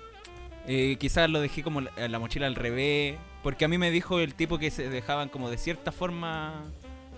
[0.67, 4.19] eh, quizás lo dejé como la, la mochila al revés, porque a mí me dijo
[4.19, 6.65] el tipo que se dejaban como de cierta forma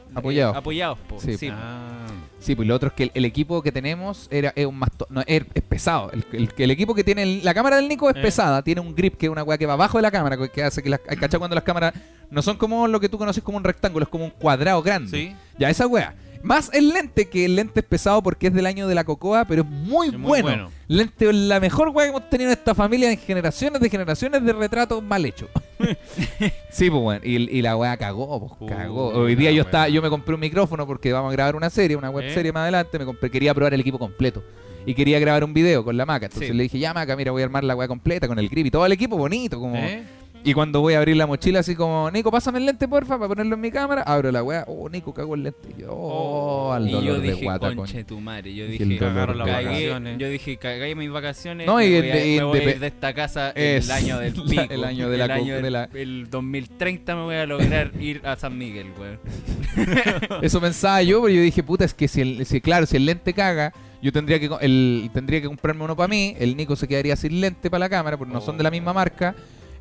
[0.10, 0.56] eh, Apoyados.
[0.56, 1.20] apoyados, po.
[1.20, 2.06] Sí, Sí, Ah.
[2.40, 5.08] Sí, pues lo otro es que el, el equipo que tenemos era es un masto-
[5.10, 6.12] no, es, es pesado.
[6.14, 8.22] El, el- el equipo que tiene el- la cámara del Nico es Eh.
[8.22, 10.64] pesada, tiene un grip que es una weá que va abajo de la cámara, que
[10.64, 11.02] hace que las
[11.38, 11.94] cuando las cámaras
[12.32, 15.10] no son como lo que tú conoces como un rectángulo, es como un cuadrado grande.
[15.12, 15.36] Sí.
[15.58, 16.16] Ya, esa weá.
[16.44, 19.46] Más el lente, que el lente es pesado porque es del año de la cocoa,
[19.46, 20.48] pero es muy, Es muy bueno.
[20.48, 20.72] bueno.
[20.88, 24.44] Lente es la mejor weá que hemos tenido en esta familia en generaciones de generaciones
[24.44, 25.50] de retratos mal hechos.
[26.70, 27.22] sí, pues bueno.
[27.24, 29.08] Y, y la weá cagó, pues cagó.
[29.10, 31.96] Hoy día yo estaba, yo me compré un micrófono porque vamos a grabar una serie,
[31.98, 32.34] una web ¿Eh?
[32.34, 32.98] serie más adelante.
[33.00, 34.44] Me compré, quería probar el equipo completo.
[34.86, 36.28] Y quería grabar un video con la maca.
[36.28, 36.56] Entonces Sí.
[36.56, 38.72] le dije, ya maca, mira, voy a armar la weá completa con el grip y
[38.72, 39.76] todo el equipo bonito, como.
[39.76, 40.04] ¿Eh?
[40.44, 43.28] Y cuando voy a abrir la mochila, así como, Nico, pásame el lente, porfa, para
[43.28, 44.04] ponerlo en mi cámara.
[44.04, 44.64] Abro la weá.
[44.68, 45.70] Oh, Nico, cago el lente.
[45.78, 48.56] Y yo, oh, al Y dolor yo de dije, guata, conche tu madre.
[48.56, 50.18] Yo Dije, el Cagaron las de vacaciones.
[50.18, 51.68] yo dije, cagué mis vacaciones.
[51.68, 53.50] No, me y voy, de- a, me y voy a de- ir de esta casa
[53.56, 54.74] Es- el año del la- pico.
[54.74, 58.22] el año de la co- del- de la- El 2030 me voy a lograr ir
[58.24, 59.20] a San Miguel, weón.
[60.42, 63.06] Eso pensaba yo, pero yo dije, puta, es que si, el, si claro, si el
[63.06, 66.88] lente caga, yo tendría que el, tendría que comprarme uno para mí, el Nico se
[66.88, 69.36] quedaría sin lente para la cámara, porque no son de la misma marca.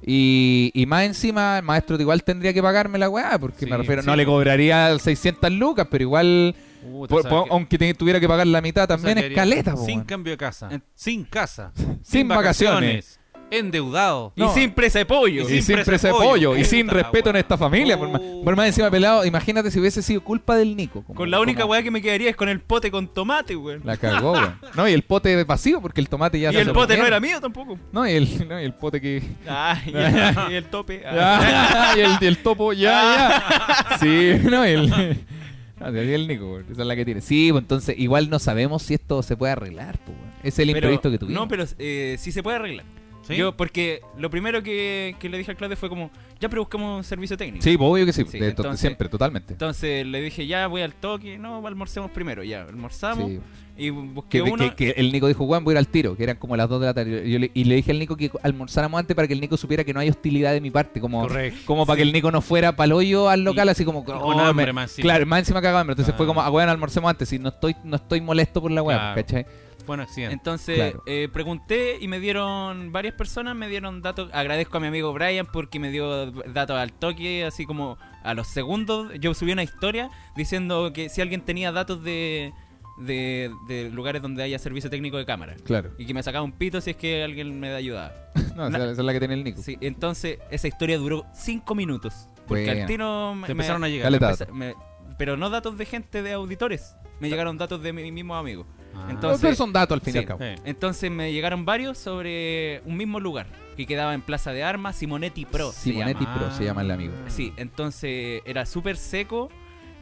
[0.05, 3.77] Y, y más encima, el maestro igual tendría que pagarme la weá, porque Sí, me
[3.77, 4.07] refiero, sí.
[4.07, 7.51] no le cobraría 600 lucas, pero igual, Puta, por- ¿sabes por- qué?
[7.53, 10.69] aunque te- tuviera que pagar la mitad también, es caleta, Sin cambio de casa.
[10.71, 11.73] En- Sin casa.
[12.03, 13.19] Sin vacaciones.
[13.51, 14.33] Endeudado.
[14.37, 14.47] No.
[14.47, 15.49] Y sin presa de pollo.
[15.49, 17.97] Y sin presa de pollo, y sin respeto en esta familia.
[17.99, 21.03] Por más, por más encima pelado, imagínate si hubiese sido culpa del Nico.
[21.03, 23.55] como- Con la única como- weá que me quedaría es con el pote con tomate,
[23.57, 23.83] weón.
[23.85, 24.59] La cagó, weón.
[24.75, 27.21] No, y el pote vacío, porque el tomate ya Y se el pote no era
[27.21, 27.79] mío tampoco.
[27.93, 29.23] No, y el, no, y el pote que.
[29.49, 31.03] Ah, y el, y el tope.
[31.07, 31.95] ah.
[31.97, 33.43] Y, el, y el topo, ya,
[33.91, 33.97] ya.
[34.01, 35.17] Sí, no, y el.
[35.79, 37.21] No, así el Nico, esa es la que tiene.
[37.21, 40.17] Sí, pues entonces igual no sabemos si esto se puede arreglar, pues.
[40.43, 41.43] Es el Pero- imprevisto que tuvimos.
[41.43, 42.87] No, pero eh, sí se puede arreglar.
[43.27, 43.37] ¿Sí?
[43.37, 46.11] Yo, porque lo primero que, que le dije al Claudio fue como,
[46.41, 47.63] ya, pero buscamos un servicio técnico.
[47.65, 49.55] Sí, pues, obvio que sí, Sí, de- to- entonces- siempre, totalmente.
[49.55, 53.41] Entonces le dije, ya voy al toque, no, almorcemos primero, ya, almorzamos Sí.
[53.79, 54.57] y busqué Que, uno.
[54.71, 56.69] que- que el Nico dijo, Juan, voy a ir al tiro, que eran como las
[56.69, 57.29] 2 de la tarde.
[57.29, 59.83] Yo le- y le dije al Nico que almorzáramos antes para que el Nico supiera
[59.83, 61.61] que no hay hostilidad de mi parte, como, Correcto.
[61.65, 64.05] como para que el Nico no fuera para el hoyo al local, Y- así como
[64.05, 64.73] con "Oh, hambre me-".
[64.73, 64.93] más.
[64.95, 65.95] Claro, más encima cagaba hambre.
[65.95, 66.17] Entonces Ah.
[66.17, 68.99] fue como, ah, bueno, almorcemos antes, y no estoy, no estoy molesto por la weá,
[68.99, 69.15] Claro.
[69.17, 69.47] ¿cachai?
[69.87, 70.35] Buen accidente.
[70.35, 71.03] Entonces Claro.
[71.07, 75.47] eh, pregunté y me dieron, varias personas me dieron datos, agradezco a mi amigo Brian
[75.53, 80.11] porque me dio datos al toque, así como a los segundos, yo subí una historia
[80.37, 82.53] diciendo que si alguien tenía datos de,
[82.99, 85.55] de, de lugares donde haya servicio técnico de cámara.
[85.65, 85.91] Claro.
[85.99, 88.13] Y que me sacaba un pito si es que alguien me ayudaba.
[88.57, 89.61] No, Na- esa, esa es la que tiene el Nico.
[89.63, 92.27] Sí, entonces esa historia duró cinco minutos.
[92.49, 92.81] Porque Buena.
[92.83, 94.53] al tiro me, Te empezaron me- a llegar.
[94.53, 94.75] Me-
[95.19, 96.97] pero no datos de gente de auditores.
[97.21, 98.67] Me llegaron datos de mis mismos amigos.
[98.97, 99.09] Ah.
[99.11, 100.19] Entonces- pero son datos al fin y sí.
[100.19, 100.41] al cabo.
[100.65, 105.45] Entonces me llegaron varios sobre un mismo lugar que quedaba en Plaza de Armas, Simonetti
[105.45, 105.71] Pro.
[105.73, 106.25] Simonetti.
[106.25, 107.13] Pro se llama el amigo.
[107.29, 109.51] Sí, entonces era súper seco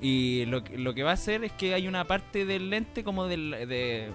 [0.00, 3.02] y lo, que- lo que va a hacer es que hay una parte del lente
[3.04, 4.10] como del, de,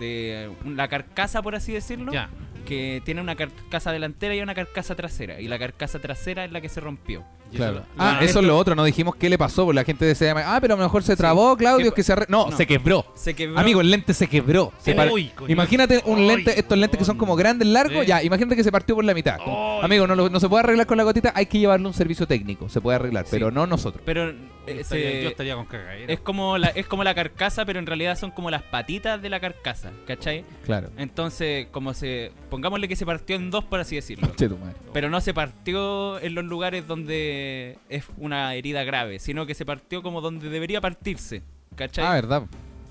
[0.00, 2.28] de la carcasa, por así decirlo, Ya.
[2.66, 5.40] que tiene una carcasa delantera y una carcasa trasera.
[5.40, 7.24] Y la carcasa trasera es la que se rompió.
[7.56, 7.78] Claro.
[7.78, 10.34] eso- Ah, eso es lo otro, no dijimos qué le pasó, porque la gente decía,
[10.46, 12.26] ah, pero a lo mejor se trabó, Claudio, ¿Qué es que se arre-".
[12.28, 12.56] No, No.
[12.56, 13.04] se quebró.
[13.14, 13.58] Se quebró.
[13.58, 14.72] Amigo, el lente se quebró.
[14.78, 15.52] Se Uy, par- coño.
[15.52, 18.06] Imagínate un Uy, lente, estos lentes que son como grandes, largos, Sí.
[18.08, 19.38] ya, imagínate que se partió por la mitad.
[19.82, 22.26] Amigo, no, lo- no se puede arreglar con la gotita, hay que llevarle un servicio
[22.26, 23.30] técnico, se puede arreglar, Sí.
[23.32, 24.02] pero no nosotros.
[24.04, 24.36] Pero Yo
[24.66, 26.12] eh, estaría, se- yo estaría con cagadera.
[26.12, 29.28] es, como la, es como la carcasa, pero en realidad son como las patitas de
[29.28, 29.90] la carcasa.
[30.06, 30.44] ¿Cachai?
[30.64, 30.88] Claro.
[30.96, 32.32] Entonces, como se.
[32.50, 34.28] Pongámosle que se partió en dos, por así decirlo.
[34.36, 34.74] Che, tu madre.
[34.92, 37.43] Pero no se partió en los lugares donde
[37.88, 41.42] es una herida grave, sino que se partió como donde debería partirse.
[41.76, 42.04] ¿Cachai?
[42.04, 42.42] Ah, verdad.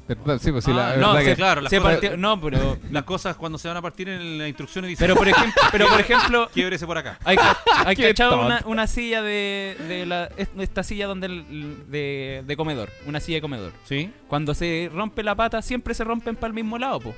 [0.06, 2.18] Verdad, Sí, pues sí, Ah, la no, verdad sí, que- claro, las se cosas, partió.
[2.18, 2.78] No, pero.
[2.92, 5.88] las cosas cuando se van a partir en las instrucciones dicen, Pero por ejemplo, pero
[5.88, 7.18] por ejemplo quiebrese por acá.
[7.24, 7.38] hay,
[7.86, 8.46] hay cachado tonto.
[8.48, 13.22] una, una silla de, de la, es- esta silla donde el- de, de comedor, una
[13.22, 13.72] silla de comedor.
[13.86, 14.12] ¿Sí?
[14.28, 17.16] Cuando se rompe la pata, siempre se rompen para el mismo lado, po.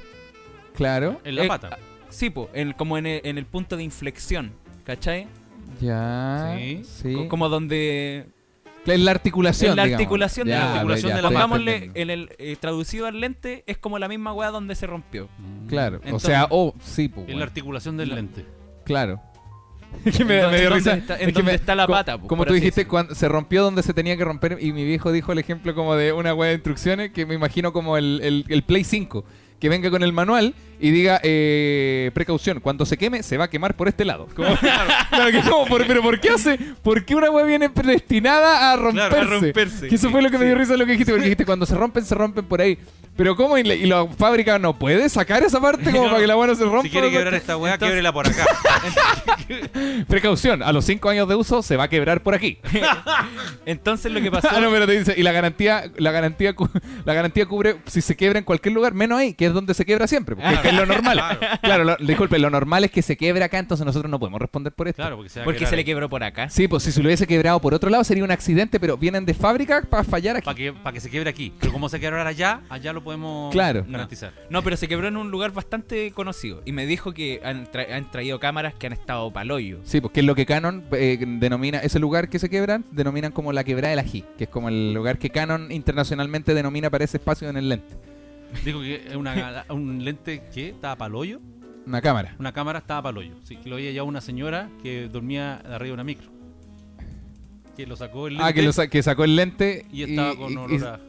[0.76, 1.20] Claro.
[1.24, 1.70] En la Eh, pata.
[1.74, 1.78] ah,
[2.10, 4.52] Sí, po, en, como en el, en el punto de inflexión,
[4.86, 5.28] ¿cachai?
[5.82, 6.56] Ya.
[6.58, 6.82] Sí.
[6.84, 7.14] Sí.
[7.14, 8.28] Co- Como donde
[8.86, 9.72] en la articulación.
[9.72, 10.02] en la digamos.
[10.02, 11.30] articulación de Ya, la articulación ya, de la.
[11.30, 12.14] Pongámosle entendiendo.
[12.14, 15.28] en el eh, traducido al lente es como la misma weá donde se rompió.
[15.68, 16.00] Claro.
[16.12, 17.22] o sea, oh, sí, pues.
[17.22, 17.40] En bueno.
[17.40, 18.16] la articulación del No.
[18.16, 18.46] lente.
[18.86, 19.20] Claro.
[20.04, 20.94] Es que me, ¿En me dio risa.
[20.98, 23.28] está- en Es me- está la co- pata, po, Como por tú dijiste, cuando se
[23.28, 24.58] rompió donde se tenía que romper.
[24.62, 27.72] Y mi viejo dijo el ejemplo como de una web de instrucciones que me imagino
[27.74, 29.24] como el, el, el Play 5.
[29.60, 33.50] que venga con el manual y diga eh, precaución, cuando se queme se va a
[33.50, 34.28] quemar por este lado.
[34.36, 34.56] Como-
[35.10, 36.58] claro que como, por- pero ¿por qué hace?
[36.84, 39.10] ¿Por qué una wea viene predestinada a romperse?
[39.10, 41.26] Claro, a romperse, Que eso fue lo que me dio risa lo que dijiste, porque
[41.26, 42.78] dijiste cuando se rompen, se rompen por ahí.
[43.18, 43.58] Pero ¿cómo?
[43.58, 46.10] ¿Y la, y la fábrica no puede sacar esa parte como No.
[46.10, 46.82] para que la weá no se rompa?
[46.82, 48.46] Si quiere quebrar esta weá, Entonces- quiebrela por acá.
[50.08, 52.58] Precaución, a los 5 años de uso se va a quebrar por aquí.
[53.66, 54.50] Entonces lo que pasó.
[54.52, 56.56] Ah, no, pero te dice, y la garantía, la garantía,
[57.06, 59.86] la garantía cubre si se quiebra en cualquier lugar, menos ahí, que es donde se
[59.86, 61.22] quiebra siempre, porque es lo normal.
[61.62, 64.74] Claro, lo- disculpe, lo normal es que se quiebre acá, entonces nosotros no podemos responder
[64.74, 65.02] por esto.
[65.02, 66.50] Claro, porque se va a porque se le quebró por acá.
[66.50, 69.26] Sí, pues si se lo hubiese quebrado por otro lado sería un accidente, pero vienen
[69.26, 70.46] de fábrica para fallar aquí.
[70.46, 71.54] Para que, pa' que se quiebre aquí.
[71.60, 73.86] Pero como se quebrará allá, allá lo podemos Claro.
[73.88, 74.34] garantizar.
[74.50, 76.62] No, pero se quebró en un lugar bastante conocido.
[76.66, 79.80] Y me dijo que han, tra- han traído cámaras que han estado paloyo.
[79.84, 83.52] Sí, porque es lo que Canon eh, denomina, ese lugar que se quebran, denominan como
[83.54, 87.18] la quebrada del ají, que es como el lugar que Canon internacionalmente denomina para ese
[87.18, 87.96] espacio en el lente.
[88.64, 91.40] Dijo que es una, un lente que estaba para hoyo.
[91.86, 92.36] Una cámara.
[92.40, 93.36] Una cámara estaba para hoyo.
[93.44, 96.30] Sí, que lo veía ya una señora que dormía arriba de una micro.
[97.76, 100.36] Que lo sacó el lente Ah, que, lo sa- que sacó el lente y estaba
[100.36, 101.00] con y- olor a, y- olor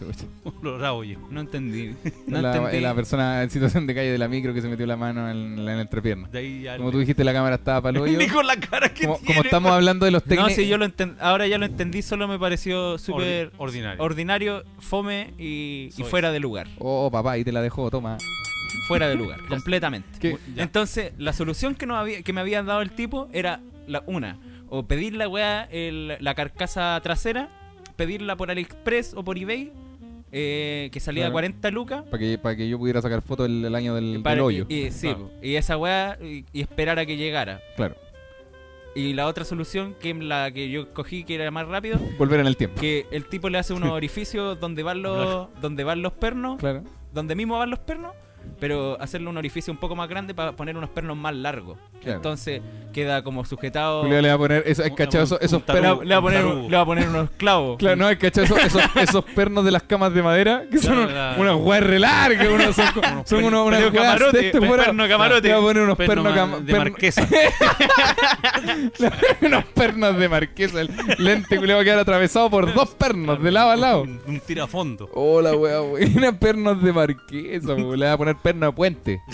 [0.84, 1.18] a hoyo.
[1.30, 1.94] No entendí.
[2.26, 2.80] No la, entendí.
[2.80, 5.64] la persona en situación de calle de la micro que se metió la mano en
[5.64, 6.28] la, en la entrepierna.
[6.28, 8.18] De ahí ya Como tú dijiste, la cámara estaba para el hoyo.
[8.18, 9.34] Ni con la cara que Como, tiene.
[9.34, 10.52] como estamos hablando de los No, técnicos.
[10.54, 10.86] sí, yo lo
[11.20, 14.02] ahora ya lo entendí, solo me pareció súper Ordi- ordinario.
[14.04, 16.66] ordinario, fome y, y fuera de lugar.
[16.78, 18.18] Oh, papá, ahí te la dejó, toma.
[18.88, 20.38] Fuera de lugar, completamente.
[20.56, 24.38] Entonces, la solución que, nos había, que me había dado el tipo era la una,
[24.68, 27.48] o pedir la weá, el- la carcasa trasera,
[27.96, 29.72] pedirla por AliExpress o por eBay,
[30.32, 31.32] eh, que salía Claro.
[31.34, 32.02] 40 lucas.
[32.04, 34.66] Para que, para que yo pudiera sacar foto el, el año del, para- del hoyo.
[34.68, 37.60] y, y- sí, po, y esa weá, y, y esperar a que llegara.
[37.76, 37.96] Claro.
[38.94, 42.40] Y la otra solución, que es la que yo cogí, que era más rápido, Volver
[42.40, 42.80] en el tiempo.
[42.80, 46.82] que el tipo le hace unos orificios donde van los, donde van los pernos, Claro.
[47.12, 48.14] donde mismo van los pernos,
[48.60, 51.78] pero hacerle un orificio un poco más grande para poner unos pernos más largos.
[52.02, 52.16] Claro.
[52.16, 52.60] Entonces
[52.92, 54.02] queda como sujetado.
[54.02, 55.98] Julio le va a poner eso, es Un- cachado, un- esos, un le, pernos.
[56.00, 56.68] va- le va a poner, tarugo.
[56.68, 57.78] le va a poner unos clavos.
[57.78, 60.94] Claro, no, es cachado, esos, esos, esos pernos de las camas de madera, que son
[60.94, 62.86] Claro, un- la- unas weas re largas, unos, son,
[63.26, 64.84] son unos, unas pero weas camarote, de este fuera.
[64.84, 65.48] perno camarote.
[65.48, 67.28] Le va a poner unos Perno pernos cam- de perno- marquesa.
[69.42, 70.80] unos pernos de marquesa.
[70.82, 74.02] El lente que le va a quedar atravesado por dos pernos, de lado a lado.
[74.02, 75.08] Un, un tirafondo.
[75.14, 79.22] Hola, wea, buena, pernos de marquesa, le va a poner perno de puente.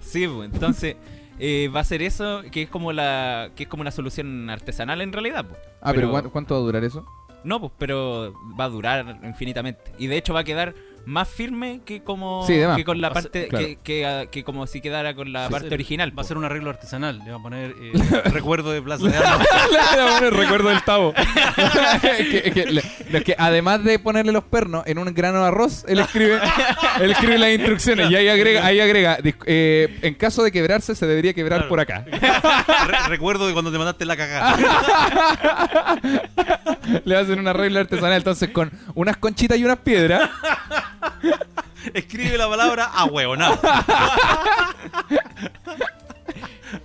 [0.00, 0.96] Sí, pues, entonces
[1.38, 5.00] eh, va a ser eso, que es como la que es como una solución artesanal
[5.00, 5.44] en realidad.
[5.46, 5.60] pues.
[5.80, 7.04] Ah, pero, ¿cuánto, cuánto va a durar eso?
[7.44, 9.92] No, pues, pero va a durar infinitamente.
[9.98, 10.74] Y de hecho va a quedar
[11.06, 13.66] más firme que como Sí, que con la Va a ser- parte claro.
[13.66, 16.16] que, que, ah, que como si quedara con la Va a parte original.
[16.16, 17.20] Va a ser un arreglo artesanal.
[17.24, 17.92] Le va a poner eh,
[18.32, 19.46] recuerdo de Plaza de Armas.
[19.70, 21.14] Le va a poner recuerdo del tavo.
[22.00, 22.82] Que- es que le-
[23.12, 26.38] es que además de ponerle los pernos en un grano de arroz, él escribe,
[27.00, 31.06] él escribe las instrucciones y ahí agrega, ahí agrega eh, en caso de quebrarse se
[31.06, 31.68] debería quebrar Claro.
[31.68, 32.04] por acá.
[32.06, 34.56] Re- recuerdo de cuando te mandaste la cagada.
[37.04, 40.30] Le hacen un arreglo artesanal entonces con unas conchitas y unas piedras.
[41.94, 43.58] Escribe la palabra ahueonado.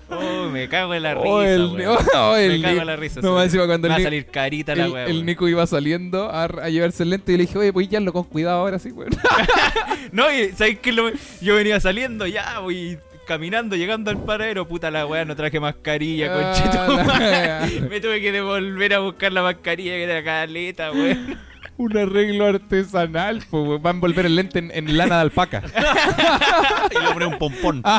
[0.10, 1.28] Oh, me cago en la risa.
[1.28, 1.98] Oh, el, weón.
[2.16, 3.22] oh, el me cago en la risa.
[3.22, 5.06] No, más encima cuando va a salir carita la weá.
[5.06, 5.26] el.
[5.26, 8.24] Nico iba saliendo a, a llevarse el lente y le dije, oye, pues ya con
[8.24, 9.12] cuidado ahora sí, weón.
[10.12, 10.80] No, y ¿sabes?
[10.94, 11.12] Lo-
[11.42, 12.98] Yo venía saliendo ya, voy
[13.28, 14.68] caminando, llegando al paradero.
[14.68, 17.04] Puta la weá, no traje mascarilla, Ah, conchito.
[17.04, 21.38] la- Me tuve que devolver a buscar la mascarilla que era caleta, weón.
[21.78, 25.62] Un arreglo artesanal, pues va a envolver el lente en, en lana de alpaca.
[26.92, 27.84] y le pone un pompón.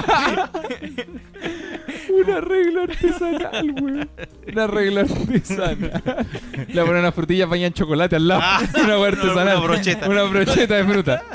[2.08, 4.08] Un arreglo artesanal, weón.
[4.50, 6.02] Un arreglo artesanal.
[6.68, 8.40] Le ponen unas frutillas bañadas en chocolate al lado.
[8.42, 9.56] Ah, una hueá una- artesanal.
[9.58, 10.08] una brocheta.
[10.08, 11.22] Una brocheta de fruta.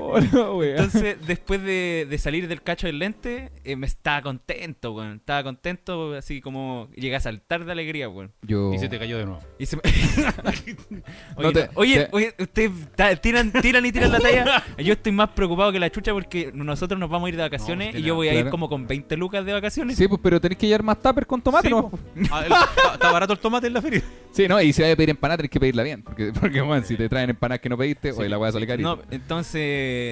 [0.00, 0.62] Oh, no.
[0.62, 5.16] Entonces, después de, de salir del cacho del lente, eh, me estaba contento, weón.
[5.16, 8.32] Estaba contento, así como llegué a saltar de alegría, weón.
[8.42, 8.72] Yo...
[8.72, 9.40] Y se te cayó de nuevo.
[9.58, 9.82] Y se me-
[11.38, 12.72] No oye, te- oye, te- oye, ustedes
[13.20, 14.64] tiran, tiran y tiran la talla.
[14.78, 17.94] Yo estoy más preocupado que la chucha porque nosotros nos vamos a ir de vacaciones
[17.94, 18.50] No, y yo voy a ir claro.
[18.50, 19.96] como con 20 lucas de vacaciones.
[19.96, 21.90] Sí, pues, pero tenés que llevar más tupper con tomate, Sí, ¿no?
[22.30, 24.02] Ah, está barato el tomate en la feria.
[24.32, 26.02] Sí, no, y si vas a pedir empanada, tenés que pedirla bien.
[26.02, 28.68] Porque, porque bueno, si te traen empanadas que no pediste, oye, la voy a salir
[28.68, 28.88] carita.
[28.88, 29.58] No, entonces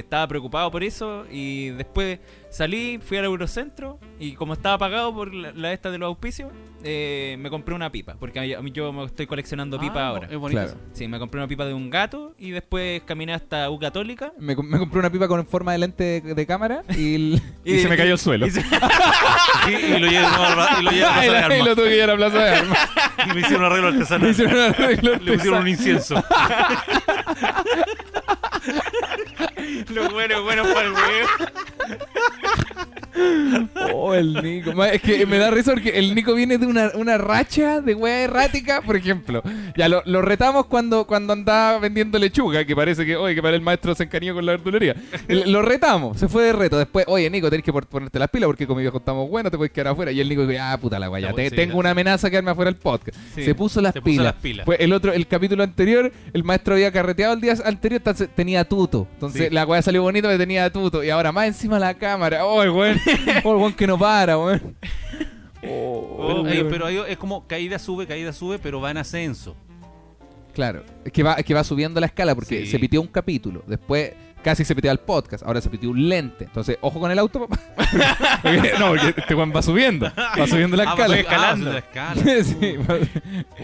[0.01, 2.19] estaba preocupado por eso y después
[2.51, 6.51] salí, fui al Eurocentro y como estaba pagado por la, la esta de los auspicios,
[6.85, 10.29] eh, me compré una pipa, porque a mí yo me estoy coleccionando pipa Ah, ahora.
[10.31, 10.61] Es bonito.
[10.63, 10.79] Claro.
[10.93, 14.33] Sí, me compré una pipa de un gato y después caminé hasta U Católica.
[14.39, 17.75] Me, me compré una pipa con forma de lente de, de cámara y, el- Y-
[17.75, 18.47] y se me cayó al suelo.
[18.49, 18.63] y se-
[19.69, 21.67] Y, y lo llevo a y lo llevo a Plaza de la- y Armas.
[21.69, 22.79] lo tuve que llevar a Plaza de Armas.
[23.27, 24.31] Y me hicieron un arreglo Me artesanal.
[24.31, 25.69] hicieron un arreglo Le pusieron un artesanal.
[25.69, 26.25] incienso.
[29.89, 31.29] Lo bueno, bueno para el huevo.
[33.95, 34.85] Oh, el Nico.
[34.85, 38.23] Es que me da risa porque el Nico viene de una, una racha de wea
[38.25, 39.43] errática, por ejemplo.
[39.77, 43.55] Ya lo, lo retamos cuando, cuando andaba vendiendo lechuga, que parece que, oye, que para
[43.57, 44.95] el maestro se encariñó con la verdulería.
[45.29, 46.79] El- Lo retamos, se fue de reto.
[46.79, 49.57] Después, oye, Nico, tenés que ponerte las pilas porque con mi viejo estamos buenos, te
[49.57, 50.13] puedes quedar afuera.
[50.13, 52.71] Y el Nico dijo, ah, puta la wea, te- sí, tengo una amenaza quedarme afuera
[52.71, 53.17] del podcast.
[53.35, 53.45] Sí.
[53.45, 54.25] Se puso las Se puso pilas.
[54.25, 54.67] las pilas.
[54.67, 58.03] Pues el otro, el capítulo anterior, el maestro había carreteado el día anterior,
[58.35, 59.07] tenía tuto.
[59.15, 61.03] Entonces la weá salió bonito que tenía tuto.
[61.05, 62.45] Y ahora más encima la cámara.
[62.45, 62.99] Oh, el weón.
[63.45, 64.77] Oh, el weón que no para, weón.
[65.69, 66.69] Oh, Pero, eh, weón.
[66.71, 69.57] pero ahí es como caída sube, caída sube, pero va en ascenso.
[70.55, 72.67] Claro, es que va, es que va subiendo la escala porque Sí.
[72.71, 74.13] se pitió un capítulo, después
[74.47, 76.45] casi se pitió el podcast, ahora se pitió un lente.
[76.45, 77.61] Entonces, ojo con el auto, papá.
[78.79, 81.15] No, porque este weón va subiendo, va subiendo la Ah, escala.
[81.15, 81.71] va escalando.
[81.71, 82.23] ah, la escala.
[82.45, 82.99] sí, va-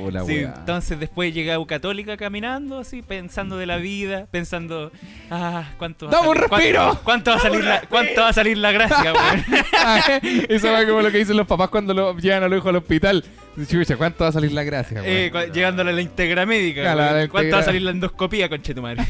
[0.01, 0.55] Hola, Sí, weá.
[0.59, 4.91] entonces después llega Católica caminando así, pensando de la vida, pensando,
[5.31, 7.01] ah, ¿cuánto va a ¡Dame un salir- respiro!
[7.05, 9.45] ¿Cuánto, va a salir la, cuánto va a salir la gracia, weón?
[9.79, 10.01] Ah,
[10.49, 12.77] Eso va como lo que dicen los papás cuando lo llevan a los hijos al
[12.77, 13.25] hospital.
[13.69, 15.47] Chucha, ¿cuánto va a salir la gracia, Eh, weón?
[15.49, 16.91] cu- llegándole a la integra médica.
[16.91, 17.29] A la weón.
[17.29, 19.03] ¿Cuánto va a salir la endoscopía, conchetumare?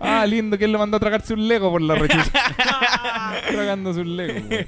[0.00, 2.30] Ah, lindo, que él lo mandó a tragarse un Lego por la rechuza.
[3.50, 4.66] Tragándose un Lego, weón.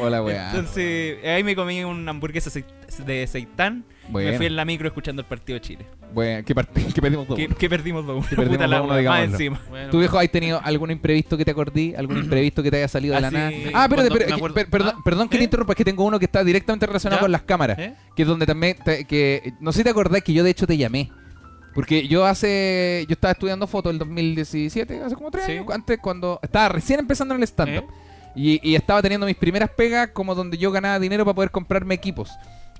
[0.00, 0.50] Hola, weá.
[0.50, 2.64] Entonces, ahí me comí una hamburguesa aceit-
[3.04, 3.84] de seitán.
[4.08, 4.30] Bueno.
[4.30, 5.86] Me fui en la micro escuchando el partido de Chile.
[6.12, 7.36] Bueno, ¿qué, part- qué perdimos dos?
[7.36, 8.26] Que, que perdimos dos.
[8.26, 9.60] Que perdimos dos, wea, más encima.
[9.68, 11.94] Bueno, ¿Tu viejo has tenido algún imprevisto que te acordí?
[11.96, 13.50] ¿Algún imprevisto que te haya salido de Ah, la nada?
[13.74, 14.02] Ah, pero-
[14.70, 15.00] perdón, ¿Ah?
[15.04, 15.38] perdón que ¿Eh?
[15.40, 17.22] te interrumpa, es que tengo uno que está directamente relacionado ¿Ya?
[17.22, 17.78] con las cámaras.
[17.78, 17.94] ¿Eh?
[18.16, 20.66] Que es donde también, te- que no sé si te acordás que yo de hecho
[20.66, 21.10] te llamé.
[21.74, 25.52] Porque yo hace, yo estaba estudiando foto el 2017, hace como tres Sí.
[25.52, 27.84] años, antes cuando estaba recién empezando en el stand-up.
[27.90, 27.94] ¿Eh?
[28.36, 31.94] Y, y estaba teniendo mis primeras pegas como donde yo ganaba dinero para poder comprarme
[31.94, 32.30] equipos.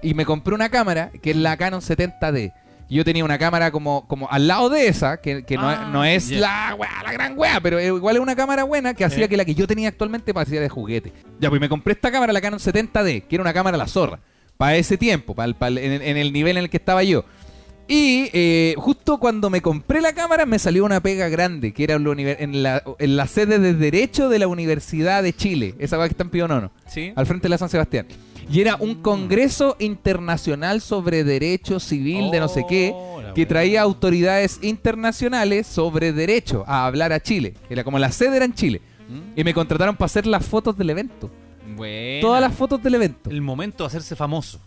[0.02, 2.52] Y me compré una cámara que es la Canon 70D.
[2.88, 5.88] Y Yo tenía una cámara como, como al lado de esa, que, que no, Ah,
[5.92, 6.40] no es ya.
[6.40, 9.44] la, weá, la gran weá, pero igual es una cámara buena que hacía que la
[9.44, 11.12] que yo tenía actualmente parecía de juguete.
[11.40, 14.18] Ya, pues me compré esta cámara, la Canon 70D, que era una cámara la zorra.
[14.58, 17.02] Para ese tiempo, para el- para el- en, en el nivel en el que estaba
[17.04, 17.24] yo.
[17.86, 21.94] Y eh, justo cuando me compré la cámara me salió una pega grande, que era
[21.97, 25.74] en la, en la, sede de Derecho de la Universidad de Chile.
[25.78, 27.12] Esa va que está en Pío Nono, Sí.
[27.15, 28.06] al frente de la San Sebastián.
[28.51, 33.82] Y era un congreso internacional sobre derecho civil de no sé qué, Oh, que traía
[33.82, 37.55] autoridades internacionales sobre derecho a hablar a Chile.
[37.70, 38.81] Era como la sede era en Chile.
[39.09, 39.39] ¿Mm?
[39.40, 41.31] Y me contrataron para hacer las fotos del evento.
[41.77, 42.27] Bueno.
[42.27, 43.31] Todas las fotos del evento.
[43.31, 44.61] El momento de hacerse famoso.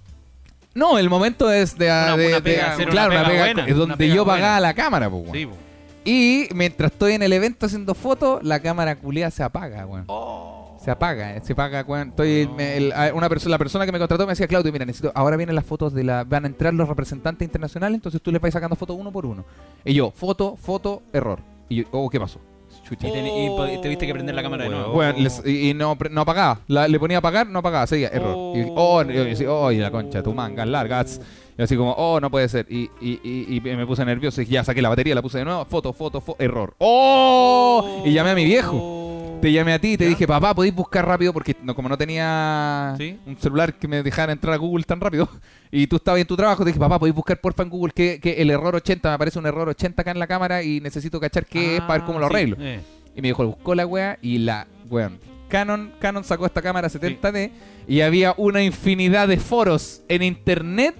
[0.77, 3.41] No, el momento es de, Una- de- una de- pega- hacer claro, una una pega
[3.43, 4.59] pega buena, es una donde pega yo pagaba buena.
[4.59, 5.57] la cámara, pues, Sí, po.
[6.05, 10.05] Y mientras estoy en el evento haciendo fotos, la cámara culiada se apaga, weón.
[10.07, 10.77] Oh.
[10.81, 12.09] Se apaga, se apaga, weón.
[12.09, 15.11] Estoy, me- el- una persona, la persona que me contrató me decía, Claudio, mira, necesito,
[15.15, 18.39] ahora vienen las fotos de la, van a entrar los representantes internacionales, entonces tú les
[18.39, 19.43] vas sacando fotos uno por uno.
[19.83, 21.39] Y yo, foto, foto, error.
[21.67, 22.39] Y yo, oh, ¿qué pasó?
[22.87, 23.07] Chucha.
[23.07, 24.93] Y, ten- y po- tuviste que prender la cámara de nuevo.
[24.93, 26.59] Bueno, les- y, y no, pre- no apagaba.
[26.67, 28.55] La- le ponía a apagar, no apagaba, seguía, error.
[28.57, 31.19] Y, oh, y, yo decía, oh, y la concha, tu manga, largas.
[31.57, 32.67] Y así como, oh, no puede ser.
[32.69, 35.45] Y, y, y, y me puse nervioso y ya saqué la batería, la puse de
[35.45, 36.75] nuevo, foto, foto, foto, error.
[36.79, 38.03] ¡Oh!
[38.05, 39.39] Y llamé a mi viejo.
[39.41, 40.09] Te llamé a ti y te ¿Ya?
[40.09, 43.19] dije, papá, podéis buscar rápido porque no, como no tenía Sí.
[43.27, 45.29] un celular que me dejara entrar a Google tan rápido
[45.71, 48.19] y tú estabas en tu trabajo, te dije, papá, podéis buscar porfa en Google que,
[48.19, 51.19] que el error 80, me aparece un error 80 acá en la cámara y necesito
[51.19, 52.35] cachar qué es para ver cómo lo Ah, sí.
[52.35, 52.57] arreglo.
[52.59, 52.79] Eh.
[53.15, 55.19] Y me dijo, buscó la wea y la, weón.
[55.49, 57.51] Canon, Canon sacó esta cámara 70D
[57.87, 60.95] y había una infinidad de foros en internet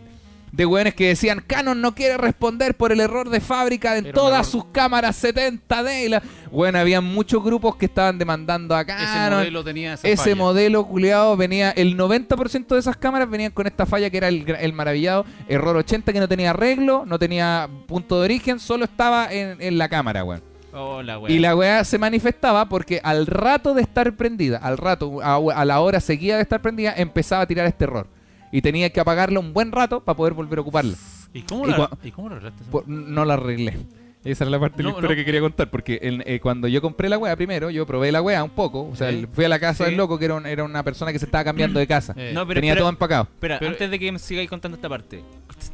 [0.51, 4.47] de weones que decían Canon no quiere responder por el error de fábrica en todas
[4.47, 6.05] sus cámaras 70D.
[6.05, 6.23] Y la...
[6.51, 9.39] Bueno, había muchos grupos que estaban demandando a Ese Canon.
[9.39, 10.35] modelo tenía esa Ese falla.
[10.35, 14.45] modelo culiado venía, el 90% de esas cámaras venían con esta falla que era el,
[14.59, 19.31] el maravillado error 80 que no tenía arreglo, no tenía punto de origen, solo estaba
[19.31, 20.41] en, en la cámara, weón.
[20.73, 21.31] Hola, weón.
[21.31, 25.65] Y la weá se manifestaba porque al rato de estar prendida, al rato, a, a
[25.65, 28.07] la hora seguida de estar prendida, empezaba a tirar este error.
[28.51, 30.95] Y tenía que apagarla un buen rato para poder volver a ocuparla.
[31.33, 32.63] ¿Y cómo, Y la, cua- ¿Y cómo lo arreglaste?
[32.71, 33.77] Por- no la arreglé.
[34.23, 35.19] Esa era la parte de la No, historia no.
[35.19, 35.69] que quería contar.
[35.69, 38.89] Porque en- eh, cuando yo compré la weá primero, yo probé la weá un poco.
[38.89, 39.25] O sea, Sí.
[39.31, 39.91] fui a la casa Sí.
[39.91, 42.13] del loco, que era, un- era una persona que se estaba cambiando de casa.
[42.17, 43.23] Eh, No, pero Tenía todo empacado.
[43.23, 45.23] Espera, Pero- antes de que me sigáis contando esta parte,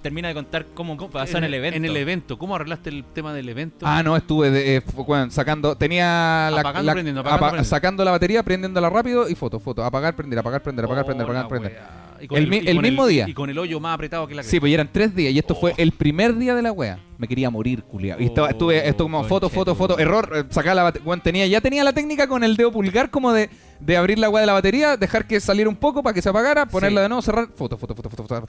[0.03, 1.77] termina de contar cómo, ¿cómo- pasó en, el evento.
[1.77, 2.37] En el evento.
[2.37, 3.85] ¿Cómo arreglaste el tema del evento?
[3.87, 4.83] Ah, no, estuve de- eh,
[5.29, 5.75] sacando.
[5.75, 7.69] Tenía la, Apagando, la- prendiendo, apagando, apa- prendiendo.
[7.69, 9.83] sacando la batería, prendiéndola rápido y foto, foto.
[9.83, 11.71] Apagar, prender, apagar, prender, apagar, prender, apagar, Oh, prender.
[11.71, 12.02] wea.
[12.23, 13.25] Y con El mi- y el con mismo día.
[13.27, 15.53] Y con el hoyo más apretado que la Sí, pues eran tres días y esto
[15.55, 15.59] Oh.
[15.59, 16.97] fue el primer día de la wea.
[17.17, 18.19] Me quería morir, culiao.
[18.19, 19.93] Y estaba, Oh, estuve esto como foto, conche foto, foto.
[19.93, 20.03] madre.
[20.03, 20.43] Error, eh,
[20.75, 21.05] la batería.
[21.21, 23.49] tenía, ya tenía la técnica con el dedo pulgar como de,
[23.85, 26.29] de abrir la wea de la batería, dejar que saliera un poco para que se
[26.29, 27.47] apagara, ponerla de nuevo, cerrar.
[27.53, 28.45] Foto, foto, foto, foto, foto.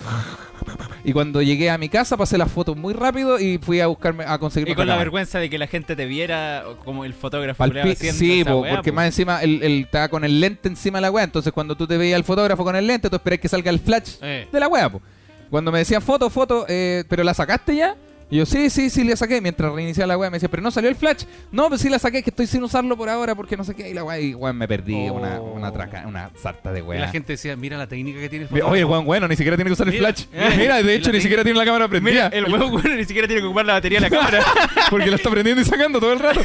[1.02, 4.24] Y cuando llegué a mi casa pasé las fotos muy rápido y fui a buscarme
[4.24, 7.62] a conseguir Y con la vergüenza de que la gente te viera como el fotógrafo
[7.64, 8.96] haciendo sí, po, weá, porque po.
[8.96, 11.24] más encima él, él estaba con el lente encima de la weá.
[11.24, 13.80] Entonces cuando tú te veías al fotógrafo con el lente, tú esperás que salga el
[13.80, 14.48] flash Eh.
[14.50, 14.88] de la weá.
[14.90, 15.02] po.
[15.50, 17.96] Cuando me decían foto, foto, eh, ¿pero la sacaste ya?
[18.30, 19.40] Y yo, sí, sí, sí, la saqué.
[19.40, 21.24] Mientras reiniciaba la weá me decía, ¿pero no salió el flash?
[21.52, 23.90] No, pues sí la saqué, que estoy sin usarlo por ahora porque no sé qué.
[23.90, 25.14] Y la weá, y weón, me perdí Oh.
[25.14, 28.46] una, una, traca, una sarta de Y la gente decía, mira la técnica que tiene
[28.50, 30.26] el Oye, weón, bueno, ni siquiera tiene que usar el Mira, flash.
[30.32, 32.30] mira, Mira, de la hecho, ni siquiera tiene la cámara prendida.
[32.30, 34.42] Mira, el huevo bueno ni siquiera tiene que ocupar la batería de la cámara.
[34.90, 36.40] Porque la está prendiendo y sacando todo el rato.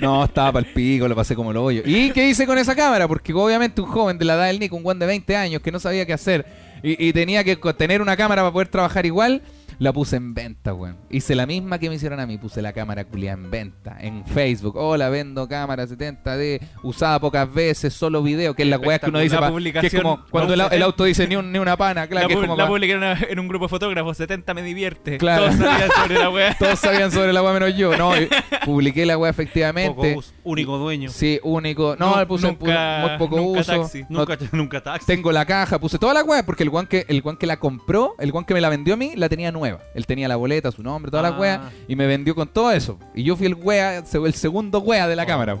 [0.00, 1.82] No, estaba para el pico, lo pasé como lo hoyo.
[1.86, 3.06] ¿Y qué hice con esa cámara?
[3.08, 5.70] Porque obviamente un joven de la edad del Nico, un guan de 20 años que
[5.72, 6.44] no sabía qué hacer
[6.82, 9.42] y, y tenía que co- tener una cámara para poder trabajar igual,
[9.80, 10.98] la puse en venta, weón.
[11.08, 14.26] Hice la misma que me hicieron a mí, puse la cámara culiada en venta en
[14.26, 14.76] Facebook.
[14.76, 19.18] Hola, vendo cámara 70D, usada pocas veces, solo video, que es la weá que uno
[19.20, 21.50] dice, La pa- que es publicación, como cuando el, no, el auto dice ni, un-
[21.50, 23.48] ni una pana, claro, la que es como la pa- publiqué en, una- en un
[23.48, 25.16] grupo de fotógrafos, 70 me divierte.
[25.16, 25.46] Claro.
[25.46, 26.54] Todos sabían sobre la weá.
[26.58, 27.96] todos sabían sobre la weá menos yo.
[27.96, 28.12] No,
[28.66, 29.94] publiqué la weá efectivamente.
[29.94, 31.08] Poco uso, único dueño.
[31.08, 31.96] Sí, único.
[31.98, 33.80] No, le puse, nunca- puse muy poco nunca uso.
[33.80, 34.04] taxi.
[34.10, 35.06] No Nunca, nunca taxi.
[35.06, 37.58] tengo la caja, puse toda la weá, porque el guan que el guan que la
[37.58, 39.69] compró, el guan que me la vendió a mí, la tenía nueva.
[39.94, 41.38] Él tenía la boleta, su nombre, toda la Ah.
[41.40, 42.98] weá, y me vendió con todo eso.
[43.14, 43.56] Y yo fui el
[44.06, 45.58] se- el segundo weá de la cámara.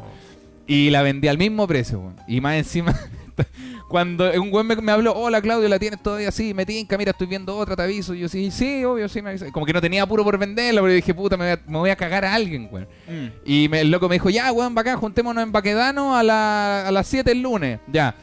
[0.66, 2.16] Y la vendí al mismo precio, weón.
[2.28, 2.94] Y más encima,
[3.88, 7.10] cuando un weón me, me habló, hola Claudio, la tienes todavía así, me tinca, mira,
[7.10, 8.14] estoy viendo otra, te aviso.
[8.14, 9.50] Y yo sí, sí, obvio, sí me avisa.
[9.50, 11.90] Como que no tenía apuro por venderla, pero dije, puta, me voy a, me voy
[11.90, 12.86] a cagar a alguien, weón.
[13.08, 13.26] Mm.
[13.44, 16.92] Y me- el loco me dijo, ya, weón, bacán, juntémonos en Baquedano a, la- a
[16.92, 17.80] las 7 el lunes.
[17.90, 18.14] Ya.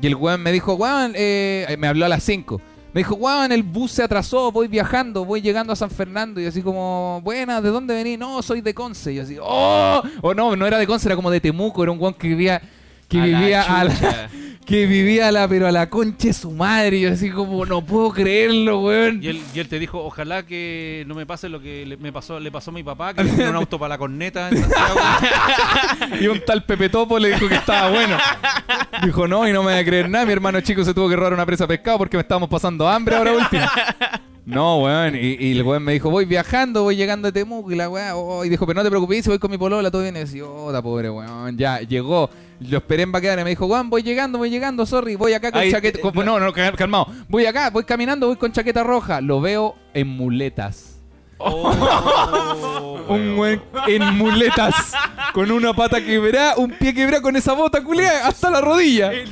[0.00, 2.60] Y el weón me dijo, weón, eh, me habló a las 5.
[2.96, 6.40] Me dijo, weón, el bus se atrasó, voy viajando, voy llegando a San Fernando.
[6.40, 8.18] Y así como, buena, ¿de dónde venís?
[8.18, 9.12] No, soy de Conce.
[9.12, 11.92] Y yo así, oh, o no, no era de Conce, era como de Temuco, era
[11.92, 12.62] un weón que vivía,
[13.06, 13.92] que A la vivía a la.
[14.66, 16.98] que vivía la, pero a la concha de su madre.
[16.98, 19.22] Y yo así como, no puedo creerlo, weón.
[19.22, 22.12] Y él, y él te dijo, ojalá que no me pase lo que le, me
[22.12, 25.00] pasó, le pasó a mi papá, que tiene un auto para la corneta en Santiago.
[26.20, 28.16] Y un tal Pepe Topo le dijo que estaba bueno.
[29.02, 30.26] Dijo, no, y no me voy a creer nada.
[30.26, 32.88] Mi hermano chico se tuvo que robar una presa de pescado porque me estábamos pasando
[32.88, 33.66] hambre ahora último.
[34.46, 35.16] No, weón.
[35.16, 37.72] Y, y el weón me dijo, voy viajando, voy llegando a Temuco.
[37.72, 39.90] Y la weá, oh, y dijo, pero no te preocupes, si voy con mi polola,
[39.90, 40.16] todo bien.
[40.16, 41.58] Y decía, oh, ta pobre weón.
[41.58, 42.30] Ya, llegó.
[42.60, 45.16] Lo esperé en Baquedano y me dijo, weón, voy llegando, voy llegando, sorry.
[45.16, 46.00] Voy acá con Ahí chaqueta.
[46.00, 47.08] con- no, no, cal- calmado.
[47.28, 49.20] Voy acá, voy caminando, voy con chaqueta roja.
[49.20, 50.92] Lo veo en muletas.
[51.38, 54.92] Oh, Un weón en muletas.
[55.34, 59.12] Con una pata quebrada, un pie quebrado con esa bota culiada hasta la rodilla.
[59.12, 59.28] El.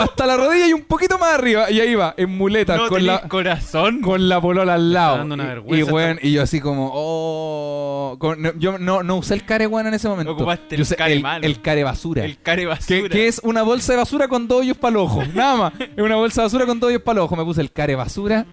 [0.00, 1.70] Hasta la rodilla y un poquito más arriba.
[1.70, 3.22] Y ahí va, en muletas, No con la.
[3.28, 4.00] corazón.
[4.00, 5.18] Con la polola al lado.
[5.18, 8.16] dando una Y- weón, y yo así como, oh.
[8.18, 10.32] con- no, yo no, no usé el care weón en ese momento.
[10.32, 11.46] Ocupaste yo el care el, malo.
[11.46, 12.24] el care basura.
[12.24, 13.08] El care que, basura.
[13.08, 15.22] que es una bolsa de basura con dos hoyos para el ojo.
[15.34, 15.72] Nada más.
[15.80, 17.36] Es una bolsa de basura con dos hoyos para el ojo.
[17.36, 18.46] Me puse el care basura.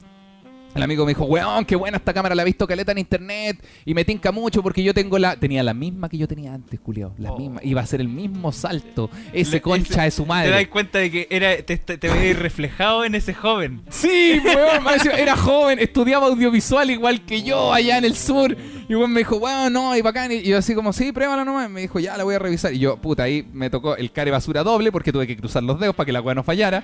[0.78, 3.64] El amigo me dijo, weón, qué buena esta cámara, la he visto caleta en internet
[3.86, 5.36] y me tinca mucho porque yo tengo la...
[5.36, 7.14] Tenía la misma que yo tenía antes, culiao.
[7.18, 7.38] La Oh.
[7.38, 7.60] misma.
[7.64, 9.10] Iba a ser el mismo salto.
[9.34, 10.70] Ese Le- concha ese- de su Te das madre.
[10.70, 13.82] cuenta de que era, te, te, te veías reflejado en ese joven.
[13.90, 14.84] Sí, weón,
[15.18, 18.56] era joven, estudiaba audiovisual igual que yo allá en el sur.
[18.90, 20.32] Y weón me dijo, weón, no, y bacán.
[20.32, 21.70] Y yo así como, sí, pruébalo nomás.
[21.70, 22.74] Me dijo, ya, la voy a revisar.
[22.74, 25.80] Y yo, puta, ahí me tocó el care basura doble porque tuve que cruzar los
[25.80, 26.84] dedos para que la weá no fallara.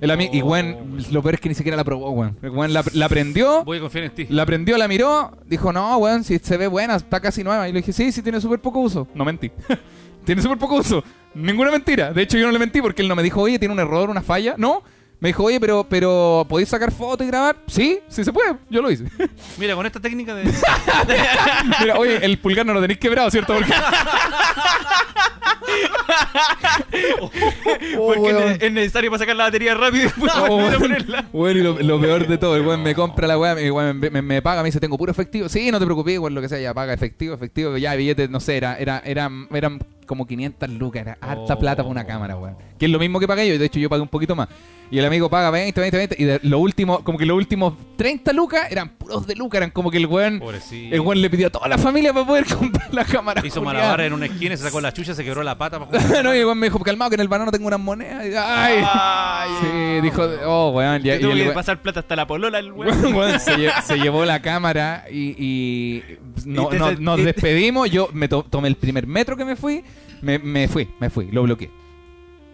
[0.00, 2.36] El ami- Y weón, lo peor es que ni siquiera la probó, weón.
[2.42, 3.64] Weón la, la prendió.
[3.64, 4.26] Voy a confiar en ti.
[4.28, 7.68] La prendió, la miró, dijo, no, weón, si se ve buena, está casi nueva.
[7.68, 9.08] Y le dije, sí, sí, tiene súper poco uso.
[9.14, 9.50] No mentí.
[10.24, 11.02] tiene súper poco uso.
[11.34, 12.12] Ninguna mentira.
[12.12, 14.10] De hecho, yo no le mentí porque él no me dijo, oye, tiene un error,
[14.10, 14.54] una falla.
[14.56, 14.82] No.
[15.18, 17.56] Me dijo, oye, pero, pero ¿podéis sacar foto y grabar?
[17.66, 18.56] Sí, sí se puede.
[18.68, 19.04] Yo lo hice.
[19.58, 20.44] Mira, con esta técnica de.
[21.80, 23.54] Mira, oye, el pulgar no lo tenéis quebrado, ¿cierto?
[23.54, 23.72] Porque...
[27.96, 30.80] Porque ne- es necesario para sacar la batería rápido y después Oh, volver a weón.
[30.82, 31.28] ponerla.
[31.32, 33.98] Bueno, y lo, lo peor de todo, el weón me compra la weá, el weón
[33.98, 35.48] me, me- me paga, me dice, tengo puro efectivo.
[35.48, 38.40] Sí, no te preocupes, weón, lo que sea, ya paga efectivo, efectivo, ya billetes, no
[38.40, 41.58] sé, era, era, eran, eran como 500 lucas, era harta Oh.
[41.58, 42.56] plata para una cámara, weón.
[42.78, 44.48] Que es lo mismo que pagué yo, y de hecho yo pagué un poquito más.
[44.90, 47.74] Y el amigo paga 20, 20, 20, y de lo último, como que los últimos
[47.96, 50.94] 30 lucas eran puros de lucas, eran como que el weón, Pobrecito.
[50.94, 53.42] el weón le pidió a toda la familia para poder comprar la cámara.
[53.46, 53.78] Hizo culiada.
[53.80, 55.78] malabar en una esquina, se sacó la chucha, se quebró la pata.
[55.86, 56.24] para jugar.
[56.24, 58.24] no, y el weón me dijo, calmado, que en el banano tengo unas monedas.
[58.26, 58.84] Y, Ay.
[58.84, 59.50] Ay.
[59.60, 62.72] Sí, dijo, oh, weón, ya, y el que weón- pasar plata hasta la polola el
[62.72, 63.40] weón.
[63.40, 66.02] Se, lle- se llevó la cámara y, y
[66.44, 67.90] no- Y te no- se- nos y te- despedimos.
[67.90, 69.84] Yo me to- tomé el primer metro que me fui,
[70.22, 71.70] me, me fui, me fui, lo bloqueé.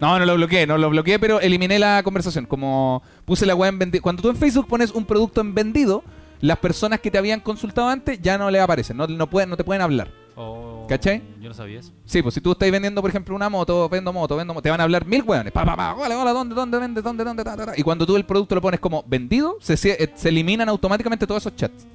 [0.01, 2.45] No, no lo bloqueé, no lo bloqueé, pero eliminé la conversación.
[2.45, 4.01] Como puse la weá en vendido.
[4.01, 6.03] Cuando tú en Facebook pones un producto en vendido,
[6.43, 9.55] las personas que te habían consultado antes ya no le aparecen, no, no, pueden, no
[9.55, 10.11] te pueden hablar.
[10.35, 11.21] Oh, ¿Cachai?
[11.39, 11.93] Yo no sabía eso.
[12.03, 14.69] Sí, pues si tú estás vendiendo, por ejemplo, una moto, vendo moto, vendo moto, te
[14.69, 15.53] van a hablar mil hueones.
[15.53, 17.73] Pa, pa, pa, hola, hola, ¿dónde, dónde dónde, dónde, ta, ta, ta?
[17.77, 21.43] Y cuando tú el producto lo pones como vendido, se, se, eh, eliminan automáticamente todos
[21.43, 21.87] esos chats.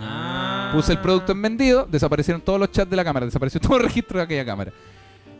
[0.00, 0.70] Ah.
[0.72, 3.82] Puse el producto en vendido, desaparecieron todos los chats de la cámara, desapareció todo el
[3.82, 4.72] registro de aquella cámara.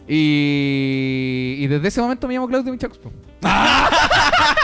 [0.06, 2.98] Y, y desde ese momento me llamo Claudio Michax.
[2.98, 3.10] po.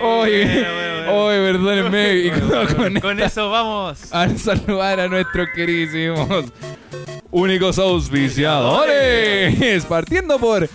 [0.00, 0.66] Oye,
[1.08, 2.14] oye, perdónenme.
[2.16, 4.12] Y con, con Con eso vamos.
[4.12, 6.46] a saludar a nuestros queridísimos
[7.30, 9.84] únicos auspiciadores.
[9.86, 10.68] Partiendo por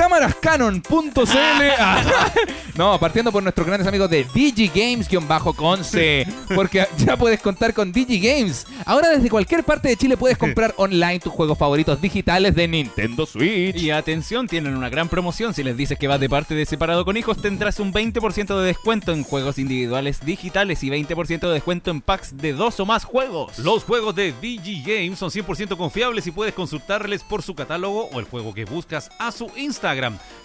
[0.00, 1.20] cámarascanon.cl.
[2.76, 6.26] No, partiendo por nuestros grandes amigos de DigiGames-Conce.
[6.54, 8.66] Porque ya puedes contar con DigiGames.
[8.86, 13.26] Ahora desde cualquier parte de Chile puedes comprar online tus juegos favoritos digitales de Nintendo
[13.26, 13.76] Switch.
[13.76, 15.52] Y atención, tienen una gran promoción.
[15.52, 18.66] Si les dices que vas de parte de Separado con Hijos, tendrás un 20% de
[18.66, 23.04] descuento en juegos individuales digitales y 20% de descuento en packs de dos o más
[23.04, 23.58] juegos.
[23.58, 28.20] Los juegos de DG Games son 100% confiables y puedes consultarles por su catálogo o
[28.20, 29.89] el juego que buscas a su Instagram.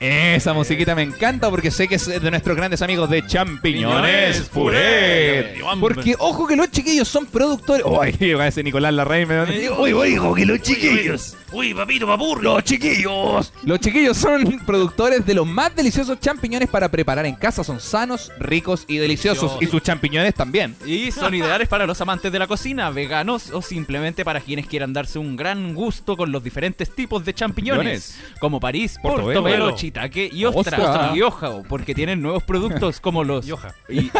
[0.00, 5.60] Esa musiquita me encanta porque sé que es de nuestros grandes amigos de Champiñones Furet.
[5.78, 7.84] Porque ojo que los chiquillos son productores.
[7.84, 9.28] Uy, va ese Nicolás Larraín.
[9.28, 11.36] me- uy, ojo que los chiquillos.
[11.52, 12.42] Uy, papito, papur.
[12.42, 13.52] Los chiquillos.
[13.64, 17.64] Los chiquillos son productores de los más deliciosos champiñones para preparar en casa.
[17.64, 19.56] Son sanos, ricos y deliciosos.
[19.60, 20.76] Y sus champiñones también.
[20.86, 24.92] Y son ideales para los amantes de la cocina, veganos o simplemente para quienes quieran
[24.92, 29.42] darse un gran gusto con los diferentes tipos de champiñones, como París, Portobelo.
[29.42, 30.78] Portobelo, Shiitake y ostra.
[30.78, 31.12] Ostra.
[31.16, 33.46] Y ojo, porque tienen nuevos productos como los...
[33.46, 33.74] Y hoja.
[33.88, 34.10] Y,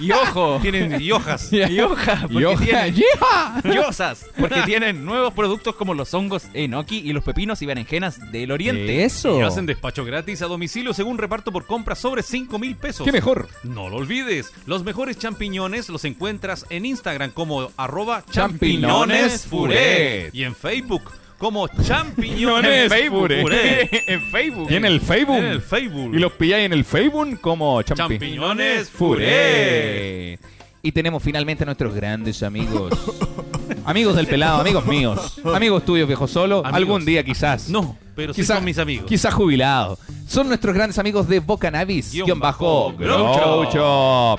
[0.00, 0.58] y ojo.
[0.62, 1.50] Tienen y hojas.
[1.52, 2.94] Y hoja, porque tienen...
[2.94, 3.62] ¡yeah!
[3.64, 8.50] Yosas, porque tienen nuevos productos como los hongos enoki y los pepinos y berenjenas del
[8.52, 9.04] oriente.
[9.04, 9.38] Eso.
[9.38, 13.04] Y hacen despacho gratis a domicilio según reparto por compra sobre 5 mil pesos.
[13.04, 13.48] ¿Qué mejor?
[13.62, 20.34] No lo olvides, los mejores champiñones los encuentras en Instagram como arroba Champiñones Furet.
[20.34, 21.02] y en Facebook
[21.38, 22.92] como champiñones.
[23.08, 24.04] Furet.
[24.08, 24.66] en Facebook.
[24.70, 25.36] Y en el Facebook.
[25.36, 26.14] En el Facebook.
[26.14, 30.40] Y los pilláis en el Facebook como champi- Champiñones Furet.
[30.82, 32.92] Y tenemos finalmente a nuestros grandes amigos.
[33.90, 35.40] amigos del pelado, amigos míos.
[35.54, 36.58] Amigos tuyos, viejo solo.
[36.58, 36.74] Amigos.
[36.76, 37.68] Algún día quizás.
[37.68, 39.06] No, pero sí Quizá- son mis amigos.
[39.06, 39.98] Quizás jubilados.
[40.26, 42.12] Son nuestros grandes amigos de Bocanabis.
[42.12, 42.92] Guión Guión bajo.
[42.92, 44.38] bajo.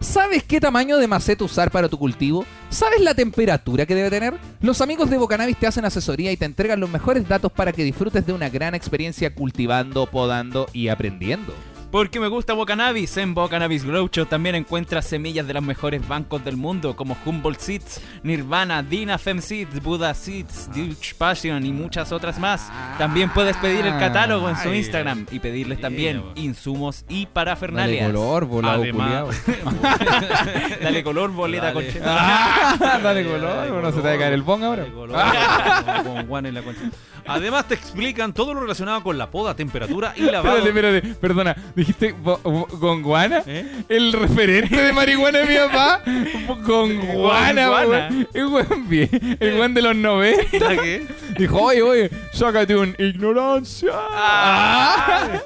[0.00, 2.44] ¿Sabes qué tamaño de maceta usar para tu cultivo?
[2.70, 4.34] ¿Sabes la temperatura que debe tener?
[4.60, 7.82] Los amigos de Bocanabis te hacen asesoría y te entregan los mejores datos para que
[7.82, 11.52] disfrutes de una gran experiencia cultivando, podando y aprendiendo.
[11.90, 13.16] Porque me gusta Bocanabis.
[13.16, 17.60] En Bocanabis Grow Shop también encuentras semillas de los mejores bancos del mundo como Humboldt
[17.60, 22.70] Seeds, Nirvana, Dina Fem Seeds, Buddha Seeds, Dutch Passion y muchas otras más.
[22.98, 28.06] También puedes pedir el catálogo en su Instagram y pedirles también insumos y Dale parafernalias.
[28.08, 28.82] color, volado.
[30.82, 31.92] Dale color, boleta Dale.
[31.92, 34.82] con Ah, Dale color, no se te va a caer el bong ahora.
[34.82, 35.18] Dale color.
[36.04, 36.62] Como Juan en la.
[37.28, 40.58] Además te explican todo lo relacionado con la poda, temperatura y lavado.
[40.58, 43.84] Espérate, espérate, perdona, dijiste bo- gonguana, ¿Eh?
[43.88, 46.02] el referente de marihuana de mi papá,
[46.62, 47.86] gonguana, Gonguana.
[48.08, 48.28] weón.
[48.34, 51.06] el weón bien, el weón de los 90, ¿Qué?
[51.38, 53.90] dijo, oye, oye, sácate un ignorancia.
[53.94, 55.40] Ah.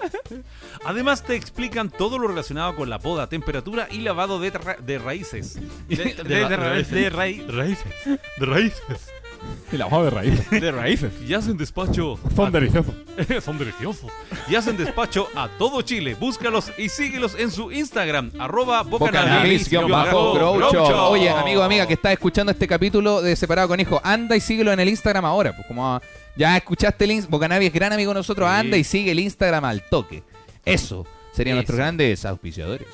[0.84, 4.98] Además te explican todo lo relacionado con la poda, temperatura y lavado de, ra- de
[4.98, 5.54] raíces.
[5.88, 7.46] De, de- de- de- de raíz.
[7.52, 7.84] raíces.
[8.38, 9.12] De raíces.
[9.72, 10.50] Y la de raíz.
[10.50, 11.12] De raíces.
[11.26, 12.18] Y hacen despacho.
[12.36, 12.94] Son a- deliciosos.
[13.44, 14.10] Son deliciosos.
[14.48, 16.14] Y hacen despacho a todo Chile.
[16.18, 18.30] Búscalos y síguelos en su Instagram.
[18.38, 21.10] Arroba Bocanabis, bajo, Grow Shop.
[21.10, 24.72] Oye, amigo, amiga, que estás escuchando este capítulo de Separado con Hijo, anda y síguelo
[24.72, 25.54] en el Instagram ahora.
[25.54, 26.00] Pues como
[26.36, 28.54] ya escuchaste el Instagram, Bocanabis es gran amigo de nosotros, Sí.
[28.56, 30.22] anda y sigue el Instagram al toque.
[30.64, 31.60] Eso serían Eso.
[31.60, 32.88] nuestros grandes auspiciadores.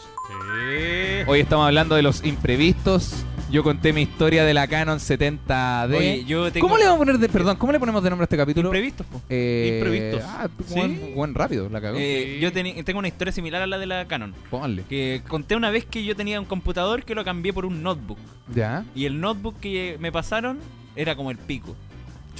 [0.70, 3.24] Eh, Hoy estamos hablando de los imprevistos.
[3.50, 5.96] Yo conté mi historia de la Canon 70D.
[5.96, 8.24] Oye, yo tengo- ¿Cómo le vamos a poner de, perdón, cómo le ponemos de nombre
[8.24, 8.68] a este capítulo?
[8.68, 9.22] Imprevistos, po.
[9.30, 10.22] Eh, Imprevistos.
[10.26, 11.96] Ah, buen, buen rápido, la cagó.
[11.98, 12.40] Eh, Sí.
[12.40, 14.34] yo teni- tengo una historia similar a la de la Canon.
[14.50, 14.82] Pónganle.
[14.88, 18.18] Que conté una vez que yo tenía un computador que lo cambié por un notebook.
[18.54, 18.84] Ya.
[18.94, 20.58] Y el notebook que me pasaron
[20.94, 21.74] era como el pico.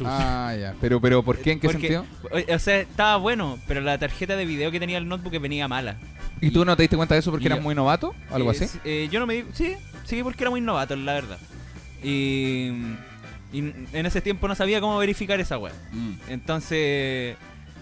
[0.04, 0.74] Ah, ya.
[0.80, 1.52] Pero, pero, ¿por qué?
[1.52, 2.04] ¿En qué Porque, sentido?
[2.30, 5.66] O, o sea, estaba bueno, pero la tarjeta de video que tenía el notebook venía
[5.66, 5.96] mala.
[6.40, 8.14] ¿Y tú no te diste cuenta de eso porque y eras muy novato?
[8.30, 8.78] ¿Algo Eh, así?
[8.84, 9.44] eh, yo no me di...
[9.54, 9.74] Sí,
[10.08, 11.38] sí, porque era muy novato, la verdad.
[12.02, 12.68] Y,
[13.52, 15.72] y en ese tiempo no sabía cómo verificar esa web.
[15.92, 16.12] Mm.
[16.28, 17.36] Entonces,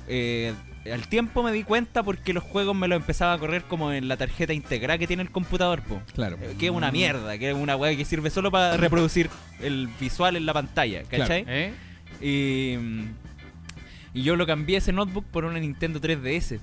[0.08, 0.54] eh,
[0.92, 4.08] al tiempo me di cuenta porque los juegos me los empezaba a correr como en
[4.08, 6.00] la tarjeta integrada que tiene el computador, po.
[6.14, 6.36] Claro.
[6.40, 9.28] Eh, Que es una mierda, que es una weá que sirve solo para reproducir
[9.60, 11.44] el visual en la pantalla, ¿cachai?
[11.48, 11.72] ¿Eh?
[12.20, 12.76] Y,
[14.18, 16.60] y yo lo cambié ese notebook por una Nintendo 3DS.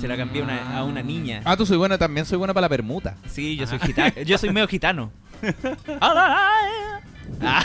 [0.00, 1.42] Se la cambié a una, a una niña.
[1.44, 3.16] Ah, tú soy bueno, también soy bueno para la permuta.
[3.30, 4.12] Sí, yo soy gitano.
[4.24, 5.10] Yo soy medio gitano.
[6.00, 6.64] Ah.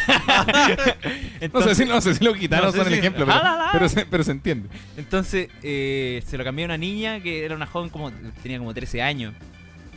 [1.53, 3.37] No sé si, no sé si los gitanos No sé son el si- ejemplo, pero,
[3.37, 3.69] Ah, la, la.
[3.71, 4.69] pero se, pero se entiende.
[4.97, 8.11] Entonces, eh, se lo cambié a una niña que era una joven como.
[8.41, 9.33] tenía como 13 años.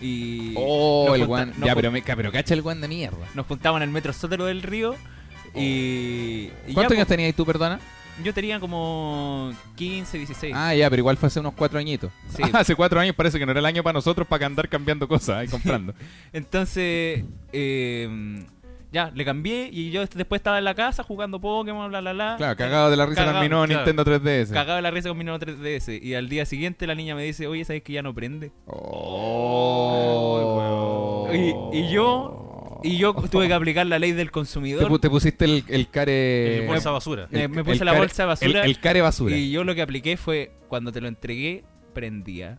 [0.01, 0.55] Y.
[0.57, 1.49] Oh, nos el junta- guan.
[1.51, 3.27] nos Ya, jun- pero, me, ca- pero cacha el guan de mierda.
[3.35, 4.95] Nos juntaban en el metro Sótero del Río.
[5.55, 6.51] Y.
[6.69, 7.81] y ¿Cuántos años tenías tú, perdona?
[8.25, 10.55] Yo tenía como 15, 16.
[10.57, 12.11] Ah, ya, pero igual fue hace unos cuatro añitos.
[12.29, 12.43] Sí.
[12.53, 15.47] hace cuatro años parece que no era el año para nosotros para andar cambiando cosas
[15.47, 15.95] y comprando.
[16.33, 18.45] Entonces, eh,
[18.93, 22.37] ya, le cambié y yo después estaba en la casa jugando Pokémon, bla, bla, bla.
[22.39, 23.85] Claro, cagado de la risa Cagado, con mi nuevo claro.
[23.85, 24.53] Nintendo 3DS.
[24.53, 26.03] Cagado de la risa con mi nuevo 3DS.
[26.03, 28.53] Y al día siguiente la niña me dice, oye, ¿sabes que ya no prende?
[28.67, 30.09] Oh,
[31.33, 32.46] Y, y yo
[32.87, 35.01] y yo tuve que aplicar la ley del consumidor.
[35.01, 36.61] te pusiste el, el care.
[36.63, 37.29] El bolsa basura.
[37.33, 38.61] Eh, me puse el la care- bolsa de basura.
[38.65, 39.37] El, el care basura.
[39.37, 42.59] y yo lo que apliqué fue, cuando te lo entregué, prendía.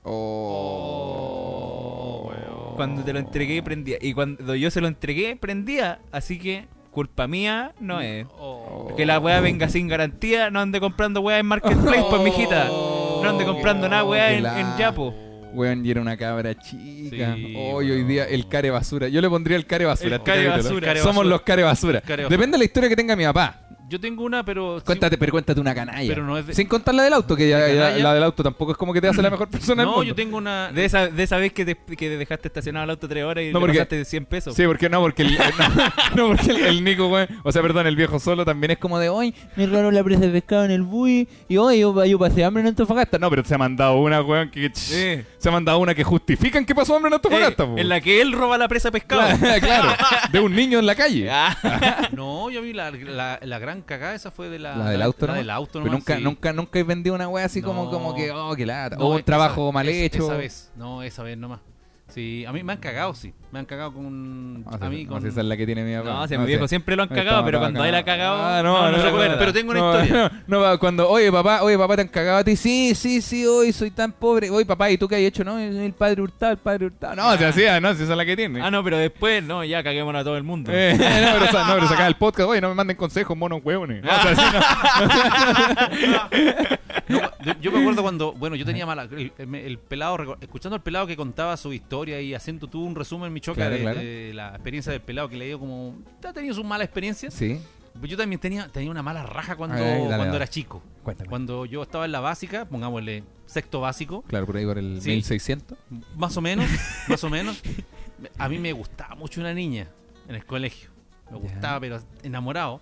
[0.98, 2.32] Oh,
[2.76, 3.98] Cuando te lo entregué, prendía.
[4.02, 6.00] Y cuando yo se lo entregué, prendía.
[6.12, 8.26] Así que, culpa mía no es.
[8.38, 8.94] Oh.
[8.96, 12.66] Que la weá venga sin garantía, no ande comprando weá en Marketplace, pues mijita.
[12.68, 15.14] No ande comprando nada weá en, en Yapo.
[15.58, 17.34] Weón, y era una cabra chica.
[17.36, 19.08] Sí, Hoy, hoy día, el care basura.
[19.08, 20.08] Yo le pondría el care basura.
[20.08, 20.96] El este care basura.
[20.98, 21.30] Somos basura.
[21.30, 22.02] los care basura.
[22.02, 22.38] Care basura.
[22.38, 23.67] Depende de la historia que tenga mi papá.
[23.90, 24.82] Yo tengo una, pero.
[24.86, 26.10] Cuéntate, pero cuéntate una canalla.
[26.10, 28.04] Pero no es de- Sin contar la del auto, que ya, ¿De ya- canalla?
[28.04, 30.04] la del auto tampoco es como que te hace la mejor persona del No, mundo.
[30.04, 30.72] yo tengo una.
[30.74, 33.46] De esa, de esa vez que, te, que te dejaste estacionado el auto tres horas
[33.46, 34.56] y No, le porque- pasaste 100 pesos.
[34.56, 35.38] Sí, porque no, porque el, no,
[36.16, 39.00] no, porque el, el Nico, güey, o sea, perdón, el viejo solo también es como
[39.00, 42.20] de, hoy me robaron la presa de pescado en el bui y hoy yo, yo
[42.20, 43.18] pasé hambre en Antofagasta.
[43.20, 46.76] No, pero se ha mandado una, weón, que se ha mandado una que justifican que
[46.76, 49.38] pasó hambre en Antofagasta, Eh, en la que él roba la presa de pescado.
[49.38, 49.90] Claro, claro,
[50.32, 51.30] de un niño en la calle.
[52.12, 54.76] No, yo vi la, la, la gran cagada, esa fue de la.
[54.76, 55.38] La del auto, La ¿no?
[55.40, 56.24] del auto, Pero nomás, nunca, sí.
[56.24, 57.92] nunca, nunca he vendido una wea así como, No.
[57.92, 58.96] como que, oh, qué lata.
[58.96, 60.24] No, o un esa- trabajo mal hecho.
[60.26, 61.60] Esa vez, no, esa vez nomás.
[62.10, 63.34] Sí, a mí me han cagado, sí.
[63.50, 64.62] Me han cagado con.
[64.64, 65.22] No, a si- mí no, con.
[65.22, 66.10] si esa es la que tiene mi papá.
[66.20, 66.68] No, si a mi viejo sé.
[66.70, 69.10] siempre lo han cagado, pero cuando él ha cagado, Ah, no, no, no, se no,
[69.10, 69.40] acuerda.
[69.40, 70.32] Pero tengo una no, historia.
[70.48, 72.58] No, no, cuando, oye papá, oye papá, te han cagado a ti.
[72.58, 74.50] Sí, sí, sí, hoy soy tan pobre.
[74.50, 75.46] Oye papá, ¿y tú qué has hecho?
[75.46, 77.16] No, el padre hurtado, el padre hurtado.
[77.16, 78.62] No, se hacía, no, si esa es la que tiene.
[78.62, 80.70] Ah, no, pero después, no, ya caguémonos a todo el mundo.
[80.74, 81.00] Eh, no,
[81.40, 84.04] pero, no, pero sacaba el podcast, oye, no me manden consejos, monos hueones.
[84.04, 84.42] No, o sea, así
[87.10, 87.22] No,
[87.62, 89.04] yo, me acuerdo cuando, bueno, yo tenía mala.
[89.04, 92.96] El, el- el pelado, escuchando al pelado que contaba su historia y haciendo tú un
[92.96, 94.00] resumen, mi choca, Claro, de, claro.
[94.00, 95.96] de la experiencia del pelado que le dio como.
[96.28, 97.34] Ha tenido sus malas experiencias.
[97.34, 97.60] Sí,
[98.04, 100.36] yo también tenía, tenía una mala raja cuando, Ay, ay, dale, cuando dale.
[100.38, 100.82] era chico.
[101.04, 101.30] cuéntame.
[101.30, 105.10] Cuando yo estaba en la básica, pongámosle sexto básico, Claro, por ahí por el Sí.
[105.12, 105.78] 1600.
[106.16, 106.66] más o menos,
[107.08, 107.62] más o menos,
[108.38, 109.88] a mí me gustaba mucho una niña
[110.28, 110.90] en el colegio.
[111.32, 112.82] Me gustaba, pero enamorado.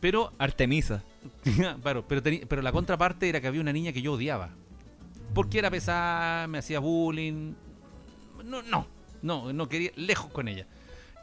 [0.00, 1.02] Pero Artemisa.
[1.82, 4.50] claro, pero, pero la contraparte era que había una niña que yo odiaba.
[5.34, 7.54] Porque era pesada, me hacía bullying.
[8.44, 8.86] No, no,
[9.24, 10.66] no, no quería, lejos con ella.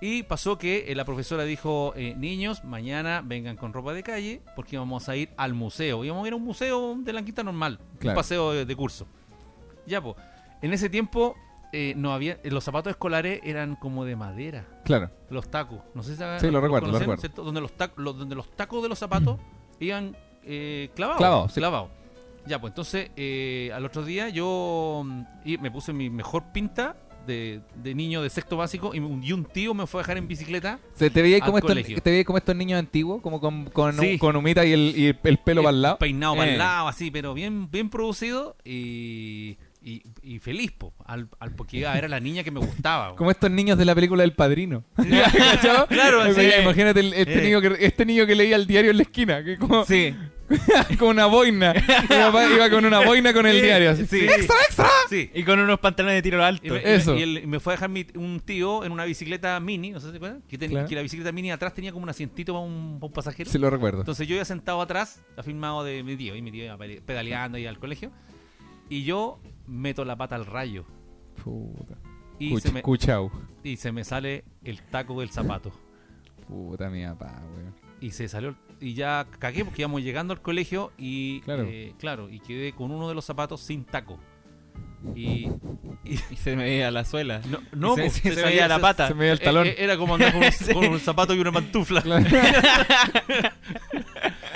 [0.01, 4.41] Y pasó que eh, la profesora dijo, eh, niños, mañana vengan con ropa de calle
[4.55, 6.03] porque vamos a ir al museo.
[6.03, 8.13] Íbamos a ir a un museo de la quinta normal, Claro.
[8.13, 9.05] un paseo de, de curso.
[9.85, 10.15] Ya, pues,
[10.63, 11.35] en ese tiempo
[11.71, 14.65] eh, no había, los zapatos escolares eran como de madera.
[14.85, 15.11] Claro.
[15.29, 17.43] Los tacos, no sé si Sí, lo recuerdo, lo recuerdo.
[17.43, 19.39] Donde los, tac- los- donde los tacos de los zapatos
[19.79, 21.19] iban eh, clavados.
[21.19, 21.59] Clavados, sí.
[21.59, 21.89] clavados.
[22.47, 26.95] Ya, pues entonces eh, al otro día yo mm, y me puse mi mejor pinta
[27.27, 30.17] de, de niño de sexto básico y, un- y un tío me fue a dejar
[30.17, 30.79] en bicicleta.
[30.93, 33.21] Se- ¿Te veías como, estos, te veías como estos niños antiguos?
[33.21, 34.17] Como con, con, Sí.
[34.17, 35.97] con humita y el, y el pelo eh, para el lado.
[35.97, 36.53] Peinado para Eh.
[36.53, 41.77] el lado, así, pero bien, bien producido y, y, y feliz, po, al, al, porque
[41.77, 43.09] iba a ver a la niña que me gustaba.
[43.11, 43.15] po.
[43.15, 44.83] Como estos niños de la película del padrino.
[45.89, 46.33] Claro, sí.
[46.39, 47.41] veía, Imagínate el- este, Eh.
[47.43, 49.43] niño que, este niño que leía el diario en la esquina.
[49.43, 50.15] Que como, Sí.
[50.99, 51.73] con una boina.
[51.73, 51.81] Mi
[52.15, 53.91] papá iba con una boina con el Sí, diario.
[53.91, 54.05] así.
[54.05, 54.19] sí.
[54.25, 54.87] ¡Extra, extra!
[55.09, 55.29] Sí.
[55.33, 56.65] Y con unos pantalones de tiro alto.
[56.65, 57.15] Y me, Eso.
[57.17, 59.99] y él- y me fue a dejar mi- un tío en una bicicleta mini, no
[59.99, 60.87] sé si se acuerdan, que, ten- Claro.
[60.87, 63.49] que la bicicleta mini atrás tenía como un asientito para un, para un pasajero.
[63.51, 63.99] Sí, lo recuerdo.
[63.99, 67.57] Entonces yo iba sentado atrás, afirmado de mi tío, y mi tío iba pele- pedaleando
[67.57, 68.11] ahí al colegio,
[68.89, 70.85] y yo meto la pata al rayo,
[71.43, 71.95] Puta.
[72.39, 72.81] y, Cuch- se, me,
[73.63, 75.71] y se me sale el taco del zapato.
[76.47, 77.73] Puta mi papá, weón.
[78.01, 81.63] Y se salió, y ya cagué porque íbamos llegando al colegio y, Claro.
[81.67, 84.19] eh, claro, y quedé con uno de los zapatos sin taco.
[85.15, 85.47] Y,
[86.03, 87.41] y- Y se me veía la suela.
[87.47, 89.07] no, no, se, pues, se se veía la pata.
[89.07, 89.67] Se me veía el Eh, talón.
[89.67, 92.01] eh, Era como andar con un, con un zapato y una pantufla.
[92.01, 92.25] Claro.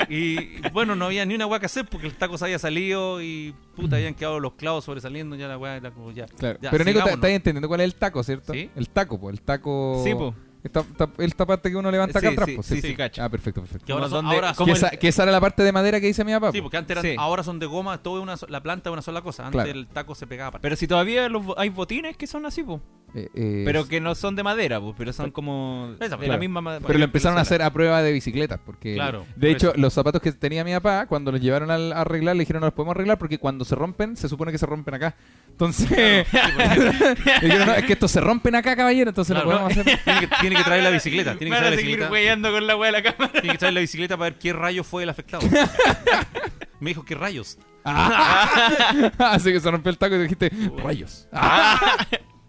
[0.09, 3.21] Y bueno, no había ni una weá que hacer porque el taco se había salido
[3.23, 5.35] y puta, habían quedado los clavos sobresaliendo.
[5.35, 6.25] Ya la weá era como ya.
[6.27, 6.59] Claro.
[6.61, 8.53] ya, Pero Nico, estás entendiendo cuál es el taco, ¿cierto?
[8.53, 8.69] Sí.
[8.75, 9.33] El taco, pues.
[9.37, 10.01] El taco.
[10.03, 10.35] Sí, po.
[10.65, 13.23] Esta, esta- esta parte que uno levanta acá Sí, atrás, sí, pues, sí, sí, cacho.
[13.23, 13.85] Ah, perfecto, perfecto.
[13.85, 16.01] Que ahora son, ahora son- Que el- esa, que esa era la parte de madera
[16.01, 16.51] que dice mi papá.
[16.51, 16.63] Sí, po.
[16.63, 17.15] porque antes eran, Sí.
[17.19, 19.45] ahora son de goma, todo es una, la planta es una sola cosa.
[19.45, 19.79] Antes Claro.
[19.79, 20.49] el taco se pegaba.
[20.49, 20.63] aparte.
[20.63, 22.81] Pero si todavía los hay botines que son así, pues.
[23.13, 26.33] Eh, eh, Pero que no son de madera, pues, pero son como Esa, de claro.
[26.33, 26.83] la misma madera.
[26.85, 28.59] Pero lo empezaron a hacer a prueba de bicicletas.
[28.65, 29.79] Porque, Claro, de por hecho, eso.
[29.79, 32.67] los zapatos que tenía mi papá, cuando los llevaron al- a arreglar, le dijeron no
[32.67, 35.15] los podemos arreglar porque cuando se rompen, se supone que se rompen acá.
[35.49, 35.89] Entonces,
[36.29, 39.99] le dijeron, no, es que estos se rompen acá, caballero, entonces Claro, no podemos hacer.
[40.03, 41.35] Tiene que, tiene que traer la bicicleta.
[41.37, 42.11] Tiene que traer la seguir bicicleta.
[42.11, 43.31] weyando con la wea de la cámara.
[43.33, 45.47] Tiene que traer la bicicleta para ver qué rayo fue el afectado.
[46.79, 47.57] Me dijo, ¿qué rayos?
[47.85, 50.51] Así que se rompió el taco y dijiste,
[50.83, 51.27] rayos.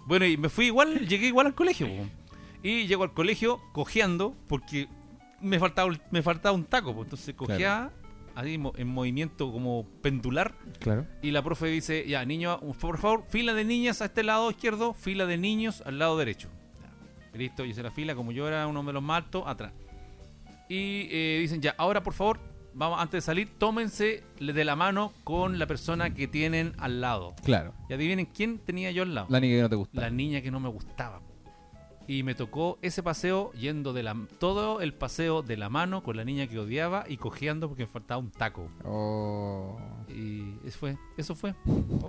[0.06, 1.88] Bueno, y me fui igual, llegué igual al colegio.
[1.88, 2.06] po.
[2.62, 4.88] Y llego al colegio cojeando porque
[5.40, 6.94] me faltaba, un- me faltaba un taco.
[6.94, 7.02] po.
[7.02, 7.90] Entonces cogía
[8.34, 10.54] ahí mo- en movimiento como pendular.
[10.80, 11.06] Claro.
[11.22, 14.94] Y la profe dice, ya, niño, por favor, fila de niñas a este lado izquierdo,
[14.94, 16.48] fila de niños al lado derecho.
[17.36, 19.72] Listo, hice la fila, como yo era uno de los más altos, atrás.
[20.68, 22.40] Y eh, dicen, ya, ahora por favor,
[22.74, 27.34] vamos, antes de salir, tómense de la mano con la persona que tienen al lado.
[27.44, 27.74] Claro.
[27.88, 29.26] Y adivinen quién tenía yo al lado.
[29.30, 30.00] La niña que no te gusta.
[30.00, 31.20] La niña que no me gustaba.
[32.08, 36.16] Y me tocó ese paseo yendo de la todo el paseo de la mano con
[36.16, 38.68] la niña que odiaba y cojeando porque me faltaba un taco.
[38.84, 39.76] Oh.
[40.08, 41.54] Y eso fue, eso fue.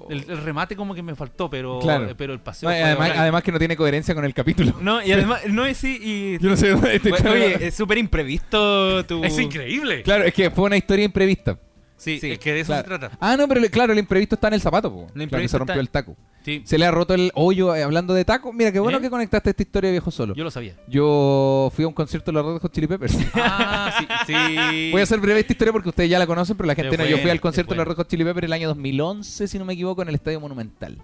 [0.09, 2.13] El, el remate como que me faltó, pero, Claro.
[2.15, 4.73] pero el paseo No, fue además, además que no tiene coherencia con el capítulo.
[4.81, 6.37] No, y además, no es sí, y.
[6.43, 9.23] Yo no sé dónde este Bueno, tema- Oye, es súper imprevisto tu.
[9.23, 10.03] Es increíble.
[10.03, 11.59] Claro, es que fue una historia imprevista.
[11.97, 12.83] Sí, Sí, es que de eso Claro.
[12.83, 13.17] se trata.
[13.19, 14.97] Ah, no, pero le- claro, el imprevisto está en el zapato, po.
[15.07, 16.15] Claro, que imprevisto se rompió está- el taco.
[16.45, 18.53] Sí, Se le ha roto el hoyo eh, hablando de taco.
[18.53, 19.01] Mira, qué bueno ¿Eh?
[19.01, 20.33] que conectaste esta historia viejo solo.
[20.33, 20.75] yo lo sabía.
[20.87, 23.17] Yo fui a un concierto de los Red Hot Chili Peppers.
[23.35, 23.93] Ah,
[24.25, 24.89] sí, sí.
[24.91, 27.05] Voy a hacer breve esta historia porque ustedes ya la conocen, pero la gente no.
[27.05, 27.87] Yo fui al concierto de los.
[27.87, 30.97] Red Hot Chili Peppers el año 2011, si no me equivoco, en el Estadio Monumental.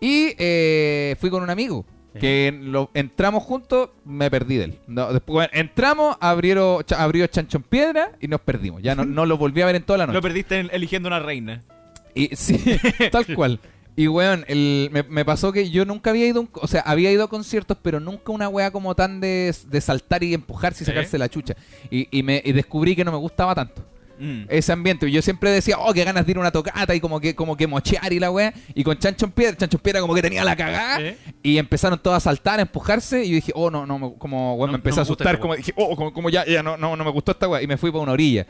[0.00, 1.84] Y eh, fui con un amigo.
[2.18, 4.78] Que lo, entramos juntos, me perdí de él.
[4.86, 8.82] No, después, bueno, entramos, abrieron, cha- abrió Chancho en Piedra y nos perdimos.
[8.82, 10.14] Ya no, no lo volví a ver en toda la noche.
[10.14, 11.62] Lo perdiste en- eligiendo una reina.
[12.14, 12.58] Y sí,
[13.12, 13.60] tal cual.
[13.98, 16.82] Y weón, el, me, me pasó que yo nunca había ido, a un- o sea,
[16.82, 20.84] había ido a conciertos, pero nunca una wea como tan de, de saltar y empujarse
[20.84, 21.54] y sacarse la chucha.
[21.90, 23.82] Y, y me y descubrí que no me gustaba tanto
[24.18, 24.44] Mm.
[24.48, 25.10] ese ambiente.
[25.10, 27.56] Yo siempre decía, oh, qué ganas de ir a una tocata y como que, como
[27.56, 28.52] que mochear y la wea.
[28.74, 31.00] Y con Chancho en Piedra, Chancho en Piedra como que tenía la cagada.
[31.00, 31.16] ¿Eh?
[31.42, 33.24] Y empezaron todos a saltar, a empujarse.
[33.24, 35.26] Y yo dije, oh, no, no, como, weón, No- me empecé no a me asustar.
[35.28, 37.62] esta Como dije, oh, como, como ya, ya no, no, no me gustó esta wea.
[37.62, 38.46] Y me fui para una orilla.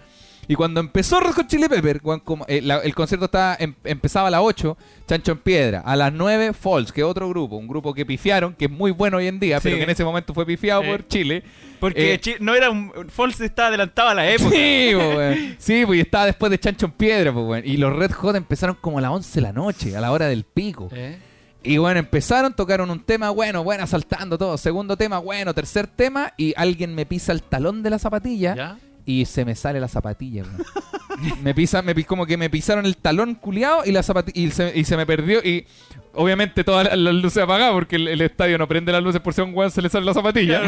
[0.48, 4.28] Y cuando empezó Red Hot Chili Pepper, como, eh, la- el concierto estaba, em- empezaba
[4.28, 4.76] a las 8,
[5.08, 5.80] Chancho en Piedra.
[5.84, 7.56] A las 9, Falls, que es otro grupo.
[7.56, 10.04] Un grupo que pifiaron, que es muy bueno hoy en día, pero que en ese
[10.04, 10.90] momento fue pifiado Eh.
[10.90, 11.42] por Chile.
[11.80, 12.92] Porque Eh, no era un.
[13.10, 14.50] False estaba adelantado a la época.
[14.50, 15.56] Sí, weón.
[15.58, 17.62] Sí, pues estaba después de Chancho en Piedra, pues, weón.
[17.66, 20.26] Y los Red Hot empezaron como a las 11 de la noche, a la hora
[20.26, 20.88] del pico.
[20.92, 21.18] ¿Eh?
[21.62, 24.56] Y bueno, empezaron, tocaron un tema bueno, bueno, saltando todo.
[24.56, 28.78] Segundo tema, bueno, tercer tema, y alguien me pisa el talón de la zapatilla ¿Ya?
[29.06, 31.42] Y se me sale la zapatilla, weón.
[31.42, 34.50] me pisa, me pis- como que me pisaron el talón culiado y la zapatilla y
[34.50, 35.66] se, y se me perdió y
[36.16, 39.34] obviamente todas las, las luces apagadas porque el, el estadio no prende las luces por
[39.34, 40.62] si a un weón se le sale la zapatilla.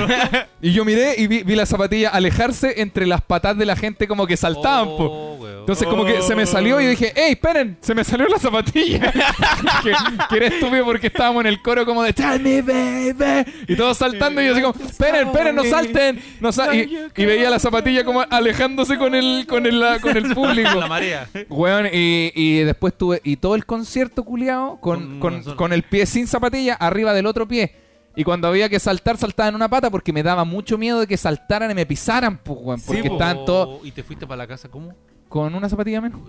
[0.62, 4.06] y yo miré y vi, vi la zapatilla alejarse entre las patas de la gente
[4.06, 4.88] como que saltaban.
[4.90, 5.38] Oh.
[5.60, 7.76] Entonces como que se me salió y yo dije, ¡Ey, esperen!
[7.80, 9.12] Se me salió la zapatilla.
[9.82, 9.92] que,
[10.30, 13.50] que era estúpido porque estábamos en el coro como de ¡Tell me, baby!
[13.68, 16.20] Y todos saltando y yo así como, ¡Esperen, esperen, no salten!
[16.40, 20.16] No sa- y, y veía la zapatilla como alejándose con el, con el, la- con
[20.16, 20.74] el público.
[20.74, 21.28] La marea.
[21.50, 26.06] Weón, y, y después tuve, y todo el concierto culiado con, Con con, el pie
[26.06, 27.74] sin zapatilla arriba del otro pie.
[28.16, 31.06] Y cuando había que saltar, saltaba en una pata porque me daba mucho miedo de
[31.06, 33.12] que saltaran y me pisaran, pues, weón, porque po.
[33.12, 34.94] estaban todos ¿Y te fuiste para la casa cómo?
[35.28, 36.20] Con una zapatilla menos.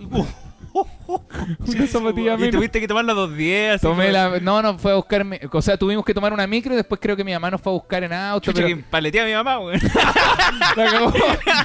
[0.72, 2.50] una zapatilla Y menos.
[2.56, 3.76] tuviste que tomar las dos días.
[3.76, 5.40] así Tomé como- la, no, no, fue a buscarme.
[5.52, 7.72] O sea, tuvimos que tomar una micro y después creo que mi mamá nos fue
[7.72, 8.52] a buscar en auto.
[8.52, 9.58] Chucha, pero que paletea a mi mamá,
[10.76, 11.12] la cagó.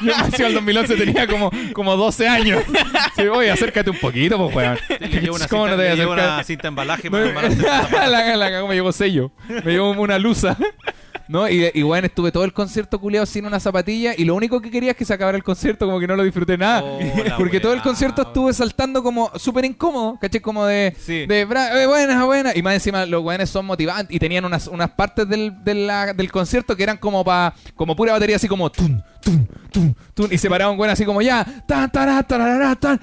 [0.01, 2.63] Yo nací en el 2011, tenía como, como 12 años.
[3.15, 4.77] Sí, oye, acércate un poquito, pues, weón.
[5.49, 6.07] ¿Cómo no te voy a acercar?
[6.33, 7.33] una cinta embalaje para,
[7.91, 9.31] para- la, la me llegó sello.
[9.47, 10.57] Me llegó una luza.
[11.27, 11.49] ¿No?
[11.49, 14.69] Y, y bueno, estuve todo el concierto culeado sin una zapatilla y lo único que
[14.69, 16.83] quería es que se acabara el concierto, como que no lo disfruté nada.
[16.83, 16.99] Oh,
[17.37, 20.39] Porque todo el concierto estuve saltando como súper incómodo, ¿caché?
[20.41, 21.25] Como de, Sí.
[21.25, 22.55] de eh, buenas, buenas.
[22.55, 26.13] Y más encima los weones son motivantes y tenían unas, unas partes del, de la-
[26.13, 30.27] del concierto que eran como pa, como pura batería, así como tum, tum, tum, tum.
[30.29, 32.21] Y se paraban weón así como ya, tan, tarará,
[32.75, 33.01] tan,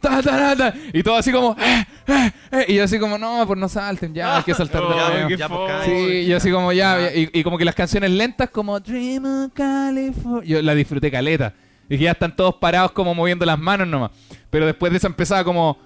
[0.00, 2.64] ta, y todo así como, eh, eh, eh.
[2.68, 5.28] y yo así como, no, pues no salten, ya, hay que saltar de Oh, nuevo.
[5.30, 8.80] ya, pues, Sí, yo así como ya, y, y como que las canciones lentas como
[8.80, 11.52] Dream of California, yo la disfruté caleta.
[11.88, 14.12] Y que ya están todos parados como moviendo las manos nomás.
[14.48, 15.76] Pero después de eso empezaba como...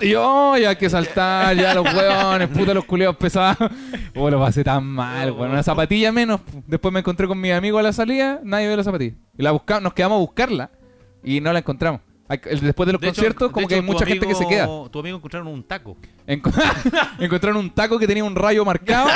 [0.00, 3.70] Y yo, "Oh, ya hay que saltar, ya los hueones, puta los culeados pesados.
[4.16, 5.50] Oh, lo pasé tan mal, weón.
[5.50, 6.40] Una zapatilla menos.
[6.66, 9.14] Después me encontré con mis amigos a la salida, nadie ve la zapatilla.
[9.36, 10.70] Y la buscamos, nos quedamos a buscarla
[11.24, 12.00] y no la encontramos.
[12.26, 14.66] Después de los De conciertos, como que hecho, hay mucha gente que se queda.
[14.90, 15.96] Tu amigo encontraron un taco.
[16.26, 16.52] Enco-
[17.18, 19.08] encontraron un taco que tenía un rayo marcado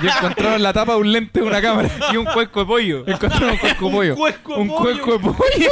[0.00, 1.90] y encontraron la tapa de un lente de una cámara.
[2.12, 3.04] Y un cuesco de pollo.
[3.08, 4.14] Encontraron un cuesco de pollo.
[4.56, 5.70] un cuesco de pollo.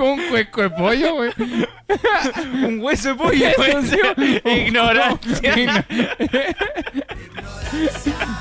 [0.00, 1.30] un cuesco de pollo, güey.
[2.64, 3.46] un hueso de pollo.
[4.44, 5.86] Ignorancia.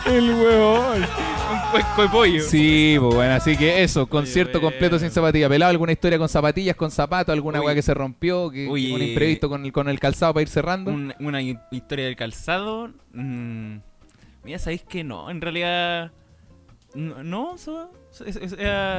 [0.05, 1.01] El huevón.
[1.03, 2.41] un cuesco de pollo.
[2.43, 5.49] Sí, pues bueno, así que eso, concierto completo sin zapatilla.
[5.49, 9.01] Pelado, alguna historia con zapatillas, con zapatos, alguna weá que se rompió, que, Uy, un
[9.01, 10.91] imprevisto con el, con el calzado para ir cerrando.
[10.91, 12.91] Un- una hi- historia del calzado.
[13.13, 13.77] mm,
[14.43, 16.11] mira, sabéis que no, en realidad.
[16.95, 17.91] No, so-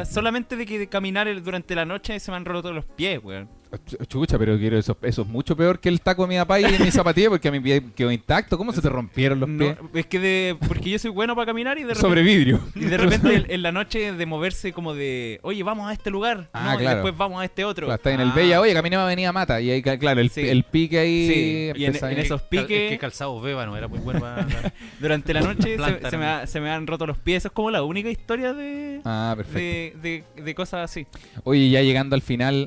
[0.08, 3.48] solamente de que de caminar durante la noche se me han roto los pies, weón.
[3.70, 6.60] Ch- Chucha, pero quiero eso, eso es mucho peor que el taco de mi papá
[6.60, 8.56] y mi zapatilla porque a mi pie quedó intacto.
[8.56, 9.76] ¿Cómo se te rompieron los No, pies?
[9.94, 10.56] es que de.
[10.66, 12.00] Porque yo soy bueno para caminar y de repente.
[12.00, 12.60] Sobre vidrio.
[12.74, 16.48] Y de repente en- la noche de moverse como de, oye, vamos a este lugar,
[16.52, 16.96] Ah, no, y claro.
[16.96, 17.86] después vamos a este otro.
[17.86, 19.60] Claro, está en el Ah, Bella, oye, caminaba Avenida Mata.
[19.60, 20.40] Y ahí, claro, el, Sí.
[20.48, 21.28] el pique ahí.
[21.28, 24.20] Sí, y en- en esos Cal- piques- Es que calzado beba no era muy bueno
[24.20, 24.46] para...
[25.00, 26.30] Durante la noche se, Planta, se me ¿no?
[26.32, 27.38] ha- se me han roto los pies.
[27.38, 29.58] Eso es como la única historia de, Ah, perfecto.
[30.02, 31.06] de, de- de cosas así.
[31.44, 32.66] Oye, ya llegando al final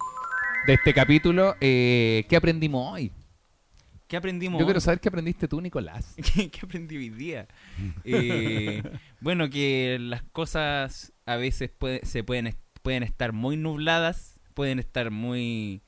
[0.65, 3.11] de este capítulo, eh, ¿qué aprendimos hoy?
[4.07, 4.59] ¿Qué aprendimos?
[4.59, 6.15] Yo quiero saber qué aprendiste tú, Nicolás.
[6.35, 7.47] ¿Qué, qué aprendí hoy día?
[8.03, 8.83] Eh,
[9.21, 15.11] bueno, que las cosas a veces puede- se pueden, pueden estar muy nubladas, pueden estar
[15.11, 15.81] muy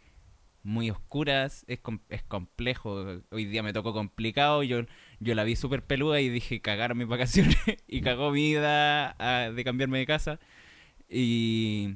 [0.65, 3.05] muy oscuras, es, com- es complejo.
[3.31, 4.85] Hoy día me tocó complicado, yo,
[5.19, 9.13] yo la vi súper peluda y dije cagaron mis vacaciones y cagó mi vida
[9.53, 10.39] de cambiarme de casa.
[11.09, 11.95] Y,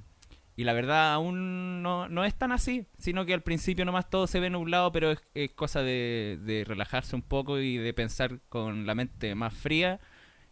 [0.58, 4.28] y la verdad aún no, no es tan así, sino que al principio nomás todo
[4.28, 8.42] se ve nublado, pero es, es cosa de, de relajarse un poco y de pensar
[8.50, 10.02] con la mente más fría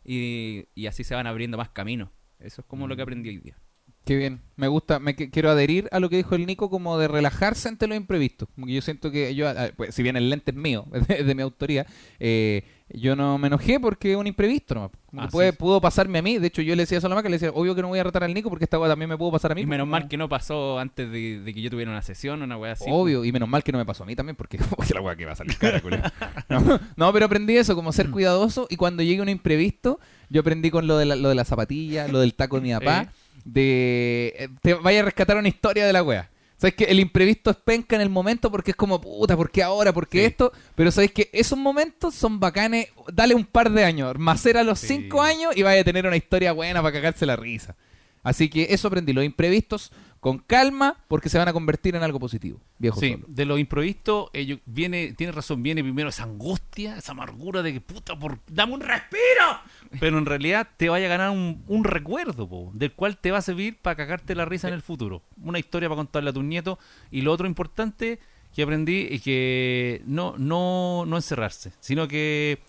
[0.03, 2.09] y, y así se van abriendo más caminos.
[2.39, 3.57] Eso es como lo que aprendí hoy día.
[4.05, 6.99] Qué bien, me gusta, me que- quiero adherir a lo que dijo el Nico como
[6.99, 8.45] de relajarse ante lo imprevisto.
[8.53, 11.23] Como que yo siento que yo, pues, si bien el lente es mío, es de,
[11.23, 11.87] de mi autoría,
[12.19, 14.91] eh, yo no me enojé porque es un imprevisto nomás.
[15.17, 17.29] Así puede, pudo pasarme a mí, de hecho yo le decía eso a la maca,
[17.29, 19.17] le decía, obvio que no voy a retar al Nico porque esta weá también me
[19.17, 19.61] pudo pasar a mí.
[19.61, 22.41] Y pues, menos mal que no pasó antes de, de que yo tuviera una sesión
[22.41, 22.85] una wea así.
[22.87, 24.57] Obvio, y menos mal que no me pasó a mí también, porque
[24.93, 25.81] la weá que va a salir cara,
[26.49, 29.99] no, no, pero aprendí eso, como ser cuidadoso, y cuando llegue un imprevisto,
[30.29, 32.73] yo aprendí con lo de la, lo de la zapatilla, lo del taco de mi
[32.73, 33.41] papá, Eh.
[33.45, 36.29] de eh, te vaya a rescatar una historia de la wea.
[36.57, 39.61] Sabes que el imprevisto es penca en el momento porque es como, puta, ¿por qué
[39.61, 39.91] ahora?
[39.91, 40.25] ¿Por qué Sí.
[40.25, 40.51] esto?
[40.75, 42.87] Pero sabes que esos momentos son bacanes.
[43.11, 44.87] Dale un par de años, macera los Sí.
[44.87, 47.75] cinco años y vaya a tener una historia buena para cagarse la risa.
[48.23, 52.19] Así que eso aprendí, los imprevistos con calma porque se van a convertir en algo
[52.19, 52.59] positivo.
[52.79, 53.25] Viejo Sí, solo.
[53.27, 57.81] de lo improvisto, eh, viene, tiene razón, viene primero esa angustia, esa amargura de que
[57.81, 59.59] puta, por, dame un respiro.
[59.99, 63.41] Pero en realidad te vaya a ganar un, un recuerdo, del cual te va a
[63.41, 65.21] servir para cagarte la risa en el futuro.
[65.41, 66.77] Una historia para contarle a tus nietos.
[67.11, 68.19] Y lo otro importante
[68.53, 72.59] que aprendí es que no, no, no encerrarse, sino que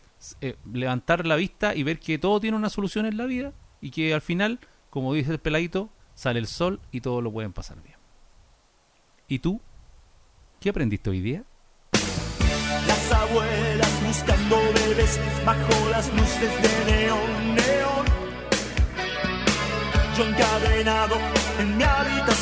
[0.40, 3.90] eh, levantar la vista y ver que todo tiene una solución en la vida y
[3.90, 4.59] que al final,
[4.90, 7.97] como dice el peladito, sale el sol y todo lo pueden pasar bien.
[9.28, 9.60] ¿Y tú?
[10.59, 11.44] ¿Qué aprendiste hoy día?
[14.16, 18.06] Buscando bebés bajo las luces de neón, neón.
[20.16, 21.16] Yo encadenado
[21.59, 22.35] en mi habitación,